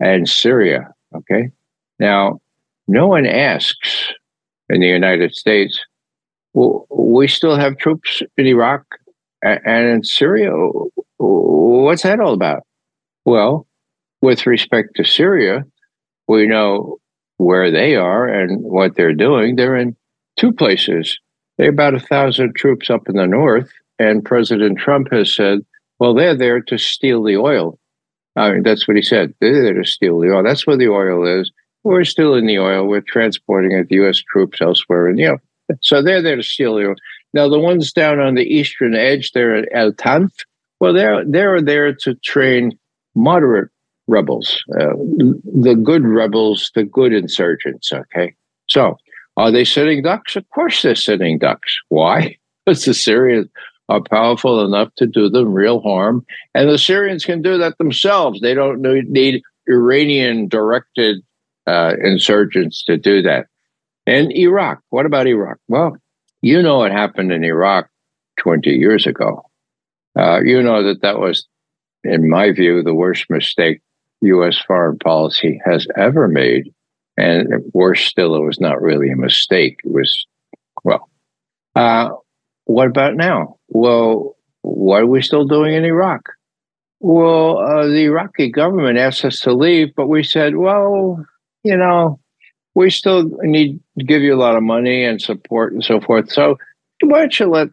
and 0.00 0.28
Syria. 0.28 0.88
Okay, 1.14 1.50
now 1.98 2.40
no 2.88 3.06
one 3.06 3.26
asks 3.26 4.12
in 4.68 4.80
the 4.80 4.86
United 4.86 5.34
States. 5.34 5.78
Well, 6.52 6.86
we 6.90 7.28
still 7.28 7.56
have 7.56 7.78
troops 7.78 8.22
in 8.36 8.46
Iraq 8.46 8.84
and 9.42 9.88
in 9.88 10.04
Syria. 10.04 10.52
What's 11.18 12.02
that 12.02 12.20
all 12.20 12.32
about? 12.32 12.62
Well, 13.24 13.66
with 14.22 14.46
respect 14.46 14.96
to 14.96 15.04
Syria, 15.04 15.64
we 16.28 16.46
know 16.46 16.98
where 17.36 17.70
they 17.70 17.96
are 17.96 18.26
and 18.26 18.62
what 18.62 18.94
they're 18.94 19.14
doing. 19.14 19.56
They're 19.56 19.76
in 19.76 19.96
two 20.38 20.52
places. 20.52 21.18
They're 21.58 21.70
about 21.70 21.94
a 21.94 22.00
thousand 22.00 22.54
troops 22.54 22.90
up 22.90 23.08
in 23.08 23.16
the 23.16 23.26
north, 23.26 23.70
and 23.98 24.24
President 24.24 24.78
Trump 24.78 25.12
has 25.12 25.34
said, 25.34 25.60
well, 25.98 26.14
they're 26.14 26.36
there 26.36 26.60
to 26.60 26.78
steal 26.78 27.22
the 27.22 27.36
oil. 27.36 27.78
I 28.36 28.52
mean, 28.52 28.62
that's 28.62 28.88
what 28.88 28.96
he 28.96 29.02
said. 29.02 29.34
They're 29.40 29.62
there 29.62 29.74
to 29.74 29.84
steal 29.84 30.18
the 30.20 30.32
oil. 30.34 30.42
That's 30.42 30.66
where 30.66 30.76
the 30.76 30.88
oil 30.88 31.40
is. 31.40 31.50
We're 31.84 32.04
still 32.04 32.34
in 32.34 32.46
the 32.46 32.58
oil. 32.58 32.86
We're 32.86 33.02
transporting 33.02 33.72
it 33.72 33.88
to 33.88 33.94
U.S. 33.96 34.22
troops 34.32 34.60
elsewhere. 34.60 35.06
And, 35.06 35.18
you 35.18 35.28
know, 35.28 35.76
so 35.82 36.02
they're 36.02 36.22
there 36.22 36.36
to 36.36 36.42
steal 36.42 36.74
the 36.74 36.88
oil. 36.88 36.94
Now, 37.32 37.48
the 37.48 37.58
ones 37.58 37.92
down 37.92 38.20
on 38.20 38.34
the 38.34 38.42
eastern 38.42 38.94
edge, 38.94 39.32
they're 39.32 39.54
at 39.54 39.68
El 39.72 39.92
Tanf. 39.92 40.30
Well, 40.80 40.92
they're, 40.92 41.24
they're 41.24 41.62
there 41.62 41.94
to 41.94 42.14
train 42.16 42.78
moderate 43.14 43.70
rebels, 44.06 44.62
uh, 44.80 44.94
the 44.98 45.80
good 45.82 46.04
rebels, 46.04 46.70
the 46.74 46.84
good 46.84 47.12
insurgents. 47.12 47.92
Okay. 47.92 48.34
So 48.68 48.96
are 49.36 49.50
they 49.50 49.64
sitting 49.64 50.02
ducks? 50.02 50.36
Of 50.36 50.48
course 50.50 50.82
they're 50.82 50.94
sitting 50.94 51.38
ducks. 51.38 51.76
Why? 51.88 52.36
Because 52.66 52.86
the 52.86 52.94
Syrians 52.94 53.50
are 53.88 54.00
powerful 54.00 54.64
enough 54.64 54.94
to 54.96 55.06
do 55.06 55.28
them 55.28 55.52
real 55.52 55.80
harm. 55.80 56.24
And 56.54 56.68
the 56.68 56.78
Syrians 56.78 57.24
can 57.24 57.42
do 57.42 57.58
that 57.58 57.78
themselves. 57.78 58.40
They 58.40 58.54
don't 58.54 58.80
need 58.80 59.42
Iranian 59.68 60.48
directed 60.48 61.22
uh, 61.66 61.94
insurgents 62.02 62.84
to 62.84 62.96
do 62.96 63.22
that. 63.22 63.46
And 64.06 64.32
Iraq, 64.32 64.80
what 64.90 65.06
about 65.06 65.26
Iraq? 65.26 65.58
Well, 65.68 65.96
you 66.42 66.62
know 66.62 66.78
what 66.78 66.92
happened 66.92 67.32
in 67.32 67.44
Iraq 67.44 67.88
20 68.38 68.70
years 68.70 69.06
ago. 69.06 69.42
Uh, 70.18 70.40
you 70.42 70.62
know 70.62 70.82
that 70.82 71.02
that 71.02 71.18
was, 71.18 71.46
in 72.04 72.28
my 72.28 72.52
view, 72.52 72.82
the 72.82 72.94
worst 72.94 73.26
mistake 73.30 73.80
U.S. 74.20 74.58
foreign 74.58 74.98
policy 74.98 75.60
has 75.64 75.86
ever 75.96 76.28
made. 76.28 76.72
And 77.16 77.48
worse 77.72 78.04
still, 78.04 78.34
it 78.34 78.44
was 78.44 78.60
not 78.60 78.82
really 78.82 79.10
a 79.10 79.16
mistake. 79.16 79.80
It 79.84 79.92
was, 79.92 80.26
well, 80.82 81.08
uh, 81.76 82.10
what 82.64 82.86
about 82.88 83.14
now? 83.14 83.56
Well, 83.68 84.36
what 84.62 85.02
are 85.02 85.06
we 85.06 85.22
still 85.22 85.46
doing 85.46 85.74
in 85.74 85.84
Iraq? 85.84 86.22
Well, 87.00 87.58
uh, 87.58 87.86
the 87.86 88.04
Iraqi 88.04 88.50
government 88.50 88.98
asked 88.98 89.24
us 89.24 89.40
to 89.40 89.52
leave, 89.52 89.94
but 89.94 90.08
we 90.08 90.22
said, 90.22 90.56
well, 90.56 91.24
you 91.62 91.76
know, 91.76 92.18
we 92.74 92.90
still 92.90 93.24
need 93.42 93.78
to 93.98 94.04
give 94.04 94.22
you 94.22 94.34
a 94.34 94.40
lot 94.40 94.56
of 94.56 94.62
money 94.62 95.04
and 95.04 95.20
support 95.20 95.72
and 95.72 95.84
so 95.84 96.00
forth. 96.00 96.32
So 96.32 96.56
why 97.02 97.20
don't 97.20 97.38
you 97.38 97.46
let 97.46 97.68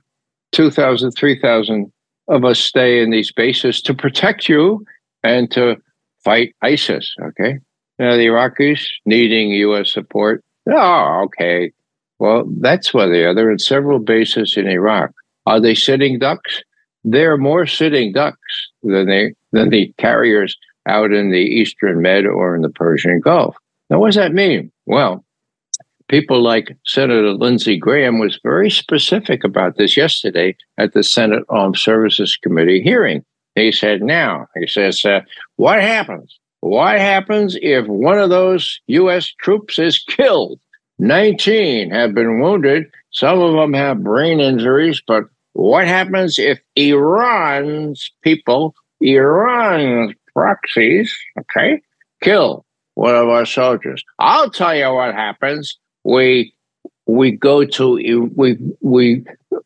2,000, 0.52 1.12
3,000 1.12 1.92
of 2.28 2.46
us 2.46 2.60
stay 2.60 3.02
in 3.02 3.12
these 3.12 3.32
bases 3.32 3.82
to 3.84 3.94
protect 3.94 4.50
you 4.50 4.86
and 5.24 5.50
to 5.52 5.78
fight 6.24 6.54
ISIS. 6.62 7.14
Okay. 7.22 7.60
Now, 8.00 8.16
the 8.16 8.26
Iraqis 8.26 8.86
needing 9.06 9.50
U.S. 9.52 9.92
support. 9.92 10.44
Oh, 10.70 11.26
okay. 11.26 11.72
Well, 12.22 12.44
that's 12.60 12.94
where 12.94 13.10
they 13.10 13.24
are. 13.24 13.34
They're 13.34 13.50
in 13.50 13.58
several 13.58 13.98
bases 13.98 14.56
in 14.56 14.68
Iraq. 14.68 15.10
Are 15.48 15.60
they 15.60 15.74
sitting 15.74 16.20
ducks? 16.20 16.62
They're 17.04 17.36
more 17.36 17.66
sitting 17.66 18.14
ducks 18.14 18.70
than 18.84 19.08
they 19.08 19.34
than 19.52 19.70
the 19.72 19.92
carriers 19.98 20.56
out 20.86 21.12
in 21.12 21.32
the 21.32 21.40
Eastern 21.40 22.00
Med 22.00 22.28
or 22.28 22.56
in 22.56 22.62
the 22.62 22.70
Persian 22.70 23.22
Gulf. 23.22 23.56
Now, 23.90 23.98
what 23.98 24.10
does 24.10 24.18
that 24.18 24.36
mean? 24.36 24.72
Well, 24.86 25.26
people 26.10 26.44
like 26.44 26.78
Senator 26.86 27.34
Lindsey 27.34 27.76
Graham 27.76 28.20
was 28.20 28.40
very 28.44 28.70
specific 28.70 29.44
about 29.44 29.78
this 29.78 29.98
yesterday 29.98 30.56
at 30.78 30.94
the 30.94 31.02
Senate 31.02 31.44
Armed 31.50 31.80
Services 31.80 32.38
Committee 32.38 32.84
hearing. 32.84 33.26
He 33.56 33.72
said, 33.72 34.04
now, 34.04 34.46
he 34.56 34.68
says, 34.68 35.04
uh, 35.04 35.22
what 35.56 35.82
happens? 35.82 36.38
What 36.60 37.00
happens 37.00 37.58
if 37.64 37.88
one 37.88 38.20
of 38.20 38.30
those 38.30 38.80
U.S. 38.86 39.34
troops 39.40 39.80
is 39.80 39.98
killed? 39.98 40.60
19 41.02 41.90
have 41.90 42.14
been 42.14 42.40
wounded. 42.40 42.86
Some 43.12 43.40
of 43.40 43.54
them 43.54 43.74
have 43.74 44.04
brain 44.04 44.40
injuries, 44.40 45.02
but 45.06 45.24
what 45.54 45.88
happens 45.88 46.38
if 46.38 46.60
Iran's 46.76 48.12
people, 48.22 48.76
Iran's 49.02 50.14
proxies, 50.34 51.18
okay, 51.40 51.82
kill 52.22 52.66
one 52.94 53.16
of 53.16 53.28
our 53.28 53.48
soldiers? 53.48 54.04
I'll 54.20 54.52
tell 54.52 54.76
you 54.76 54.94
what 54.94 55.16
happens. 55.16 55.76
We 56.04 56.54
we 57.08 57.32
go 57.32 57.66
to 57.66 58.30
we 58.36 58.58
we 58.82 59.26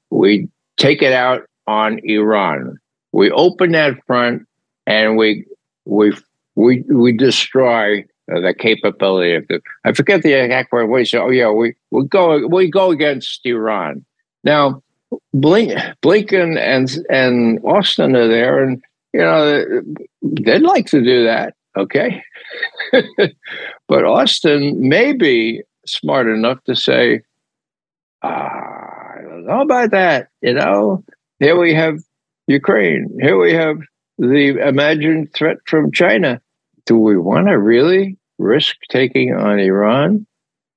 we 0.09 0.47
take 0.77 1.01
it 1.01 1.11
out 1.11 1.41
on 1.67 1.99
Iran. 2.05 2.77
We 3.11 3.29
open 3.31 3.73
that 3.73 3.97
front 4.07 4.47
and 4.87 5.17
we 5.17 5.45
we 5.83 6.13
we 6.55 6.85
we 6.89 7.11
destroy 7.11 8.05
the 8.27 8.53
capability 8.57 9.35
of 9.35 9.47
the. 9.47 9.61
I 9.83 9.93
forget 9.93 10.23
the 10.23 10.33
exact 10.33 10.71
word. 10.71 10.87
We 10.87 11.05
say, 11.05 11.19
oh 11.19 11.29
yeah, 11.29 11.51
we 11.51 11.75
we 11.91 12.05
go 12.07 12.45
we 12.47 12.69
go 12.69 12.91
against 12.91 13.45
Iran. 13.45 14.05
Now, 14.43 14.81
Blink, 15.33 15.73
Blinken 16.01 16.57
and 16.57 16.89
and 17.09 17.59
Austin 17.63 18.15
are 18.15 18.27
there, 18.27 18.63
and 18.63 18.83
you 19.13 19.21
know 19.21 19.81
they'd 20.21 20.59
like 20.59 20.87
to 20.87 21.01
do 21.01 21.23
that. 21.25 21.55
Okay, 21.77 22.23
but 23.87 24.05
Austin 24.05 24.87
may 24.87 25.13
be 25.13 25.61
smart 25.85 26.27
enough 26.27 26.63
to 26.63 26.75
say, 26.75 27.21
ah, 28.23 28.29
I 28.29 29.21
don't 29.21 29.45
know 29.45 29.61
about 29.61 29.91
that. 29.91 30.29
You 30.41 30.53
know, 30.53 31.03
here 31.39 31.59
we 31.59 31.73
have 31.73 31.99
Ukraine. 32.47 33.17
Here 33.21 33.37
we 33.37 33.53
have 33.53 33.77
the 34.17 34.57
imagined 34.65 35.33
threat 35.33 35.57
from 35.65 35.91
China. 35.91 36.41
Do 36.85 36.97
we 36.97 37.17
want 37.17 37.47
to 37.47 37.57
really 37.57 38.17
risk 38.37 38.75
taking 38.89 39.33
on 39.33 39.59
Iran? 39.59 40.25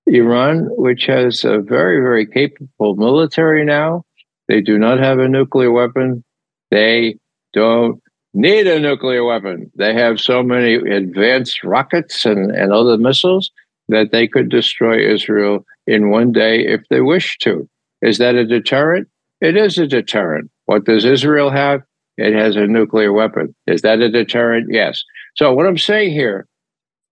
Iran, 0.07 0.69
which 0.77 1.05
has 1.07 1.45
a 1.45 1.59
very, 1.59 2.01
very 2.01 2.27
capable 2.27 2.97
military 2.97 3.65
now, 3.65 4.05
they 4.49 4.63
do 4.63 4.79
not 4.79 4.99
have 4.99 5.19
a 5.19 5.29
nuclear 5.29 5.71
weapon. 5.71 6.25
They 6.71 7.19
don't 7.53 8.01
need 8.33 8.67
a 8.67 8.81
nuclear 8.81 9.25
weapon. 9.25 9.71
They 9.77 9.95
have 9.95 10.21
so 10.21 10.43
many 10.43 10.75
advanced 10.75 11.63
rockets 11.63 12.25
and, 12.25 12.51
and 12.51 12.73
other 12.73 12.97
missiles 12.97 13.51
that 13.89 14.13
they 14.13 14.27
could 14.27 14.49
destroy 14.49 14.99
Israel 14.99 15.65
in 15.87 16.11
one 16.11 16.33
day 16.33 16.67
if 16.67 16.83
they 16.89 17.01
wish 17.01 17.39
to. 17.39 17.69
Is 18.01 18.19
that 18.19 18.35
a 18.35 18.47
deterrent? 18.47 19.09
It 19.41 19.57
is 19.57 19.79
a 19.79 19.87
deterrent. 19.87 20.51
What 20.67 20.85
does 20.85 21.05
Israel 21.05 21.51
have? 21.51 21.83
It 22.19 22.35
has 22.35 22.57
a 22.57 22.67
nuclear 22.67 23.13
weapon. 23.13 23.55
Is 23.69 23.83
that 23.83 24.01
a 24.01 24.11
deterrent? 24.11 24.69
Yes. 24.71 25.05
So, 25.37 25.53
what 25.55 25.67
I'm 25.67 25.79
saying 25.79 26.13
here 26.13 26.49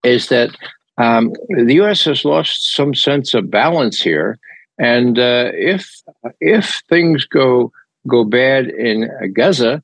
is 0.03 0.29
that 0.29 0.51
um, 0.99 1.33
the 1.49 1.75
U.S. 1.75 2.05
has 2.05 2.25
lost 2.25 2.75
some 2.75 2.93
sense 2.93 3.33
of 3.33 3.51
balance 3.51 4.03
here, 4.03 4.37
and 4.79 5.17
uh, 5.19 5.53
if 5.55 6.03
if 6.41 6.83
things 6.89 7.25
go 7.25 7.71
go 8.09 8.25
bad 8.25 8.67
in 8.67 9.09
Gaza, 9.33 9.81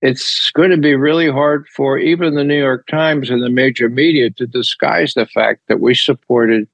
it's 0.00 0.50
going 0.52 0.70
to 0.70 0.78
be 0.78 0.94
really 0.94 1.30
hard 1.30 1.66
for 1.68 1.98
even 1.98 2.34
the 2.34 2.44
New 2.44 2.58
York 2.58 2.86
Times 2.86 3.28
and 3.28 3.42
the 3.42 3.50
major 3.50 3.90
media 3.90 4.30
to 4.30 4.46
disguise 4.46 5.12
the 5.14 5.26
fact 5.26 5.62
that 5.68 5.80
we 5.80 5.94
supported. 5.94 6.66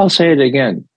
I'll 0.00 0.10
say 0.10 0.32
it 0.32 0.40
again: 0.40 0.88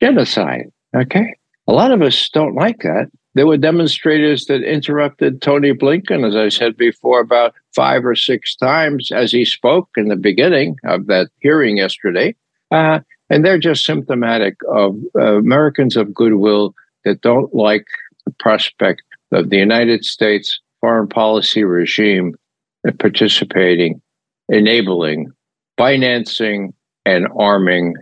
genocide. 0.00 0.72
Okay, 0.96 1.36
a 1.66 1.72
lot 1.72 1.92
of 1.92 2.00
us 2.00 2.30
don't 2.30 2.54
like 2.54 2.78
that, 2.78 3.10
there 3.36 3.46
were 3.46 3.58
demonstrators 3.58 4.46
that 4.46 4.62
interrupted 4.62 5.42
Tony 5.42 5.72
Blinken, 5.74 6.26
as 6.26 6.34
I 6.34 6.48
said 6.48 6.74
before, 6.74 7.20
about 7.20 7.54
five 7.74 8.06
or 8.06 8.14
six 8.14 8.56
times 8.56 9.12
as 9.12 9.30
he 9.30 9.44
spoke 9.44 9.90
in 9.98 10.08
the 10.08 10.16
beginning 10.16 10.78
of 10.84 11.06
that 11.08 11.28
hearing 11.40 11.76
yesterday. 11.76 12.34
Uh, 12.70 13.00
and 13.28 13.44
they're 13.44 13.58
just 13.58 13.84
symptomatic 13.84 14.56
of 14.72 14.96
uh, 15.14 15.36
Americans 15.36 15.96
of 15.96 16.14
goodwill 16.14 16.74
that 17.04 17.20
don't 17.20 17.54
like 17.54 17.84
the 18.24 18.32
prospect 18.40 19.02
of 19.32 19.50
the 19.50 19.58
United 19.58 20.06
States 20.06 20.58
foreign 20.80 21.06
policy 21.06 21.62
regime 21.62 22.34
participating, 22.98 24.00
enabling, 24.48 25.30
financing, 25.76 26.72
and 27.04 27.26
arming 27.36 27.96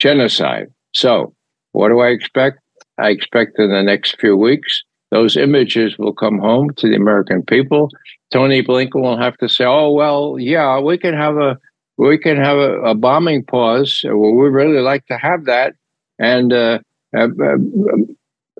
genocide. 0.00 0.66
So, 0.94 1.32
what 1.70 1.90
do 1.90 2.00
I 2.00 2.08
expect? 2.08 2.59
I 3.00 3.10
expect 3.10 3.58
in 3.58 3.70
the 3.70 3.82
next 3.82 4.18
few 4.20 4.36
weeks, 4.36 4.82
those 5.10 5.36
images 5.36 5.98
will 5.98 6.12
come 6.12 6.38
home 6.38 6.70
to 6.76 6.88
the 6.88 6.94
American 6.94 7.42
people. 7.42 7.88
Tony 8.30 8.62
Blinken 8.62 9.02
will 9.02 9.18
have 9.18 9.36
to 9.38 9.48
say, 9.48 9.64
"Oh 9.64 9.92
well, 9.92 10.36
yeah, 10.38 10.78
we 10.78 10.98
can 10.98 11.14
have 11.14 11.36
a 11.36 11.58
we 11.96 12.18
can 12.18 12.36
have 12.36 12.56
a, 12.58 12.80
a 12.82 12.94
bombing 12.94 13.44
pause. 13.44 14.02
Well, 14.04 14.34
we 14.34 14.48
really 14.48 14.80
like 14.80 15.06
to 15.06 15.16
have 15.16 15.46
that." 15.46 15.74
And 16.18 16.52
uh, 16.52 16.78
uh, 17.16 17.28
uh, 17.42 17.56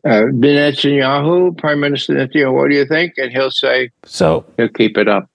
uh 0.05 0.23
Netanyahu, 0.33 1.57
Prime 1.57 1.81
Minister 1.81 2.15
Netanyahu, 2.15 2.55
what 2.55 2.71
do 2.71 2.77
you 2.77 2.87
think? 2.87 3.15
And 3.17 3.31
he'll 3.31 3.53
say, 3.53 3.91
"So 4.05 4.45
he'll 4.57 4.69
keep 4.69 4.99
it 4.99 5.09
up. 5.09 5.31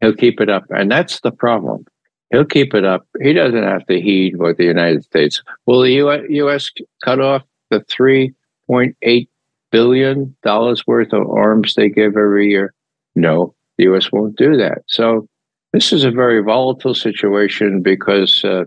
He'll 0.00 0.14
keep 0.14 0.40
it 0.40 0.48
up." 0.48 0.64
And 0.70 0.90
that's 0.90 1.20
the 1.20 1.32
problem. 1.32 1.84
He'll 2.30 2.44
keep 2.44 2.74
it 2.74 2.84
up. 2.84 3.08
He 3.20 3.32
doesn't 3.32 3.64
have 3.64 3.84
to 3.86 4.00
heed 4.00 4.36
what 4.36 4.56
the 4.56 4.64
United 4.64 5.02
States. 5.02 5.42
Will 5.66 5.80
the 5.82 6.24
U.S. 6.28 6.70
cut 7.02 7.20
off 7.20 7.42
the 7.70 7.80
three 7.88 8.34
1.8 8.70 9.28
billion 9.70 10.36
dollars 10.42 10.86
worth 10.86 11.12
of 11.12 11.28
arms 11.30 11.74
they 11.74 11.88
give 11.88 12.16
every 12.16 12.48
year. 12.48 12.74
No, 13.14 13.54
the 13.78 13.84
U.S. 13.84 14.10
won't 14.12 14.36
do 14.36 14.56
that. 14.56 14.82
So 14.86 15.28
this 15.72 15.92
is 15.92 16.04
a 16.04 16.10
very 16.10 16.42
volatile 16.42 16.94
situation 16.94 17.82
because 17.82 18.44
uh, 18.44 18.64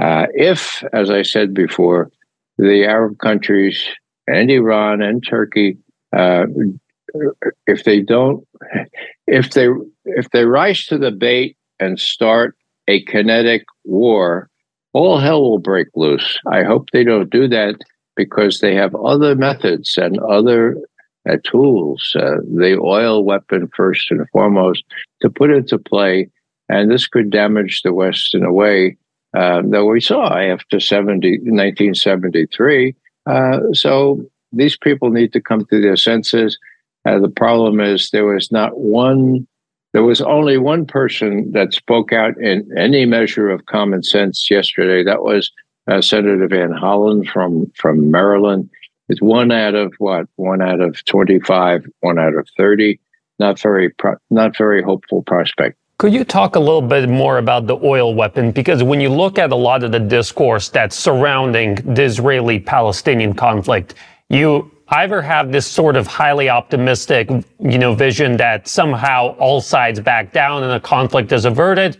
uh, 0.00 0.26
if, 0.34 0.82
as 0.92 1.10
I 1.10 1.22
said 1.22 1.54
before, 1.54 2.10
the 2.56 2.84
Arab 2.84 3.18
countries 3.18 3.84
and 4.26 4.50
Iran 4.50 5.02
and 5.02 5.24
Turkey, 5.26 5.78
uh, 6.16 6.44
if 7.66 7.84
they 7.84 8.00
don't, 8.00 8.46
if 9.26 9.50
they 9.52 9.68
if 10.04 10.30
they 10.30 10.44
rise 10.44 10.86
to 10.86 10.98
the 10.98 11.10
bait 11.10 11.56
and 11.80 11.98
start 11.98 12.56
a 12.88 13.02
kinetic 13.04 13.64
war, 13.84 14.48
all 14.92 15.18
hell 15.18 15.42
will 15.42 15.58
break 15.58 15.88
loose. 15.94 16.38
I 16.50 16.64
hope 16.64 16.88
they 16.92 17.04
don't 17.04 17.30
do 17.30 17.48
that 17.48 17.76
because 18.18 18.58
they 18.58 18.74
have 18.74 18.94
other 18.96 19.36
methods 19.36 19.96
and 19.96 20.18
other 20.18 20.76
uh, 21.30 21.36
tools, 21.44 22.14
uh, 22.16 22.38
the 22.54 22.76
oil 22.82 23.24
weapon 23.24 23.70
first 23.74 24.10
and 24.10 24.28
foremost, 24.30 24.82
to 25.22 25.30
put 25.30 25.50
into 25.50 25.78
play. 25.78 26.28
And 26.68 26.90
this 26.90 27.06
could 27.06 27.30
damage 27.30 27.82
the 27.82 27.94
West 27.94 28.34
in 28.34 28.44
a 28.44 28.52
way 28.52 28.98
uh, 29.34 29.62
that 29.70 29.84
we 29.84 30.00
saw 30.00 30.36
after 30.36 30.80
70, 30.80 31.38
1973. 31.44 32.94
Uh, 33.24 33.60
so 33.72 34.20
these 34.52 34.76
people 34.76 35.10
need 35.10 35.32
to 35.32 35.40
come 35.40 35.64
to 35.66 35.80
their 35.80 35.96
senses. 35.96 36.58
Uh, 37.06 37.20
the 37.20 37.28
problem 37.28 37.80
is 37.80 38.10
there 38.10 38.26
was 38.26 38.50
not 38.50 38.76
one, 38.78 39.46
there 39.92 40.02
was 40.02 40.20
only 40.20 40.58
one 40.58 40.86
person 40.86 41.52
that 41.52 41.72
spoke 41.72 42.12
out 42.12 42.36
in 42.38 42.68
any 42.76 43.06
measure 43.06 43.48
of 43.48 43.66
common 43.66 44.02
sense 44.02 44.50
yesterday. 44.50 45.04
That 45.04 45.22
was 45.22 45.52
uh, 45.88 46.02
Senator 46.02 46.46
Van 46.48 46.70
Hollen 46.70 47.28
from 47.28 47.70
from 47.74 48.10
Maryland. 48.10 48.70
It's 49.08 49.22
one 49.22 49.50
out 49.50 49.74
of 49.74 49.94
what? 49.98 50.26
One 50.36 50.62
out 50.62 50.80
of 50.80 51.02
twenty 51.04 51.40
five. 51.40 51.86
One 52.00 52.18
out 52.18 52.34
of 52.34 52.46
thirty. 52.56 53.00
Not 53.38 53.58
very 53.58 53.90
pro- 53.90 54.16
not 54.30 54.56
very 54.56 54.82
hopeful 54.82 55.22
prospect. 55.22 55.76
Could 55.98 56.12
you 56.12 56.24
talk 56.24 56.54
a 56.54 56.60
little 56.60 56.82
bit 56.82 57.08
more 57.08 57.38
about 57.38 57.66
the 57.66 57.76
oil 57.82 58.14
weapon? 58.14 58.52
Because 58.52 58.84
when 58.84 59.00
you 59.00 59.08
look 59.08 59.36
at 59.36 59.50
a 59.50 59.56
lot 59.56 59.82
of 59.82 59.90
the 59.90 59.98
discourse 59.98 60.68
that's 60.68 60.94
surrounding 60.94 61.74
the 61.74 62.04
Israeli 62.04 62.60
Palestinian 62.60 63.34
conflict, 63.34 63.94
you 64.28 64.70
either 64.90 65.20
have 65.20 65.50
this 65.50 65.66
sort 65.66 65.96
of 65.96 66.06
highly 66.06 66.48
optimistic, 66.48 67.28
you 67.58 67.78
know, 67.78 67.94
vision 67.94 68.36
that 68.36 68.68
somehow 68.68 69.34
all 69.38 69.60
sides 69.60 69.98
back 69.98 70.32
down 70.32 70.62
and 70.62 70.70
the 70.70 70.80
conflict 70.80 71.32
is 71.32 71.44
averted, 71.44 71.96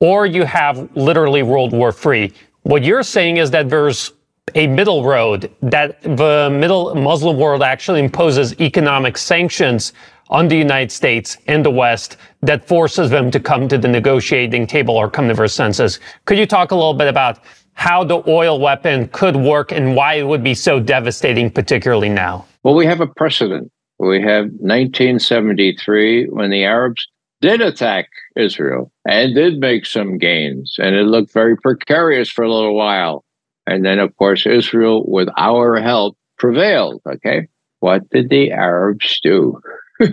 or 0.00 0.26
you 0.26 0.44
have 0.44 0.94
literally 0.94 1.42
World 1.42 1.72
War 1.72 1.94
III. 2.04 2.32
What 2.68 2.84
you're 2.84 3.02
saying 3.02 3.38
is 3.38 3.50
that 3.52 3.70
there's 3.70 4.12
a 4.54 4.66
middle 4.66 5.02
road 5.02 5.50
that 5.62 6.02
the 6.02 6.50
middle 6.52 6.94
Muslim 6.94 7.38
world 7.38 7.62
actually 7.62 8.00
imposes 8.00 8.60
economic 8.60 9.16
sanctions 9.16 9.94
on 10.28 10.48
the 10.48 10.56
United 10.58 10.92
States 10.92 11.38
and 11.46 11.64
the 11.64 11.70
West 11.70 12.18
that 12.42 12.68
forces 12.68 13.08
them 13.08 13.30
to 13.30 13.40
come 13.40 13.68
to 13.68 13.78
the 13.78 13.88
negotiating 13.88 14.66
table 14.66 14.94
or 14.94 15.08
come 15.08 15.28
to 15.28 15.34
their 15.34 15.48
senses. 15.48 15.98
Could 16.26 16.36
you 16.36 16.44
talk 16.44 16.70
a 16.70 16.74
little 16.74 16.92
bit 16.92 17.08
about 17.08 17.38
how 17.72 18.04
the 18.04 18.22
oil 18.28 18.60
weapon 18.60 19.08
could 19.14 19.34
work 19.34 19.72
and 19.72 19.96
why 19.96 20.16
it 20.16 20.24
would 20.24 20.44
be 20.44 20.52
so 20.52 20.78
devastating, 20.78 21.50
particularly 21.50 22.10
now? 22.10 22.44
Well, 22.64 22.74
we 22.74 22.84
have 22.84 23.00
a 23.00 23.06
precedent. 23.06 23.72
We 23.98 24.20
have 24.20 24.44
1973 24.44 26.26
when 26.26 26.50
the 26.50 26.64
Arabs 26.64 27.08
did 27.40 27.60
attack 27.60 28.08
Israel 28.36 28.92
and 29.06 29.34
did 29.34 29.58
make 29.58 29.86
some 29.86 30.18
gains. 30.18 30.76
And 30.78 30.94
it 30.94 31.04
looked 31.04 31.32
very 31.32 31.56
precarious 31.56 32.30
for 32.30 32.44
a 32.44 32.52
little 32.52 32.74
while. 32.74 33.24
And 33.66 33.84
then, 33.84 33.98
of 33.98 34.16
course, 34.16 34.46
Israel, 34.46 35.04
with 35.06 35.28
our 35.36 35.76
help, 35.76 36.16
prevailed. 36.38 37.02
Okay. 37.06 37.48
What 37.80 38.08
did 38.10 38.28
the 38.28 38.50
Arabs 38.50 39.20
do? 39.22 39.60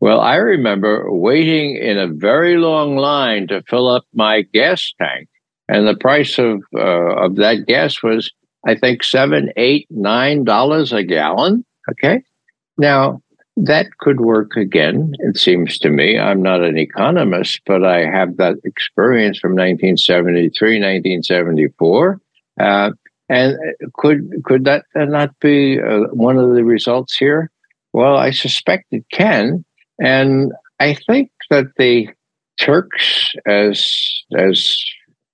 Well, 0.00 0.20
I 0.20 0.36
remember 0.36 1.12
waiting 1.12 1.76
in 1.76 1.98
a 1.98 2.08
very 2.08 2.56
long 2.56 2.96
line 2.96 3.48
to 3.48 3.62
fill 3.68 3.86
up 3.86 4.04
my 4.14 4.42
gas 4.54 4.94
tank, 4.98 5.28
and 5.68 5.86
the 5.86 5.94
price 5.94 6.38
of 6.38 6.62
uh, 6.74 7.24
of 7.24 7.36
that 7.36 7.66
gas 7.66 8.02
was, 8.02 8.32
I 8.66 8.76
think, 8.76 9.04
seven, 9.04 9.52
eight, 9.56 9.86
nine 9.90 10.44
dollars 10.44 10.94
a 10.94 11.04
gallon. 11.04 11.66
Okay, 11.90 12.22
now 12.78 13.20
that 13.64 13.98
could 13.98 14.20
work 14.20 14.56
again. 14.56 15.14
It 15.20 15.36
seems 15.36 15.78
to 15.80 15.90
me. 15.90 16.18
I'm 16.18 16.42
not 16.42 16.62
an 16.62 16.78
economist, 16.78 17.60
but 17.66 17.84
I 17.84 18.06
have 18.06 18.36
that 18.38 18.56
experience 18.64 19.38
from 19.38 19.52
1973, 19.52 20.78
1974. 20.78 22.20
Uh, 22.58 22.90
and 23.28 23.56
could 23.94 24.42
could 24.44 24.64
that 24.64 24.84
not 24.94 25.38
be 25.40 25.80
uh, 25.80 26.08
one 26.12 26.36
of 26.36 26.54
the 26.54 26.64
results 26.64 27.16
here? 27.16 27.50
Well, 27.92 28.16
I 28.16 28.30
suspect 28.30 28.86
it 28.90 29.04
can, 29.12 29.64
and 30.00 30.52
I 30.80 30.94
think 30.94 31.30
that 31.50 31.66
the 31.76 32.08
Turks, 32.58 33.32
as 33.46 33.90
as 34.36 34.76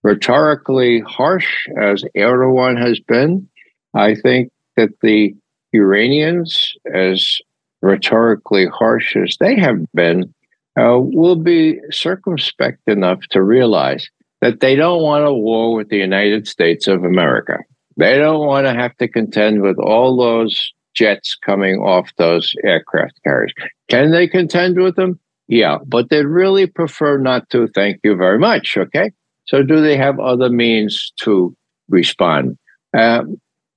rhetorically 0.02 1.00
harsh 1.00 1.66
as 1.80 2.04
Erdogan 2.16 2.78
has 2.78 3.00
been, 3.00 3.48
I 3.94 4.14
think 4.14 4.52
that 4.76 4.90
the 5.02 5.34
Iranians, 5.72 6.74
as 6.94 7.38
rhetorically 7.86 8.66
harsh 8.66 9.16
as 9.16 9.36
they 9.38 9.58
have 9.58 9.78
been, 9.94 10.34
uh, 10.78 10.98
will 10.98 11.36
be 11.36 11.78
circumspect 11.90 12.80
enough 12.86 13.20
to 13.30 13.42
realize 13.42 14.08
that 14.42 14.60
they 14.60 14.74
don't 14.76 15.02
want 15.02 15.24
a 15.24 15.32
war 15.32 15.74
with 15.74 15.88
the 15.88 15.96
United 15.96 16.46
States 16.46 16.86
of 16.88 17.04
America. 17.04 17.58
They 17.96 18.18
don't 18.18 18.46
want 18.46 18.66
to 18.66 18.74
have 18.74 18.94
to 18.98 19.08
contend 19.08 19.62
with 19.62 19.78
all 19.78 20.16
those 20.16 20.72
jets 20.94 21.36
coming 21.36 21.76
off 21.76 22.10
those 22.16 22.54
aircraft 22.64 23.18
carriers. 23.24 23.52
Can 23.88 24.10
they 24.10 24.26
contend 24.26 24.78
with 24.78 24.96
them? 24.96 25.18
Yeah, 25.48 25.78
but 25.86 26.10
they'd 26.10 26.26
really 26.26 26.66
prefer 26.66 27.18
not 27.18 27.48
to. 27.50 27.68
Thank 27.68 28.00
you 28.02 28.16
very 28.16 28.38
much. 28.38 28.76
Okay. 28.76 29.12
So, 29.46 29.62
do 29.62 29.80
they 29.80 29.96
have 29.96 30.18
other 30.18 30.50
means 30.50 31.12
to 31.18 31.56
respond? 31.88 32.58
Uh, 32.96 33.22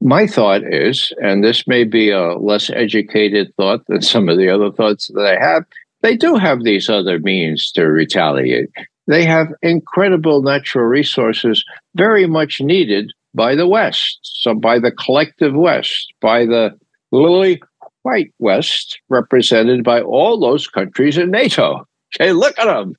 my 0.01 0.27
thought 0.27 0.61
is, 0.63 1.13
and 1.21 1.43
this 1.43 1.67
may 1.67 1.83
be 1.83 2.09
a 2.09 2.35
less 2.35 2.69
educated 2.69 3.53
thought 3.55 3.85
than 3.87 4.01
some 4.01 4.29
of 4.29 4.37
the 4.37 4.49
other 4.49 4.71
thoughts 4.71 5.07
that 5.13 5.25
I 5.25 5.43
have, 5.43 5.65
they 6.01 6.15
do 6.15 6.35
have 6.35 6.63
these 6.63 6.89
other 6.89 7.19
means 7.19 7.71
to 7.73 7.85
retaliate. 7.85 8.69
They 9.07 9.25
have 9.25 9.47
incredible 9.61 10.41
natural 10.41 10.85
resources, 10.85 11.65
very 11.95 12.27
much 12.27 12.61
needed 12.61 13.11
by 13.33 13.55
the 13.55 13.67
West, 13.67 14.19
so 14.23 14.53
by 14.53 14.79
the 14.79 14.91
collective 14.91 15.53
West, 15.53 16.13
by 16.21 16.45
the 16.45 16.77
lily 17.11 17.61
white 18.03 18.31
West, 18.39 18.99
represented 19.09 19.83
by 19.83 20.01
all 20.01 20.39
those 20.39 20.67
countries 20.67 21.17
in 21.17 21.31
NATO. 21.31 21.85
Okay, 22.15 22.31
look 22.31 22.57
at 22.57 22.65
them. 22.65 22.95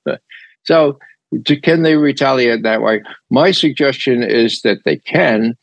So, 0.64 0.98
can 1.62 1.82
they 1.82 1.96
retaliate 1.96 2.62
that 2.64 2.82
way? 2.82 3.02
My 3.30 3.52
suggestion 3.52 4.22
is 4.22 4.60
that 4.62 4.84
they 4.84 4.96
can, 4.96 5.56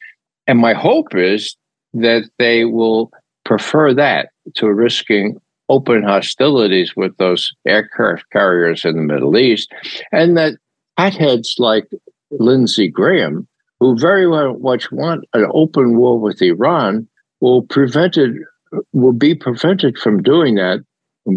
and 0.48 0.60
my 0.60 0.74
hope 0.74 1.16
is 1.16 1.56
that 1.94 2.30
they 2.40 2.66
will 2.66 3.12
prefer 3.46 3.94
that 3.94 4.30
to 4.56 4.72
risking 4.72 5.40
open 5.70 6.04
hostilities 6.04 6.96
with 6.96 7.16
those 7.18 7.52
aircraft 7.68 8.24
carriers 8.32 8.86
in 8.86 8.96
the 8.96 9.02
Middle 9.02 9.38
East, 9.38 9.72
and 10.12 10.38
that 10.38 10.54
hotheads 10.98 11.56
like 11.60 11.88
Lindsey 12.32 12.88
Graham, 12.88 13.48
who 13.80 13.98
very 13.98 14.28
well 14.28 14.58
much 14.60 14.92
want 14.92 15.26
an 15.34 15.48
open 15.54 15.98
war 15.98 16.20
with 16.20 16.42
Iran, 16.42 17.08
will 17.42 17.64
prevented 17.64 18.36
will 18.92 19.14
be 19.14 19.34
prevented 19.34 19.98
from 19.98 20.22
doing 20.22 20.56
that 20.56 20.84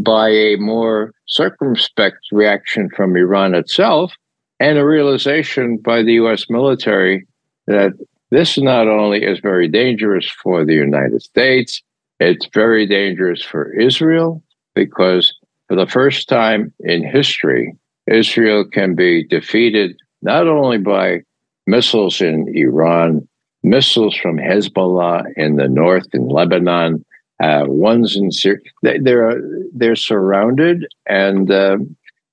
by 0.03 0.29
a 0.29 0.57
more 0.57 1.13
circumspect 1.27 2.19
reaction 2.33 2.89
from 2.97 3.17
Iran 3.17 3.55
itself 3.55 4.13
and 4.59 4.79
a 4.79 4.87
realization 4.87 5.77
by 5.77 6.03
the 6.03 6.15
US 6.15 6.47
military 6.49 7.27
that 7.67 7.93
this 8.31 8.59
not 8.59 8.89
only 8.89 9.25
is 9.25 9.41
very 9.41 9.69
dangerous 9.69 10.29
for 10.29 10.65
the 10.65 10.75
United 10.75 11.23
States, 11.23 11.83
it's 12.19 12.47
very 12.53 12.87
dangerous 12.87 13.43
for 13.43 13.73
Israel 13.73 14.43
because 14.75 15.35
for 15.69 15.77
the 15.77 15.87
first 15.87 16.29
time 16.29 16.73
in 16.81 17.03
history, 17.05 17.75
Israel 18.07 18.65
can 18.65 18.95
be 18.95 19.25
defeated 19.27 19.97
not 20.23 20.47
only 20.47 20.79
by 20.79 21.21
missiles 21.67 22.21
in 22.21 22.47
Iran, 22.55 23.27
missiles 23.63 24.17
from 24.17 24.37
Hezbollah 24.37 25.25
in 25.37 25.57
the 25.57 25.69
north 25.69 26.07
in 26.13 26.29
Lebanon, 26.29 27.05
uh, 27.43 27.65
ones 27.67 28.17
in 28.17 28.31
Syria. 28.31 28.61
They're 28.83 29.41
they're 29.73 29.97
surrounded, 29.97 30.87
and 31.07 31.51
uh, 31.51 31.79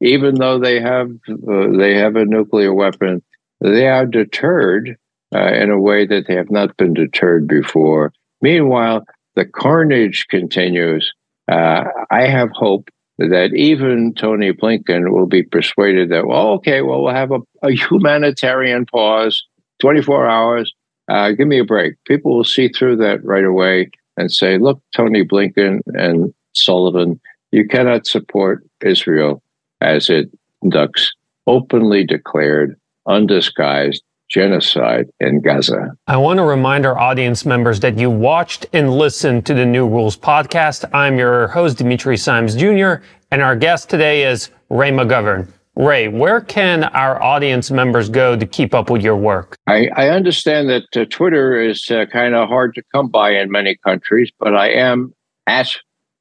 even 0.01 0.35
though 0.35 0.59
they 0.59 0.81
have 0.81 1.11
uh, 1.29 1.77
they 1.77 1.95
have 1.95 2.15
a 2.15 2.25
nuclear 2.25 2.73
weapon, 2.73 3.21
they 3.61 3.87
are 3.87 4.05
deterred 4.05 4.97
uh, 5.35 5.53
in 5.53 5.69
a 5.69 5.79
way 5.79 6.05
that 6.05 6.25
they 6.27 6.35
have 6.35 6.51
not 6.51 6.75
been 6.77 6.93
deterred 6.93 7.47
before. 7.47 8.13
Meanwhile, 8.41 9.05
the 9.35 9.45
carnage 9.45 10.27
continues. 10.29 11.13
Uh, 11.49 11.83
I 12.11 12.27
have 12.27 12.49
hope 12.51 12.89
that 13.17 13.53
even 13.53 14.13
Tony 14.13 14.51
Blinken 14.51 15.11
will 15.11 15.25
be 15.25 15.43
persuaded 15.43 16.09
that, 16.09 16.27
well, 16.27 16.49
okay, 16.49 16.81
well, 16.81 17.03
we'll 17.03 17.13
have 17.13 17.31
a, 17.31 17.39
a 17.63 17.71
humanitarian 17.71 18.85
pause, 18.85 19.43
24 19.79 20.29
hours. 20.29 20.73
Uh, 21.09 21.31
give 21.31 21.47
me 21.47 21.59
a 21.59 21.65
break. 21.65 21.95
People 22.05 22.35
will 22.35 22.43
see 22.43 22.67
through 22.67 22.97
that 22.97 23.23
right 23.23 23.45
away 23.45 23.89
and 24.17 24.31
say, 24.31 24.57
look, 24.57 24.81
Tony 24.95 25.23
Blinken 25.23 25.79
and 25.87 26.33
Sullivan, 26.53 27.19
you 27.51 27.67
cannot 27.67 28.05
support 28.05 28.63
Israel 28.83 29.41
as 29.81 30.09
it 30.09 30.29
conducts 30.61 31.13
openly 31.45 32.03
declared, 32.03 32.77
undisguised 33.07 34.03
genocide 34.29 35.05
in 35.19 35.41
Gaza. 35.41 35.91
I 36.07 36.17
want 36.17 36.37
to 36.37 36.43
remind 36.43 36.85
our 36.85 36.97
audience 36.97 37.45
members 37.45 37.79
that 37.81 37.97
you 37.97 38.09
watched 38.09 38.65
and 38.73 38.97
listened 38.97 39.45
to 39.45 39.53
the 39.53 39.65
New 39.65 39.87
Rules 39.87 40.17
podcast. 40.17 40.89
I'm 40.93 41.17
your 41.17 41.47
host, 41.47 41.77
Dimitri 41.77 42.17
Simes 42.17 42.55
Jr., 42.55 42.95
and 43.31 43.41
our 43.41 43.55
guest 43.55 43.89
today 43.89 44.23
is 44.23 44.49
Ray 44.69 44.91
McGovern. 44.91 45.47
Ray, 45.75 46.07
where 46.07 46.41
can 46.41 46.85
our 46.85 47.21
audience 47.21 47.69
members 47.69 48.09
go 48.09 48.35
to 48.35 48.45
keep 48.47 48.73
up 48.73 48.89
with 48.89 49.03
your 49.03 49.15
work? 49.15 49.55
I, 49.67 49.89
I 49.95 50.09
understand 50.09 50.69
that 50.69 50.85
uh, 50.95 51.05
Twitter 51.05 51.61
is 51.61 51.91
uh, 51.91 52.07
kind 52.11 52.33
of 52.33 52.47
hard 52.49 52.73
to 52.75 52.83
come 52.93 53.09
by 53.09 53.31
in 53.31 53.51
many 53.51 53.77
countries, 53.85 54.31
but 54.39 54.55
I 54.55 54.69
am 54.69 55.13
at 55.45 55.69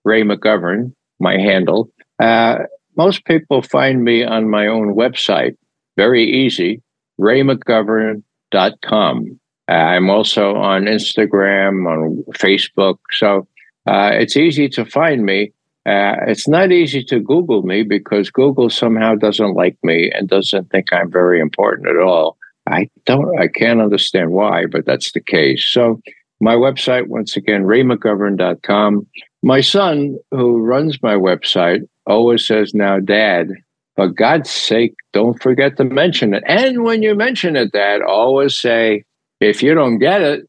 Ray 0.05 0.23
McGovern, 0.25 0.93
my 1.21 1.39
handle. 1.39 1.91
Uh, 2.19 2.59
most 2.97 3.25
people 3.25 3.63
find 3.63 4.05
me 4.05 4.25
on 4.25 4.51
my 4.51 4.67
own 4.67 4.95
website. 4.95 5.57
Very 5.97 6.25
easy, 6.25 6.83
raymcgovern.com. 7.21 9.41
Uh, 9.69 9.73
I'm 9.73 10.11
also 10.11 10.55
on 10.55 10.85
Instagram, 10.85 11.91
on 11.91 12.23
Facebook. 12.35 12.99
So 13.13 13.49
uh, 13.87 14.11
it's 14.13 14.37
easy 14.37 14.69
to 14.71 14.85
find 14.85 15.25
me. 15.25 15.53
Uh, 15.87 16.17
it's 16.27 16.49
not 16.49 16.73
easy 16.73 17.05
to 17.05 17.21
Google 17.21 17.63
me 17.63 17.85
because 17.85 18.31
Google 18.31 18.71
somehow 18.71 19.15
doesn't 19.15 19.55
like 19.55 19.79
me 19.83 20.11
and 20.13 20.29
doesn't 20.29 20.71
think 20.71 20.93
I'm 20.93 21.11
very 21.11 21.41
important 21.41 21.89
at 21.89 21.99
all. 21.99 22.37
I 22.69 22.91
don't, 23.05 23.39
I 23.39 23.47
can't 23.47 23.81
understand 23.81 24.33
why, 24.33 24.67
but 24.67 24.85
that's 24.85 25.13
the 25.13 25.21
case. 25.21 25.65
So 25.65 26.01
my 26.41 26.55
website, 26.55 27.07
once 27.07 27.37
again, 27.37 27.65
raymcgovern.com. 27.65 29.07
My 29.43 29.61
son, 29.61 30.19
who 30.33 30.61
runs 30.61 31.01
my 31.03 31.15
website, 31.15 31.83
always 32.07 32.45
says, 32.45 32.75
Now, 32.75 32.99
Dad, 32.99 33.51
for 33.97 34.09
God's 34.09 34.51
sake, 34.51 34.95
don't 35.13 35.43
forget 35.43 35.77
to 35.79 35.85
mention 35.85 36.35
it. 36.35 36.45
And 36.47 36.85
when 36.85 37.03
you 37.03 37.15
mention 37.15 37.57
it, 37.57 37.73
Dad, 37.73 38.03
always 38.03 38.59
say, 38.59 39.05
if 39.41 39.63
you 39.63 39.75
don't 39.75 39.99
get 39.99 40.23
it, 40.23 40.47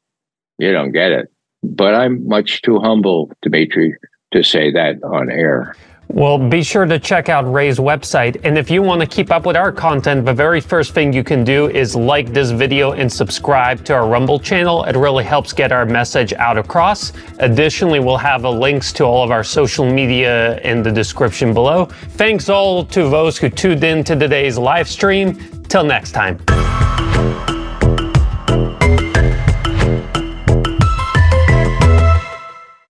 you 0.59 0.71
don't 0.71 0.91
get 0.91 1.11
it. 1.11 1.31
But 1.63 1.95
I'm 1.95 2.27
much 2.27 2.61
too 2.61 2.79
humble, 2.79 3.31
Dimitri, 3.41 3.95
to 4.33 4.43
say 4.43 4.71
that 4.71 5.01
on 5.03 5.31
air. 5.31 5.75
Well, 6.09 6.37
be 6.37 6.63
sure 6.63 6.85
to 6.85 6.99
check 6.99 7.27
out 7.27 7.51
Ray's 7.51 7.79
website. 7.79 8.39
And 8.43 8.57
if 8.57 8.71
you 8.71 8.81
want 8.81 9.01
to 9.01 9.07
keep 9.07 9.29
up 9.29 9.45
with 9.45 9.57
our 9.57 9.71
content, 9.71 10.25
the 10.25 10.33
very 10.33 10.61
first 10.61 10.93
thing 10.93 11.11
you 11.11 11.23
can 11.23 11.43
do 11.43 11.69
is 11.69 11.95
like 11.95 12.31
this 12.31 12.49
video 12.49 12.93
and 12.93 13.11
subscribe 13.11 13.83
to 13.85 13.93
our 13.93 14.07
Rumble 14.07 14.39
channel. 14.39 14.85
It 14.85 14.95
really 14.95 15.25
helps 15.25 15.51
get 15.51 15.71
our 15.71 15.85
message 15.85 16.31
out 16.33 16.57
across. 16.57 17.11
Additionally, 17.39 17.99
we'll 17.99 18.17
have 18.17 18.43
links 18.43 18.93
to 18.93 19.03
all 19.03 19.23
of 19.23 19.31
our 19.31 19.43
social 19.43 19.89
media 19.89 20.59
in 20.61 20.81
the 20.81 20.91
description 20.91 21.53
below. 21.53 21.85
Thanks 21.85 22.47
all 22.47 22.85
to 22.85 23.09
those 23.09 23.37
who 23.37 23.49
tuned 23.49 23.83
in 23.83 24.03
to 24.05 24.15
today's 24.15 24.57
live 24.57 24.87
stream. 24.87 25.37
Till 25.67 25.83
next 25.83 26.13
time. 26.13 26.39